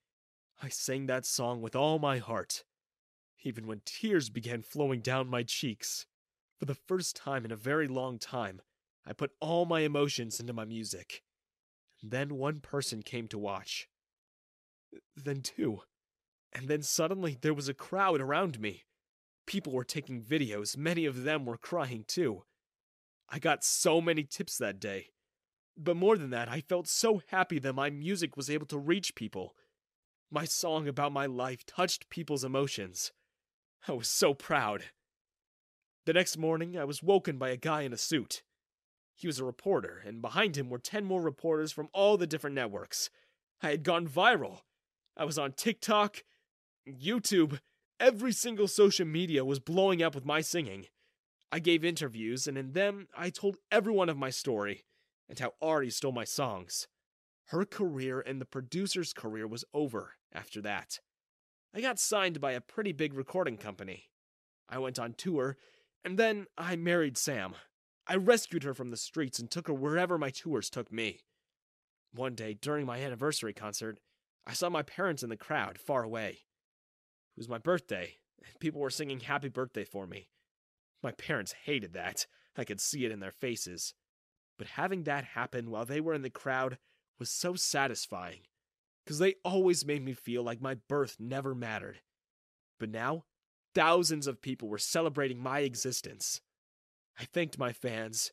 I 0.62 0.69
sang 0.69 1.07
that 1.07 1.25
song 1.25 1.62
with 1.62 1.75
all 1.75 1.99
my 1.99 2.19
heart, 2.19 2.63
even 3.43 3.67
when 3.67 3.81
tears 3.86 4.29
began 4.29 4.62
flowing 4.62 5.01
down 5.01 5.27
my 5.27 5.43
cheeks. 5.43 6.05
For 6.60 6.65
the 6.65 6.75
first 6.75 7.15
time 7.15 7.43
in 7.43 7.51
a 7.51 7.57
very 7.57 7.88
long 7.88 8.19
time, 8.19 8.62
I 9.05 9.13
put 9.13 9.31
all 9.39 9.65
my 9.65 9.81
emotions 9.81 10.39
into 10.39 10.53
my 10.53 10.63
music. 10.63 11.23
Then 12.03 12.38
one 12.38 12.60
person 12.60 13.01
came 13.01 13.27
to 13.29 13.38
watch. 13.38 13.88
Then 15.15 15.41
two. 15.41 15.81
And 16.53 16.67
then 16.67 16.84
suddenly 16.84 17.38
there 17.41 17.53
was 17.53 17.67
a 17.67 17.73
crowd 17.73 18.21
around 18.21 18.60
me. 18.60 18.84
People 19.45 19.73
were 19.73 19.84
taking 19.84 20.21
videos, 20.21 20.77
many 20.77 21.05
of 21.05 21.23
them 21.23 21.45
were 21.45 21.57
crying 21.57 22.05
too. 22.07 22.43
I 23.27 23.39
got 23.39 23.63
so 23.63 24.01
many 24.01 24.23
tips 24.23 24.57
that 24.57 24.79
day. 24.79 25.07
But 25.77 25.97
more 25.97 26.17
than 26.17 26.29
that, 26.31 26.49
I 26.49 26.62
felt 26.62 26.88
so 26.88 27.21
happy 27.27 27.60
that 27.60 27.73
my 27.73 27.89
music 27.89 28.36
was 28.38 28.49
able 28.49 28.67
to 28.67 28.77
reach 28.77 29.15
people. 29.15 29.55
My 30.29 30.45
song 30.45 30.88
about 30.88 31.12
my 31.12 31.25
life 31.25 31.65
touched 31.65 32.10
people's 32.10 32.43
emotions. 32.43 33.12
I 33.88 33.93
was 33.93 34.07
so 34.07 34.34
proud. 34.34 34.86
The 36.05 36.13
next 36.13 36.38
morning, 36.38 36.77
I 36.77 36.84
was 36.84 37.03
woken 37.03 37.38
by 37.38 37.49
a 37.49 37.57
guy 37.57 37.81
in 37.81 37.93
a 37.93 37.97
suit. 37.97 38.43
He 39.15 39.27
was 39.27 39.39
a 39.39 39.45
reporter, 39.45 40.01
and 40.05 40.21
behind 40.21 40.57
him 40.57 40.69
were 40.69 40.79
10 40.79 41.05
more 41.05 41.21
reporters 41.21 41.71
from 41.71 41.89
all 41.93 42.17
the 42.17 42.27
different 42.27 42.55
networks. 42.55 43.10
I 43.62 43.69
had 43.69 43.84
gone 43.84 44.07
viral. 44.07 44.62
I 45.15 45.25
was 45.25 45.38
on 45.38 45.51
TikTok, 45.51 46.23
YouTube, 46.88 47.60
every 47.99 48.31
single 48.31 48.67
social 48.67 49.05
media 49.05 49.45
was 49.45 49.60
blowing 49.60 50.01
up 50.01 50.15
with 50.15 50.25
my 50.25 50.41
singing. 50.41 50.88
I 51.51 51.60
gave 51.60 51.86
interviews, 51.86 52.47
and 52.47 52.57
in 52.57 52.71
them, 52.71 53.07
I 53.15 53.29
told 53.29 53.57
everyone 53.71 54.10
of 54.10 54.17
my 54.17 54.29
story 54.29 54.86
and 55.31 55.39
how 55.39 55.53
Ari 55.61 55.89
stole 55.89 56.11
my 56.11 56.25
songs. 56.25 56.89
Her 57.45 57.63
career 57.63 58.19
and 58.19 58.41
the 58.41 58.45
producer's 58.45 59.13
career 59.13 59.47
was 59.47 59.63
over 59.73 60.15
after 60.33 60.61
that. 60.61 60.99
I 61.73 61.79
got 61.79 61.99
signed 61.99 62.41
by 62.41 62.51
a 62.51 62.59
pretty 62.59 62.91
big 62.91 63.13
recording 63.13 63.55
company. 63.55 64.09
I 64.67 64.77
went 64.77 64.99
on 64.99 65.13
tour 65.13 65.55
and 66.03 66.19
then 66.19 66.47
I 66.57 66.75
married 66.75 67.17
Sam. 67.17 67.55
I 68.05 68.17
rescued 68.17 68.63
her 68.63 68.73
from 68.73 68.91
the 68.91 68.97
streets 68.97 69.39
and 69.39 69.49
took 69.49 69.67
her 69.67 69.73
wherever 69.73 70.17
my 70.17 70.31
tours 70.31 70.69
took 70.69 70.91
me. 70.91 71.21
One 72.13 72.35
day, 72.35 72.53
during 72.53 72.85
my 72.85 72.99
anniversary 72.99 73.53
concert, 73.53 73.99
I 74.45 74.51
saw 74.51 74.69
my 74.69 74.81
parents 74.81 75.23
in 75.23 75.29
the 75.29 75.37
crowd, 75.37 75.77
far 75.77 76.03
away. 76.03 76.29
It 76.29 77.37
was 77.37 77.47
my 77.47 77.57
birthday, 77.57 78.17
and 78.45 78.59
people 78.59 78.81
were 78.81 78.89
singing 78.89 79.21
happy 79.21 79.47
birthday 79.47 79.85
for 79.85 80.05
me. 80.05 80.27
My 81.01 81.13
parents 81.13 81.55
hated 81.63 81.93
that. 81.93 82.27
I 82.57 82.65
could 82.65 82.81
see 82.81 83.05
it 83.05 83.13
in 83.13 83.21
their 83.21 83.31
faces. 83.31 83.93
But 84.57 84.67
having 84.67 85.03
that 85.03 85.23
happen 85.23 85.71
while 85.71 85.85
they 85.85 86.01
were 86.01 86.13
in 86.13 86.21
the 86.21 86.29
crowd 86.29 86.77
was 87.19 87.29
so 87.29 87.55
satisfying, 87.55 88.41
because 89.03 89.19
they 89.19 89.35
always 89.43 89.85
made 89.85 90.03
me 90.03 90.13
feel 90.13 90.43
like 90.43 90.61
my 90.61 90.75
birth 90.87 91.17
never 91.19 91.55
mattered. 91.55 92.01
But 92.79 92.89
now, 92.89 93.25
thousands 93.73 94.27
of 94.27 94.41
people 94.41 94.67
were 94.67 94.77
celebrating 94.77 95.39
my 95.39 95.59
existence. 95.59 96.41
I 97.19 97.25
thanked 97.25 97.57
my 97.57 97.73
fans, 97.73 98.31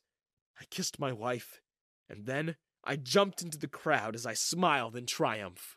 I 0.60 0.64
kissed 0.70 0.98
my 0.98 1.12
wife, 1.12 1.60
and 2.08 2.26
then 2.26 2.56
I 2.84 2.96
jumped 2.96 3.42
into 3.42 3.58
the 3.58 3.68
crowd 3.68 4.14
as 4.14 4.24
I 4.26 4.34
smiled 4.34 4.96
in 4.96 5.06
triumph. 5.06 5.76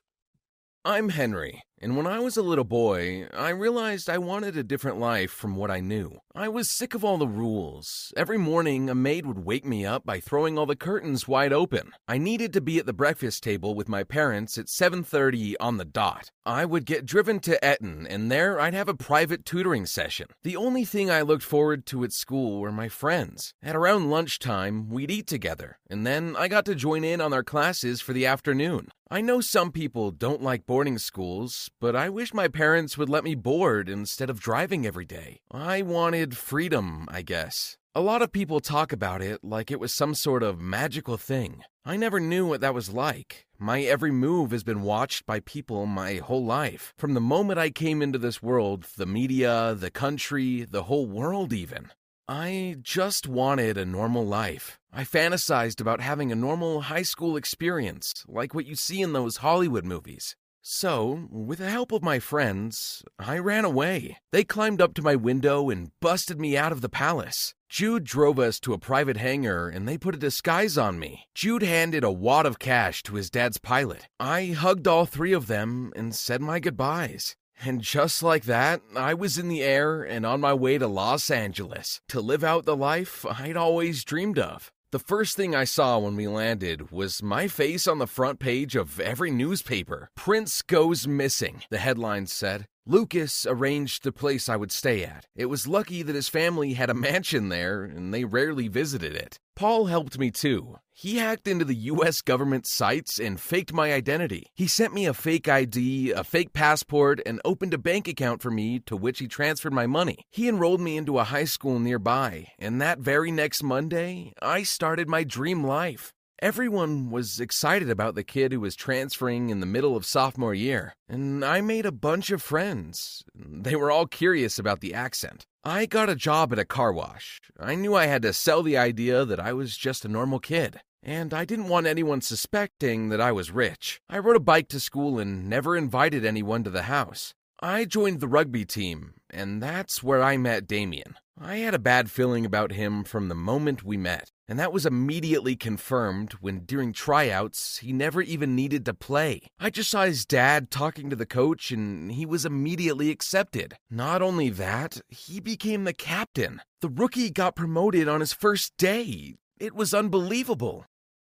I'm 0.86 1.10
Henry, 1.10 1.64
and 1.82 1.98
when 1.98 2.06
I 2.06 2.20
was 2.20 2.38
a 2.38 2.44
little 2.44 2.64
boy, 2.64 3.28
I 3.34 3.50
realized 3.50 4.10
I 4.10 4.20
wanted 4.20 4.56
a 4.56 4.64
different 4.64 5.00
life 5.00 5.32
from 5.32 5.56
what 5.56 5.72
I 5.72 5.80
knew. 5.80 6.20
I 6.36 6.48
was 6.48 6.70
sick 6.70 6.94
of 6.94 7.04
all 7.04 7.18
the 7.18 7.28
rules. 7.28 8.14
Every 8.16 8.38
morning, 8.38 8.90
a 8.90 8.96
maid 8.96 9.26
would 9.26 9.40
wake 9.40 9.66
me 9.66 9.84
up 9.86 10.06
by 10.06 10.20
throwing 10.20 10.58
all 10.58 10.68
the 10.68 10.76
curtains 10.76 11.28
wide 11.28 11.52
open. 11.52 11.92
I 12.08 12.20
needed 12.20 12.54
to 12.54 12.62
be 12.62 12.78
at 12.78 12.86
the 12.86 12.94
breakfast 12.94 13.42
table 13.42 13.74
with 13.74 13.90
my 13.90 14.04
parents 14.04 14.60
at 14.60 14.70
7:30 14.70 15.58
on 15.60 15.78
the 15.78 15.86
dot. 15.86 16.30
I 16.46 16.66
would 16.66 16.86
get 16.86 17.06
driven 17.06 17.40
to 17.42 17.60
Eton, 17.68 18.06
and 18.08 18.32
there 18.32 18.60
I'd 18.60 18.76
have 18.76 18.88
a 18.88 18.94
private 18.94 19.44
tutoring 19.44 19.88
session. 19.88 20.28
The 20.44 20.56
only 20.56 20.86
thing 20.86 21.10
I 21.10 21.22
looked 21.22 21.44
forward 21.44 21.88
to 21.88 22.04
at 22.04 22.14
school 22.14 22.62
were 22.62 22.72
my 22.72 22.90
friends. 22.90 23.54
At 23.64 23.76
around 23.76 24.12
lunchtime, 24.12 24.88
we'd 24.88 25.10
eat 25.10 25.28
together, 25.28 25.80
and 25.90 26.06
then 26.06 26.36
I 26.38 26.48
got 26.48 26.66
to 26.66 26.76
join 26.76 27.04
in 27.04 27.22
on 27.22 27.32
their 27.32 27.44
classes 27.44 28.02
for 28.02 28.14
the 28.14 28.28
afternoon. 28.28 28.90
I 29.14 29.20
know 29.20 29.42
some 29.42 29.74
people 29.74 30.12
don't 30.12 30.42
like 30.42 30.66
boarding 30.66 30.98
schools, 30.98 31.70
but 31.80 31.96
I 31.96 32.10
wish 32.10 32.34
my 32.34 32.48
parents 32.48 32.98
would 32.98 33.10
let 33.10 33.24
me 33.24 33.36
board 33.36 33.90
instead 33.90 34.30
of 34.30 34.40
driving 34.40 34.86
every 34.86 35.06
day. 35.06 35.40
I 35.50 35.82
wanted 35.82 36.38
freedom, 36.38 37.08
I 37.10 37.22
guess. 37.22 37.78
A 37.94 38.02
lot 38.02 38.22
of 38.22 38.32
people 38.32 38.60
talk 38.60 38.94
about 38.94 39.22
it 39.22 39.44
like 39.44 39.70
it 39.70 39.80
was 39.80 39.94
some 39.94 40.16
sort 40.16 40.44
of 40.44 40.62
magical 40.62 41.18
thing. 41.18 41.64
I 41.84 41.98
never 41.98 42.20
knew 42.20 42.46
what 42.48 42.62
that 42.62 42.74
was 42.74 42.90
like. 42.90 43.48
My 43.60 43.82
every 43.82 44.12
move 44.12 44.52
has 44.52 44.64
been 44.64 44.82
watched 44.82 45.26
by 45.26 45.42
people 45.42 45.86
my 45.86 46.16
whole 46.16 46.46
life. 46.46 46.94
From 46.98 47.16
the 47.16 47.20
moment 47.20 47.60
I 47.60 47.70
came 47.70 48.02
into 48.02 48.18
this 48.18 48.42
world, 48.42 48.86
the 48.96 49.06
media, 49.06 49.76
the 49.76 49.92
country, 49.92 50.64
the 50.64 50.84
whole 50.84 51.06
world, 51.06 51.52
even. 51.52 51.90
I 52.28 52.78
just 52.82 53.28
wanted 53.28 53.78
a 53.78 53.84
normal 53.84 54.26
life. 54.26 54.80
I 54.94 55.04
fantasized 55.04 55.82
about 55.82 56.00
having 56.00 56.32
a 56.32 56.36
normal 56.36 56.82
high 56.82 57.02
school 57.02 57.36
experience, 57.36 58.24
like 58.26 58.54
what 58.54 58.66
you 58.66 58.76
see 58.76 59.02
in 59.02 59.12
those 59.12 59.38
Hollywood 59.38 59.84
movies. 59.84 60.38
So, 60.64 61.28
with 61.32 61.58
the 61.58 61.72
help 61.72 61.92
of 61.92 62.04
my 62.04 62.20
friends, 62.20 63.04
I 63.18 63.40
ran 63.40 63.66
away. 63.66 64.18
They 64.32 64.44
climbed 64.44 64.80
up 64.80 64.94
to 64.94 65.02
my 65.02 65.16
window 65.16 65.72
and 65.72 65.90
busted 66.00 66.40
me 66.40 66.56
out 66.56 66.72
of 66.72 66.82
the 66.82 66.90
palace. 66.90 67.56
Jude 67.68 68.04
drove 68.04 68.38
us 68.38 68.60
to 68.60 68.74
a 68.74 68.78
private 68.78 69.18
hangar 69.18 69.70
and 69.70 69.88
they 69.88 69.98
put 69.98 70.14
a 70.14 70.20
disguise 70.20 70.78
on 70.78 71.00
me. 71.00 71.24
Jude 71.34 71.64
handed 71.64 72.04
a 72.04 72.12
wad 72.12 72.46
of 72.46 72.60
cash 72.60 73.02
to 73.04 73.16
his 73.16 73.32
dad's 73.32 73.58
pilot. 73.58 74.08
I 74.20 74.48
hugged 74.48 74.88
all 74.88 75.08
three 75.08 75.34
of 75.34 75.48
them 75.48 75.94
and 75.96 76.14
said 76.14 76.42
my 76.42 76.60
goodbyes. 76.60 77.36
And 77.64 77.82
just 77.82 78.22
like 78.22 78.44
that, 78.46 78.82
I 78.96 79.16
was 79.16 79.40
in 79.40 79.48
the 79.48 79.64
air 79.64 80.04
and 80.04 80.26
on 80.26 80.42
my 80.42 80.54
way 80.54 80.78
to 80.78 80.88
Los 80.88 81.32
Angeles 81.32 82.02
to 82.10 82.22
live 82.22 82.44
out 82.44 82.66
the 82.66 82.76
life 82.76 83.26
I'd 83.26 83.58
always 83.58 84.04
dreamed 84.04 84.38
of. 84.38 84.72
The 84.92 85.00
first 85.00 85.38
thing 85.38 85.56
I 85.56 85.64
saw 85.64 86.00
when 86.00 86.18
we 86.18 86.28
landed 86.28 86.92
was 86.92 87.24
my 87.24 87.48
face 87.48 87.88
on 87.88 88.00
the 88.00 88.06
front 88.06 88.40
page 88.40 88.76
of 88.76 89.00
every 89.00 89.32
newspaper. 89.32 90.10
Prince 90.18 90.62
goes 90.62 91.08
missing, 91.08 91.64
the 91.70 91.78
headline 91.78 92.28
said. 92.28 92.66
Lucas 92.86 93.46
arranged 93.46 94.04
the 94.04 94.12
place 94.12 94.50
I 94.50 94.58
would 94.58 94.74
stay 94.74 95.06
at. 95.06 95.28
It 95.34 95.46
was 95.46 95.66
lucky 95.66 96.04
that 96.04 96.16
his 96.16 96.28
family 96.28 96.74
had 96.74 96.90
a 96.90 96.94
mansion 96.94 97.48
there 97.48 97.86
and 97.86 98.14
they 98.14 98.26
rarely 98.26 98.68
visited 98.68 99.16
it. 99.16 99.40
Paul 99.56 99.86
helped 99.86 100.20
me 100.20 100.30
too. 100.30 100.80
He 101.02 101.18
hacked 101.18 101.48
into 101.48 101.66
the 101.66 101.90
US 101.90 102.22
government 102.22 102.68
sites 102.68 103.20
and 103.20 103.42
faked 103.42 103.74
my 103.74 103.92
identity. 103.92 104.46
He 104.54 104.68
sent 104.68 104.94
me 104.94 105.08
a 105.08 105.16
fake 105.16 105.50
ID, 105.50 106.12
a 106.12 106.24
fake 106.24 106.54
passport, 106.54 107.20
and 107.26 107.42
opened 107.44 107.74
a 107.74 107.80
bank 107.80 108.08
account 108.08 108.40
for 108.40 108.52
me 108.52 108.78
to 108.82 108.96
which 108.96 109.18
he 109.18 109.28
transferred 109.28 109.74
my 109.74 109.88
money. 109.88 110.28
He 110.30 110.48
enrolled 110.48 110.80
me 110.80 110.98
into 110.98 111.18
a 111.18 111.24
high 111.24 111.46
school 111.46 111.80
nearby, 111.80 112.50
and 112.60 112.80
that 112.80 113.00
very 113.00 113.32
next 113.32 113.64
Monday, 113.64 114.34
I 114.44 114.62
started 114.62 115.10
my 115.10 115.24
dream 115.24 115.64
life. 115.64 116.14
Everyone 116.40 117.10
was 117.10 117.40
excited 117.40 117.90
about 117.90 118.14
the 118.14 118.24
kid 118.24 118.52
who 118.52 118.60
was 118.60 118.76
transferring 118.76 119.50
in 119.50 119.60
the 119.60 119.66
middle 119.66 119.96
of 119.96 120.06
sophomore 120.06 120.54
year, 120.54 120.94
and 121.10 121.44
I 121.44 121.62
made 121.62 121.88
a 121.88 121.92
bunch 121.92 122.30
of 122.30 122.44
friends. 122.44 123.24
They 123.34 123.76
were 123.76 123.90
all 123.90 124.06
curious 124.06 124.60
about 124.60 124.82
the 124.82 124.94
accent. 124.94 125.48
I 125.64 125.88
got 125.88 126.10
a 126.10 126.16
job 126.16 126.54
at 126.54 126.60
a 126.60 126.66
car 126.66 126.94
wash. 126.94 127.40
I 127.60 127.74
knew 127.74 127.96
I 127.96 128.06
had 128.06 128.22
to 128.22 128.34
sell 128.34 128.62
the 128.62 128.78
idea 128.78 129.26
that 129.26 129.40
I 129.40 129.54
was 129.54 129.76
just 129.76 130.06
a 130.06 130.08
normal 130.08 130.40
kid. 130.40 130.80
And 131.04 131.34
I 131.34 131.46
didn't 131.46 131.70
want 131.70 131.88
anyone 131.88 132.22
suspecting 132.22 133.10
that 133.10 133.20
I 133.20 133.32
was 133.32 133.52
rich. 133.52 134.02
I 134.10 134.20
rode 134.20 134.36
a 134.36 134.40
bike 134.40 134.68
to 134.70 134.80
school 134.80 135.18
and 135.18 135.50
never 135.50 135.76
invited 135.76 136.24
anyone 136.24 136.64
to 136.64 136.70
the 136.70 136.84
house. 136.84 137.34
I 137.60 137.86
joined 137.86 138.20
the 138.20 138.28
rugby 138.28 138.66
team, 138.66 139.14
and 139.30 139.62
that's 139.62 140.02
where 140.02 140.24
I 140.24 140.38
met 140.38 140.68
Damien. 140.68 141.16
I 141.40 141.58
had 141.58 141.74
a 141.74 141.80
bad 141.80 142.12
feeling 142.12 142.46
about 142.46 142.72
him 142.72 143.04
from 143.04 143.28
the 143.28 143.36
moment 143.36 143.84
we 143.84 143.98
met, 143.98 144.32
and 144.48 144.60
that 144.60 144.74
was 144.74 144.86
immediately 144.86 145.56
confirmed 145.56 146.34
when 146.34 146.66
during 146.66 146.94
tryouts 146.94 147.80
he 147.80 147.94
never 147.94 148.22
even 148.22 148.56
needed 148.56 148.86
to 148.86 148.94
play. 148.94 149.42
I 149.60 149.72
just 149.72 149.90
saw 149.90 150.06
his 150.06 150.26
dad 150.26 150.70
talking 150.70 151.10
to 151.10 151.16
the 151.16 151.26
coach 151.26 151.72
and 151.72 152.12
he 152.12 152.28
was 152.28 152.46
immediately 152.46 153.10
accepted. 153.10 153.76
Not 153.90 154.22
only 154.22 154.50
that, 154.50 155.02
he 155.08 155.40
became 155.40 155.84
the 155.84 155.94
captain. 155.94 156.62
The 156.82 156.90
rookie 156.90 157.32
got 157.32 157.56
promoted 157.56 158.08
on 158.08 158.20
his 158.20 158.34
first 158.34 158.74
day. 158.78 159.36
It 159.60 159.76
was 159.76 159.94
unbelievable. 159.94 160.86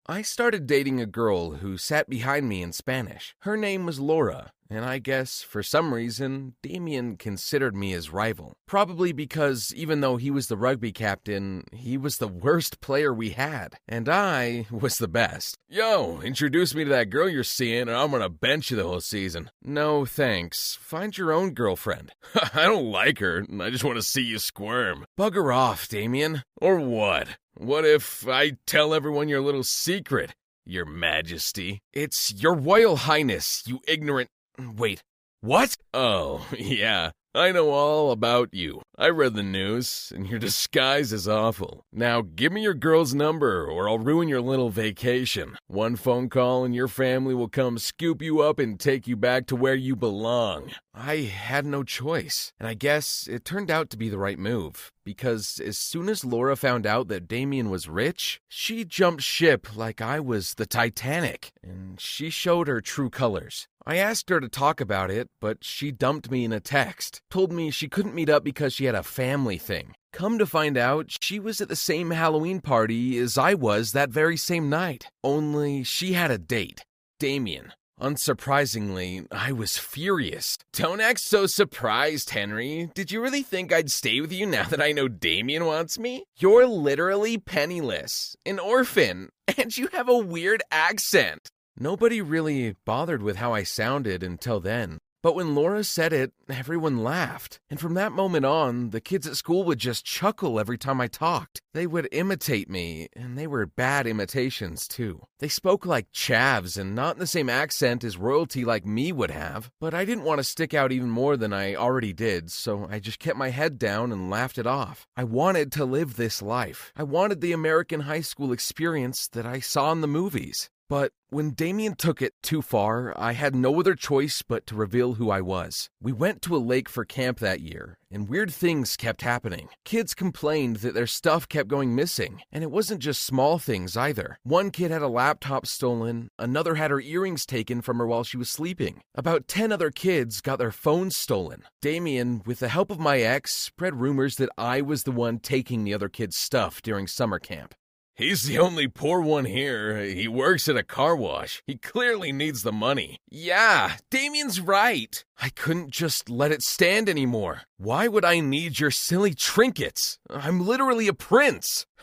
I 0.06 0.22
started 0.22 0.66
dating 0.66 1.00
a 1.00 1.06
girl 1.06 1.52
who 1.52 1.78
sat 1.78 2.08
behind 2.08 2.48
me 2.48 2.60
in 2.60 2.72
Spanish. 2.72 3.36
Her 3.42 3.56
name 3.56 3.86
was 3.86 4.00
Laura, 4.00 4.50
and 4.68 4.84
I 4.84 4.98
guess 4.98 5.42
for 5.42 5.62
some 5.62 5.94
reason, 5.94 6.54
Damien 6.60 7.16
considered 7.16 7.76
me 7.76 7.92
his 7.92 8.10
rival. 8.10 8.56
Probably 8.66 9.12
because 9.12 9.72
even 9.76 10.00
though 10.00 10.16
he 10.16 10.28
was 10.32 10.48
the 10.48 10.56
rugby 10.56 10.90
captain, 10.90 11.62
he 11.72 11.96
was 11.96 12.18
the 12.18 12.26
worst 12.26 12.80
player 12.80 13.14
we 13.14 13.30
had, 13.30 13.76
and 13.86 14.08
I 14.08 14.66
was 14.72 14.98
the 14.98 15.06
best. 15.06 15.56
Yo, 15.68 16.20
introduce 16.20 16.74
me 16.74 16.82
to 16.82 16.90
that 16.90 17.10
girl 17.10 17.28
you're 17.28 17.44
seeing, 17.44 17.82
and 17.82 17.92
I'm 17.92 18.10
gonna 18.10 18.28
bench 18.28 18.72
you 18.72 18.76
the 18.76 18.82
whole 18.82 19.00
season. 19.00 19.52
No 19.62 20.04
thanks. 20.04 20.78
Find 20.80 21.16
your 21.16 21.32
own 21.32 21.50
girlfriend. 21.50 22.10
I 22.54 22.64
don't 22.64 22.90
like 22.90 23.20
her, 23.20 23.46
I 23.60 23.70
just 23.70 23.84
want 23.84 23.98
to 23.98 24.02
see 24.02 24.22
you 24.22 24.40
squirm. 24.40 25.04
Bugger 25.16 25.54
off, 25.54 25.86
Damien. 25.86 26.42
Or 26.60 26.80
what? 26.80 27.28
What 27.62 27.84
if 27.84 28.26
I 28.26 28.56
tell 28.66 28.92
everyone 28.92 29.28
your 29.28 29.40
little 29.40 29.62
secret? 29.62 30.34
Your 30.66 30.84
Majesty. 30.84 31.78
It's 31.92 32.32
Your 32.34 32.54
Royal 32.54 32.96
Highness, 32.96 33.62
you 33.68 33.78
ignorant. 33.86 34.30
Wait, 34.58 35.04
what? 35.42 35.76
Oh, 35.94 36.44
yeah. 36.58 37.12
I 37.34 37.50
know 37.50 37.70
all 37.70 38.10
about 38.10 38.52
you. 38.52 38.82
I 38.98 39.08
read 39.08 39.32
the 39.32 39.42
news, 39.42 40.12
and 40.14 40.26
your 40.28 40.38
disguise 40.48 41.14
is 41.14 41.26
awful. 41.26 41.86
Now, 41.90 42.20
give 42.20 42.52
me 42.52 42.62
your 42.62 42.74
girl's 42.74 43.14
number, 43.14 43.64
or 43.64 43.88
I'll 43.88 43.98
ruin 43.98 44.28
your 44.28 44.42
little 44.42 44.68
vacation. 44.68 45.56
One 45.66 45.96
phone 45.96 46.28
call, 46.28 46.62
and 46.62 46.74
your 46.74 46.88
family 46.88 47.34
will 47.34 47.48
come 47.48 47.78
scoop 47.78 48.20
you 48.20 48.40
up 48.40 48.58
and 48.58 48.78
take 48.78 49.06
you 49.06 49.16
back 49.16 49.46
to 49.46 49.56
where 49.56 49.74
you 49.74 49.96
belong. 49.96 50.72
I 50.94 51.16
had 51.20 51.64
no 51.64 51.82
choice, 51.82 52.52
and 52.60 52.68
I 52.68 52.74
guess 52.74 53.26
it 53.26 53.46
turned 53.46 53.70
out 53.70 53.88
to 53.90 53.96
be 53.96 54.10
the 54.10 54.18
right 54.18 54.38
move. 54.38 54.92
Because 55.04 55.58
as 55.64 55.78
soon 55.78 56.10
as 56.10 56.24
Laura 56.24 56.54
found 56.54 56.86
out 56.86 57.08
that 57.08 57.26
Damien 57.26 57.70
was 57.70 57.88
rich, 57.88 58.40
she 58.46 58.84
jumped 58.84 59.22
ship 59.22 59.74
like 59.74 60.02
I 60.02 60.20
was 60.20 60.54
the 60.54 60.66
Titanic, 60.66 61.50
and 61.62 61.98
she 61.98 62.28
showed 62.28 62.68
her 62.68 62.82
true 62.82 63.08
colors. 63.10 63.66
I 63.86 63.96
asked 63.96 64.30
her 64.30 64.40
to 64.40 64.48
talk 64.48 64.80
about 64.80 65.10
it, 65.10 65.28
but 65.40 65.64
she 65.64 65.90
dumped 65.90 66.30
me 66.30 66.44
in 66.44 66.52
a 66.52 66.60
text. 66.60 67.20
Told 67.30 67.52
me 67.52 67.70
she 67.70 67.88
couldn't 67.88 68.14
meet 68.14 68.28
up 68.28 68.44
because 68.44 68.72
she 68.72 68.84
had 68.84 68.94
a 68.94 69.02
family 69.02 69.58
thing. 69.58 69.94
Come 70.12 70.38
to 70.38 70.46
find 70.46 70.76
out, 70.76 71.16
she 71.20 71.40
was 71.40 71.60
at 71.60 71.68
the 71.68 71.76
same 71.76 72.10
Halloween 72.10 72.60
party 72.60 73.18
as 73.18 73.38
I 73.38 73.54
was 73.54 73.92
that 73.92 74.10
very 74.10 74.36
same 74.36 74.68
night. 74.68 75.08
Only 75.24 75.82
she 75.82 76.12
had 76.12 76.30
a 76.30 76.38
date 76.38 76.82
Damien. 77.18 77.72
Unsurprisingly, 78.00 79.28
I 79.30 79.52
was 79.52 79.78
furious. 79.78 80.58
Don't 80.72 81.00
act 81.00 81.20
so 81.20 81.46
surprised, 81.46 82.30
Henry. 82.30 82.90
Did 82.94 83.12
you 83.12 83.20
really 83.20 83.42
think 83.42 83.72
I'd 83.72 83.92
stay 83.92 84.20
with 84.20 84.32
you 84.32 84.44
now 84.44 84.64
that 84.64 84.82
I 84.82 84.90
know 84.90 85.06
Damien 85.06 85.66
wants 85.66 86.00
me? 86.00 86.24
You're 86.36 86.66
literally 86.66 87.38
penniless, 87.38 88.34
an 88.44 88.58
orphan, 88.58 89.28
and 89.56 89.76
you 89.78 89.86
have 89.92 90.08
a 90.08 90.18
weird 90.18 90.64
accent. 90.72 91.48
Nobody 91.78 92.20
really 92.20 92.76
bothered 92.84 93.22
with 93.22 93.36
how 93.36 93.54
I 93.54 93.62
sounded 93.62 94.22
until 94.22 94.60
then. 94.60 94.98
But 95.22 95.36
when 95.36 95.54
Laura 95.54 95.84
said 95.84 96.12
it, 96.12 96.32
everyone 96.48 97.04
laughed. 97.04 97.60
And 97.70 97.78
from 97.78 97.94
that 97.94 98.10
moment 98.10 98.44
on, 98.44 98.90
the 98.90 99.00
kids 99.00 99.24
at 99.24 99.36
school 99.36 99.62
would 99.62 99.78
just 99.78 100.04
chuckle 100.04 100.58
every 100.58 100.76
time 100.76 101.00
I 101.00 101.06
talked. 101.06 101.62
They 101.74 101.86
would 101.86 102.08
imitate 102.10 102.68
me, 102.68 103.08
and 103.14 103.38
they 103.38 103.46
were 103.46 103.64
bad 103.64 104.08
imitations, 104.08 104.88
too. 104.88 105.22
They 105.38 105.46
spoke 105.46 105.86
like 105.86 106.10
chavs 106.10 106.76
and 106.76 106.96
not 106.96 107.14
in 107.14 107.20
the 107.20 107.28
same 107.28 107.48
accent 107.48 108.02
as 108.02 108.16
royalty 108.16 108.64
like 108.64 108.84
me 108.84 109.12
would 109.12 109.30
have. 109.30 109.70
But 109.80 109.94
I 109.94 110.04
didn't 110.04 110.24
want 110.24 110.38
to 110.38 110.44
stick 110.44 110.74
out 110.74 110.90
even 110.90 111.08
more 111.08 111.36
than 111.36 111.52
I 111.52 111.76
already 111.76 112.12
did, 112.12 112.50
so 112.50 112.88
I 112.90 112.98
just 112.98 113.20
kept 113.20 113.38
my 113.38 113.50
head 113.50 113.78
down 113.78 114.10
and 114.10 114.28
laughed 114.28 114.58
it 114.58 114.66
off. 114.66 115.06
I 115.16 115.22
wanted 115.22 115.70
to 115.72 115.84
live 115.84 116.16
this 116.16 116.42
life. 116.42 116.92
I 116.96 117.04
wanted 117.04 117.40
the 117.40 117.52
American 117.52 118.00
high 118.00 118.22
school 118.22 118.52
experience 118.52 119.28
that 119.28 119.46
I 119.46 119.60
saw 119.60 119.92
in 119.92 120.00
the 120.00 120.08
movies. 120.08 120.68
But 120.88 121.12
when 121.30 121.52
Damien 121.52 121.94
took 121.94 122.20
it 122.20 122.34
too 122.42 122.60
far, 122.60 123.18
I 123.18 123.32
had 123.32 123.54
no 123.54 123.80
other 123.80 123.94
choice 123.94 124.42
but 124.42 124.66
to 124.66 124.74
reveal 124.74 125.14
who 125.14 125.30
I 125.30 125.40
was. 125.40 125.88
We 126.02 126.12
went 126.12 126.42
to 126.42 126.56
a 126.56 126.58
lake 126.58 126.90
for 126.90 127.06
camp 127.06 127.38
that 127.38 127.60
year, 127.60 127.96
and 128.10 128.28
weird 128.28 128.50
things 128.50 128.96
kept 128.96 129.22
happening. 129.22 129.68
Kids 129.86 130.12
complained 130.12 130.76
that 130.76 130.92
their 130.92 131.06
stuff 131.06 131.48
kept 131.48 131.68
going 131.68 131.94
missing, 131.94 132.42
and 132.52 132.62
it 132.62 132.70
wasn't 132.70 133.00
just 133.00 133.22
small 133.22 133.58
things 133.58 133.96
either. 133.96 134.38
One 134.42 134.70
kid 134.70 134.90
had 134.90 135.00
a 135.00 135.08
laptop 135.08 135.66
stolen, 135.66 136.28
another 136.38 136.74
had 136.74 136.90
her 136.90 137.00
earrings 137.00 137.46
taken 137.46 137.80
from 137.80 137.96
her 137.96 138.06
while 138.06 138.24
she 138.24 138.36
was 138.36 138.50
sleeping. 138.50 139.00
About 139.14 139.48
10 139.48 139.72
other 139.72 139.90
kids 139.90 140.42
got 140.42 140.58
their 140.58 140.70
phones 140.70 141.16
stolen. 141.16 141.62
Damien, 141.80 142.42
with 142.44 142.58
the 142.58 142.68
help 142.68 142.90
of 142.90 143.00
my 143.00 143.20
ex, 143.20 143.54
spread 143.54 144.00
rumors 144.00 144.36
that 144.36 144.50
I 144.58 144.82
was 144.82 145.04
the 145.04 145.12
one 145.12 145.38
taking 145.38 145.84
the 145.84 145.94
other 145.94 146.10
kids' 146.10 146.36
stuff 146.36 146.82
during 146.82 147.06
summer 147.06 147.38
camp. 147.38 147.74
He's 148.14 148.42
the 148.42 148.58
only 148.58 148.88
poor 148.88 149.20
one 149.22 149.46
here. 149.46 149.98
He 150.04 150.28
works 150.28 150.68
at 150.68 150.76
a 150.76 150.82
car 150.82 151.16
wash. 151.16 151.62
He 151.66 151.76
clearly 151.76 152.30
needs 152.30 152.62
the 152.62 152.72
money. 152.72 153.20
Yeah, 153.30 153.96
Damien's 154.10 154.60
right. 154.60 155.24
I 155.40 155.48
couldn't 155.48 155.90
just 155.90 156.28
let 156.28 156.52
it 156.52 156.62
stand 156.62 157.08
anymore. 157.08 157.62
Why 157.78 158.08
would 158.08 158.24
I 158.24 158.40
need 158.40 158.78
your 158.78 158.90
silly 158.90 159.32
trinkets? 159.34 160.18
I'm 160.28 160.66
literally 160.66 161.08
a 161.08 161.14
prince. 161.14 161.86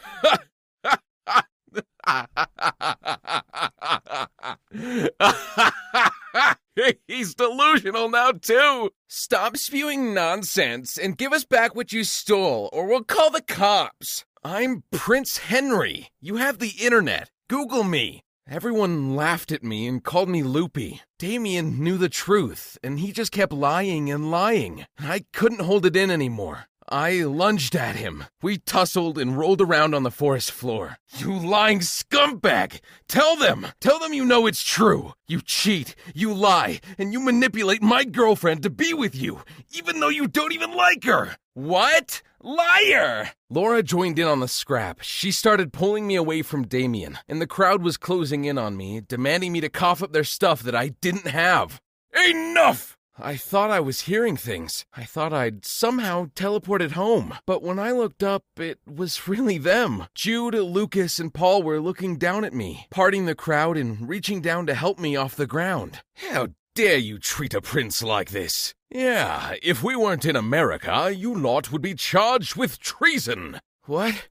He's 7.08 7.36
delusional 7.36 8.10
now, 8.10 8.32
too. 8.32 8.92
Stop 9.08 9.58
spewing 9.58 10.14
nonsense 10.14 10.98
and 10.98 11.18
give 11.18 11.34
us 11.34 11.44
back 11.46 11.76
what 11.76 11.94
you 11.94 12.04
stole, 12.04 12.70
or 12.74 12.88
we'll 12.88 13.04
call 13.04 13.30
the 13.30 13.42
cops. 13.42 14.26
I'm 14.44 14.84
Prince 14.92 15.38
Henry. 15.38 16.08
You 16.22 16.38
have 16.38 16.60
the 16.60 16.74
internet. 16.80 17.30
Google 17.50 17.84
me. 17.84 18.24
Everyone 18.50 19.14
laughed 19.14 19.52
at 19.52 19.64
me 19.64 19.86
and 19.86 20.02
called 20.02 20.30
me 20.30 20.44
loopy. 20.44 21.02
Damien 21.18 21.84
knew 21.84 21.98
the 21.98 22.08
truth, 22.08 22.78
and 22.82 23.02
he 23.02 23.12
just 23.12 23.34
kept 23.34 23.52
lying 23.52 24.10
and 24.10 24.32
lying. 24.32 24.86
I 24.98 25.26
couldn't 25.34 25.60
hold 25.60 25.86
it 25.86 25.98
in 25.98 26.10
anymore. 26.10 26.68
I 26.88 27.24
lunged 27.24 27.76
at 27.76 27.98
him. 27.98 28.24
We 28.42 28.60
tussled 28.60 29.18
and 29.18 29.38
rolled 29.38 29.60
around 29.60 29.94
on 29.94 30.04
the 30.04 30.10
forest 30.10 30.54
floor. 30.54 30.98
You 31.18 31.38
lying 31.38 31.82
scumbag! 31.82 32.80
Tell 33.10 33.36
them! 33.36 33.68
Tell 33.82 34.00
them 34.00 34.14
you 34.14 34.24
know 34.24 34.48
it's 34.48 34.64
true! 34.64 35.16
You 35.28 35.42
cheat, 35.42 35.96
you 36.16 36.34
lie, 36.34 36.80
and 36.98 37.12
you 37.12 37.20
manipulate 37.20 37.84
my 37.84 38.06
girlfriend 38.06 38.64
to 38.64 38.70
be 38.70 38.94
with 38.94 39.16
you, 39.16 39.42
even 39.76 40.00
though 40.00 40.10
you 40.10 40.28
don't 40.30 40.54
even 40.54 40.74
like 40.74 41.04
her! 41.04 41.36
What? 41.54 42.22
Liar! 42.42 43.32
Laura 43.50 43.84
joined 43.84 44.18
in 44.18 44.28
on 44.28 44.40
the 44.40 44.48
scrap. 44.48 45.02
She 45.02 45.32
started 45.32 45.74
pulling 45.74 46.08
me 46.08 46.16
away 46.16 46.42
from 46.42 46.68
Damien, 46.68 47.18
and 47.28 47.42
the 47.42 47.48
crowd 47.48 47.84
was 47.84 47.98
closing 47.98 48.46
in 48.46 48.58
on 48.58 48.78
me, 48.78 49.02
demanding 49.02 49.52
me 49.52 49.60
to 49.62 49.70
cough 49.70 50.02
up 50.02 50.14
their 50.14 50.24
stuff 50.24 50.62
that 50.64 50.76
I 50.76 50.90
didn't 51.02 51.28
have. 51.28 51.82
Enough! 52.30 52.98
I 53.22 53.36
thought 53.36 53.70
I 53.70 53.82
was 53.82 54.02
hearing 54.02 54.38
things. 54.38 54.86
I 54.94 55.04
thought 55.04 55.34
I'd 55.34 55.66
somehow 55.66 56.28
teleported 56.36 56.92
home. 56.92 57.36
But 57.46 57.62
when 57.62 57.78
I 57.78 57.92
looked 57.92 58.24
up, 58.24 58.44
it 58.56 58.80
was 58.88 59.28
really 59.28 59.58
them. 59.58 60.06
Jude, 60.16 60.54
Lucas, 60.54 61.20
and 61.20 61.34
Paul 61.34 61.62
were 61.62 61.82
looking 61.82 62.18
down 62.18 62.46
at 62.46 62.54
me, 62.54 62.88
parting 62.90 63.26
the 63.26 63.36
crowd 63.36 63.76
and 63.76 64.08
reaching 64.08 64.40
down 64.40 64.66
to 64.68 64.74
help 64.74 65.00
me 65.00 65.18
off 65.18 65.36
the 65.36 65.46
ground. 65.48 66.02
How 66.16 66.48
dare 66.76 66.98
you 66.98 67.20
treat 67.20 67.54
a 67.54 67.62
prince 67.62 68.02
like 68.02 68.32
this? 68.32 68.74
Yeah, 68.90 69.56
if 69.62 69.84
we 69.84 69.96
weren't 69.96 70.26
in 70.26 70.36
America, 70.36 71.14
you 71.16 71.34
lot 71.34 71.72
would 71.72 71.82
be 71.82 71.94
charged 71.94 72.56
with 72.56 72.80
treason. 72.80 73.60
What? 73.86 74.28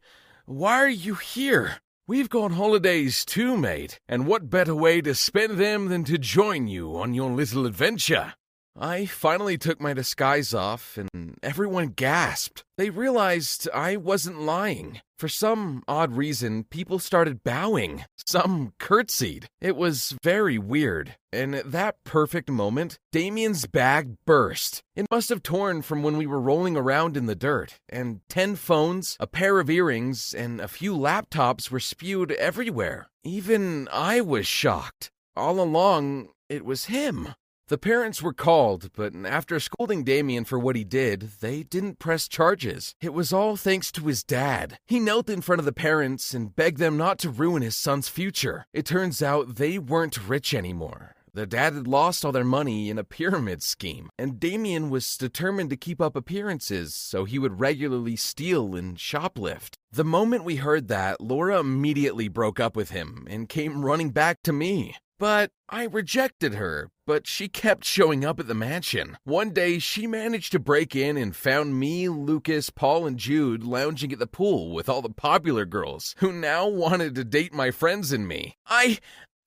Why 0.46 0.78
are 0.78 0.88
you 0.88 1.14
here? 1.14 1.80
We've 2.06 2.30
got 2.30 2.52
holidays 2.52 3.24
too, 3.24 3.56
mate, 3.56 4.00
and 4.08 4.26
what 4.26 4.48
better 4.48 4.74
way 4.74 5.02
to 5.02 5.14
spend 5.14 5.58
them 5.58 5.88
than 5.88 6.04
to 6.04 6.16
join 6.16 6.66
you 6.66 6.96
on 6.96 7.12
your 7.12 7.30
little 7.30 7.66
adventure? 7.66 8.34
I 8.80 9.06
finally 9.06 9.58
took 9.58 9.80
my 9.80 9.92
disguise 9.92 10.54
off, 10.54 10.96
and 10.96 11.36
everyone 11.42 11.88
gasped. 11.88 12.62
They 12.76 12.90
realized 12.90 13.68
I 13.74 13.96
wasn't 13.96 14.40
lying. 14.40 15.00
For 15.18 15.26
some 15.26 15.82
odd 15.88 16.16
reason, 16.16 16.62
people 16.62 17.00
started 17.00 17.42
bowing. 17.42 18.04
Some 18.24 18.74
curtsied. 18.78 19.46
It 19.60 19.74
was 19.74 20.14
very 20.22 20.58
weird. 20.58 21.16
And 21.32 21.56
at 21.56 21.72
that 21.72 21.96
perfect 22.04 22.48
moment, 22.48 22.98
Damien's 23.10 23.66
bag 23.66 24.14
burst. 24.24 24.80
It 24.94 25.06
must 25.10 25.28
have 25.30 25.42
torn 25.42 25.82
from 25.82 26.04
when 26.04 26.16
we 26.16 26.26
were 26.26 26.40
rolling 26.40 26.76
around 26.76 27.16
in 27.16 27.26
the 27.26 27.34
dirt, 27.34 27.80
and 27.88 28.20
ten 28.28 28.54
phones, 28.54 29.16
a 29.18 29.26
pair 29.26 29.58
of 29.58 29.68
earrings, 29.68 30.32
and 30.32 30.60
a 30.60 30.68
few 30.68 30.96
laptops 30.96 31.68
were 31.68 31.80
spewed 31.80 32.30
everywhere. 32.32 33.08
Even 33.24 33.88
I 33.92 34.20
was 34.20 34.46
shocked. 34.46 35.10
All 35.34 35.58
along, 35.58 36.28
it 36.48 36.64
was 36.64 36.84
him. 36.84 37.34
The 37.68 37.76
parents 37.76 38.22
were 38.22 38.32
called, 38.32 38.90
but 38.94 39.12
after 39.26 39.60
scolding 39.60 40.02
Damien 40.02 40.46
for 40.46 40.58
what 40.58 40.74
he 40.74 40.84
did, 40.84 41.32
they 41.40 41.62
didn't 41.62 41.98
press 41.98 42.26
charges. 42.26 42.94
It 43.02 43.12
was 43.12 43.30
all 43.30 43.56
thanks 43.56 43.92
to 43.92 44.06
his 44.06 44.24
dad. 44.24 44.78
He 44.86 44.98
knelt 44.98 45.28
in 45.28 45.42
front 45.42 45.58
of 45.58 45.66
the 45.66 45.72
parents 45.74 46.32
and 46.32 46.56
begged 46.56 46.78
them 46.78 46.96
not 46.96 47.18
to 47.18 47.30
ruin 47.30 47.60
his 47.60 47.76
son's 47.76 48.08
future. 48.08 48.64
It 48.72 48.86
turns 48.86 49.22
out 49.22 49.56
they 49.56 49.78
weren't 49.78 50.26
rich 50.26 50.54
anymore. 50.54 51.14
The 51.34 51.46
dad 51.46 51.74
had 51.74 51.86
lost 51.86 52.24
all 52.24 52.32
their 52.32 52.42
money 52.42 52.88
in 52.88 52.98
a 52.98 53.04
pyramid 53.04 53.62
scheme, 53.62 54.08
and 54.18 54.40
Damien 54.40 54.88
was 54.88 55.18
determined 55.18 55.68
to 55.68 55.76
keep 55.76 56.00
up 56.00 56.16
appearances, 56.16 56.94
so 56.94 57.26
he 57.26 57.38
would 57.38 57.60
regularly 57.60 58.16
steal 58.16 58.74
and 58.74 58.96
shoplift. 58.96 59.74
The 59.92 60.04
moment 60.04 60.44
we 60.44 60.56
heard 60.56 60.88
that, 60.88 61.20
Laura 61.20 61.60
immediately 61.60 62.28
broke 62.28 62.58
up 62.58 62.74
with 62.74 62.92
him 62.92 63.26
and 63.28 63.46
came 63.46 63.84
running 63.84 64.08
back 64.08 64.42
to 64.44 64.54
me. 64.54 64.96
But 65.18 65.50
I 65.68 65.84
rejected 65.84 66.54
her, 66.54 66.90
but 67.06 67.26
she 67.26 67.48
kept 67.48 67.84
showing 67.84 68.24
up 68.24 68.38
at 68.38 68.46
the 68.46 68.54
mansion. 68.54 69.18
One 69.24 69.50
day, 69.50 69.80
she 69.80 70.06
managed 70.06 70.52
to 70.52 70.60
break 70.60 70.94
in 70.94 71.16
and 71.16 71.34
found 71.34 71.78
me, 71.78 72.08
Lucas, 72.08 72.70
Paul, 72.70 73.06
and 73.06 73.18
Jude 73.18 73.64
lounging 73.64 74.12
at 74.12 74.20
the 74.20 74.28
pool 74.28 74.72
with 74.72 74.88
all 74.88 75.02
the 75.02 75.10
popular 75.10 75.64
girls 75.64 76.14
who 76.18 76.32
now 76.32 76.68
wanted 76.68 77.16
to 77.16 77.24
date 77.24 77.52
my 77.52 77.70
friends 77.70 78.12
and 78.12 78.28
me. 78.28 78.56
I. 78.66 78.98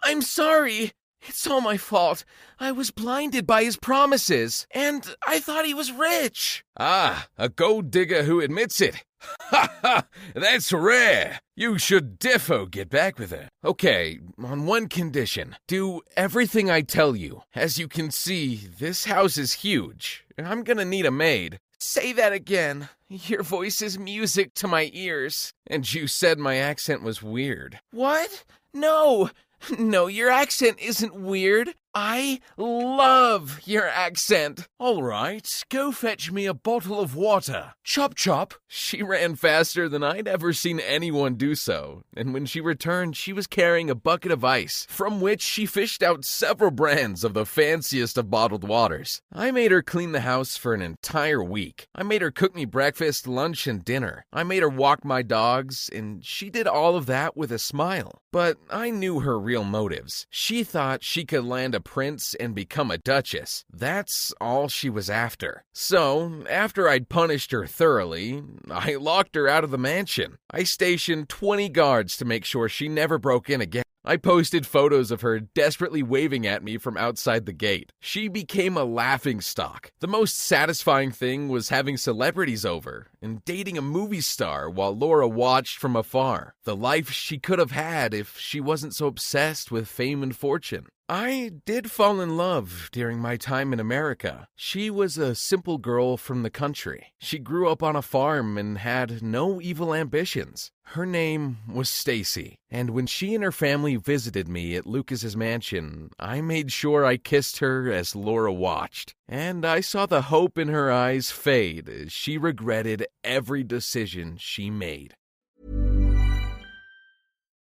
I'm 0.04 0.22
sorry. 0.22 0.92
It's 1.22 1.46
all 1.46 1.62
my 1.62 1.78
fault. 1.78 2.26
I 2.60 2.72
was 2.72 2.90
blinded 2.90 3.46
by 3.46 3.64
his 3.64 3.78
promises, 3.78 4.66
and 4.72 5.16
I 5.26 5.40
thought 5.40 5.66
he 5.66 5.74
was 5.74 5.92
rich. 5.92 6.64
Ah, 6.78 7.28
a 7.38 7.48
gold 7.48 7.92
digger 7.92 8.24
who 8.24 8.42
admits 8.42 8.82
it. 8.82 9.04
Ha 9.22 9.70
ha! 9.82 10.06
That's 10.34 10.74
rare. 10.74 11.40
You 11.56 11.78
should 11.78 12.20
defo 12.20 12.70
get 12.70 12.90
back 12.90 13.20
with 13.20 13.32
her. 13.32 13.50
Okay, 13.64 14.20
on 14.44 14.66
one 14.66 14.88
condition. 14.88 15.56
Do 15.68 16.02
everything 16.18 16.70
I 16.70 16.82
tell 16.82 17.16
you. 17.16 17.42
As 17.54 17.78
you 17.78 17.88
can 17.88 18.12
see, 18.12 18.56
this 18.56 19.06
house 19.06 19.38
is 19.38 19.54
huge. 19.54 20.26
I'm 20.38 20.64
gonna 20.64 20.86
need 20.86 21.06
a 21.06 21.12
maid. 21.12 21.60
Say 21.80 22.14
that 22.14 22.34
again. 22.34 22.90
Your 23.10 23.44
voice 23.44 23.82
is 23.82 24.00
music 24.00 24.54
to 24.56 24.68
my 24.68 24.90
ears. 24.94 25.52
And 25.68 25.92
you 25.92 26.08
said 26.08 26.40
my 26.40 26.58
accent 26.58 27.04
was 27.04 27.22
weird. 27.22 27.80
What? 27.92 28.44
No! 28.74 29.30
No, 29.78 30.08
your 30.08 30.30
accent 30.32 30.80
isn't 30.80 31.14
weird. 31.14 31.76
I 31.94 32.40
love 32.56 33.60
your 33.66 33.86
accent. 33.86 34.70
All 34.80 35.04
right, 35.04 35.64
go 35.70 35.92
fetch 35.92 36.32
me 36.32 36.46
a 36.46 36.54
bottle 36.54 37.02
of 37.02 37.16
water. 37.16 37.74
Chop 37.84 38.16
chop. 38.16 38.54
She 38.66 39.04
ran 39.04 39.36
faster 39.36 39.90
than 39.90 40.02
I'd 40.02 40.28
ever 40.28 40.54
seen 40.54 40.80
anyone 40.80 41.36
do 41.36 41.54
so, 41.54 42.04
and 42.16 42.34
when 42.34 42.46
she 42.46 42.62
returned, 42.62 43.18
she 43.18 43.34
was 43.34 43.46
carrying 43.46 43.90
a 43.90 43.96
bucket 43.96 44.32
of 44.32 44.46
ice, 44.46 44.88
from 44.90 45.20
which 45.20 45.42
she 45.42 45.66
fished 45.66 46.02
out 46.02 46.24
several 46.24 46.72
brands 46.72 47.26
of 47.26 47.34
the 47.34 47.46
fanciest 47.46 48.18
of 48.18 48.30
bottled 48.30 48.64
waters. 48.64 49.22
I 49.34 49.52
made 49.52 49.72
her 49.72 49.82
clean 49.82 50.14
the 50.14 50.22
house 50.22 50.56
for 50.56 50.74
an 50.74 50.82
entire 50.82 51.44
week. 51.44 51.88
I 51.94 52.04
made 52.04 52.22
her 52.22 52.32
cook 52.32 52.56
me 52.56 52.64
breakfast, 52.64 53.28
lunch, 53.28 53.68
and 53.68 53.84
dinner. 53.84 54.26
I 54.32 54.44
made 54.44 54.62
her 54.62 54.70
walk 54.70 55.04
my 55.04 55.24
dogs, 55.24 55.90
and 55.92 56.24
she 56.24 56.50
did 56.50 56.68
all 56.68 56.96
of 56.96 57.06
that 57.08 57.36
with 57.36 57.52
a 57.52 57.60
smile. 57.60 58.22
But 58.32 58.58
I 58.70 58.92
knew 58.92 59.20
her 59.20 59.38
real 59.38 59.66
motives. 59.66 60.26
She 60.30 60.64
thought 60.64 61.04
she 61.04 61.26
could 61.26 61.44
land 61.44 61.76
a 61.76 61.81
prince 61.82 62.34
and 62.36 62.56
become 62.56 62.92
a 62.92 62.98
duchess. 62.98 63.66
That's 63.72 64.34
all 64.40 64.68
she 64.68 64.90
was 64.90 65.10
after. 65.10 65.64
So, 65.74 66.44
after 66.50 66.88
I'd 66.88 67.10
punished 67.10 67.52
her 67.52 67.66
thoroughly, 67.66 68.44
I 68.70 68.96
locked 68.96 69.36
her 69.36 69.48
out 69.48 69.64
of 69.64 69.72
the 69.72 69.78
mansion. 69.78 70.38
I 70.50 70.64
stationed 70.64 71.30
20 71.30 71.70
guards 71.70 72.18
to 72.18 72.26
make 72.26 72.46
sure 72.46 72.70
she 72.70 72.88
never 72.88 73.18
broke 73.18 73.50
in 73.50 73.62
again. 73.62 73.84
I 74.04 74.18
posted 74.18 74.66
photos 74.66 75.12
of 75.12 75.22
her 75.22 75.40
desperately 75.40 76.02
waving 76.02 76.48
at 76.48 76.64
me 76.64 76.80
from 76.80 76.98
outside 76.98 77.46
the 77.46 77.54
gate. 77.54 77.92
She 78.00 78.28
became 78.28 78.76
a 78.76 78.84
laughing 78.84 79.42
stock. 79.42 79.92
The 80.00 80.08
most 80.08 80.40
satisfying 80.40 81.12
thing 81.12 81.50
was 81.50 81.70
having 81.70 81.98
celebrities 81.98 82.66
over 82.66 83.10
and 83.22 83.46
dating 83.46 83.78
a 83.78 83.84
movie 83.84 84.22
star 84.22 84.72
while 84.72 84.98
Laura 84.98 85.28
watched 85.28 85.78
from 85.78 85.96
afar. 85.96 86.56
The 86.64 86.76
life 86.76 87.12
she 87.12 87.38
could 87.38 87.60
have 87.60 87.72
had 87.72 88.16
if 88.16 88.40
she 88.40 88.60
wasn't 88.60 88.96
so 88.96 89.06
obsessed 89.06 89.72
with 89.72 89.88
fame 89.88 90.24
and 90.24 90.36
fortune. 90.36 90.88
I 91.14 91.52
did 91.66 91.92
fall 91.92 92.22
in 92.22 92.38
love 92.38 92.88
during 92.94 93.20
my 93.20 93.36
time 93.36 93.74
in 93.74 93.82
America. 93.82 94.48
She 94.56 94.90
was 94.90 95.18
a 95.18 95.36
simple 95.36 95.78
girl 95.78 96.16
from 96.16 96.42
the 96.42 96.50
country. 96.50 97.08
She 97.20 97.38
grew 97.38 97.68
up 97.68 97.84
on 97.84 97.98
a 97.98 98.02
farm 98.02 98.58
and 98.58 98.78
had 98.78 99.22
no 99.22 99.60
evil 99.60 99.94
ambitions. 99.94 100.72
Her 100.84 101.06
name 101.06 101.58
was 101.68 101.90
Stacy, 101.90 102.60
and 102.70 102.92
when 102.92 103.08
she 103.08 103.36
and 103.36 103.44
her 103.44 103.52
family 103.52 103.98
visited 103.98 104.48
me 104.48 104.78
at 104.78 104.88
Lucas's 104.88 105.36
mansion, 105.36 106.12
I 106.18 106.40
made 106.40 106.72
sure 106.72 107.04
I 107.04 107.18
kissed 107.18 107.60
her 107.60 107.92
as 107.92 108.16
Laura 108.16 108.54
watched. 108.54 109.14
And 109.28 109.66
I 109.66 109.82
saw 109.82 110.06
the 110.06 110.24
hope 110.24 110.58
in 110.58 110.70
her 110.70 110.90
eyes 110.90 111.30
fade 111.30 111.90
as 111.90 112.14
she 112.14 112.38
regretted 112.38 113.06
every 113.22 113.66
decision 113.66 114.38
she 114.40 114.70
made. 114.70 115.16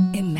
Imagine 0.00 0.39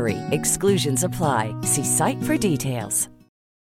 BUTTERY. 0.00 0.16
Exclusions 0.32 1.04
apply. 1.04 1.54
See 1.62 1.84
site 1.84 2.22
for 2.22 2.36
details. 2.36 3.08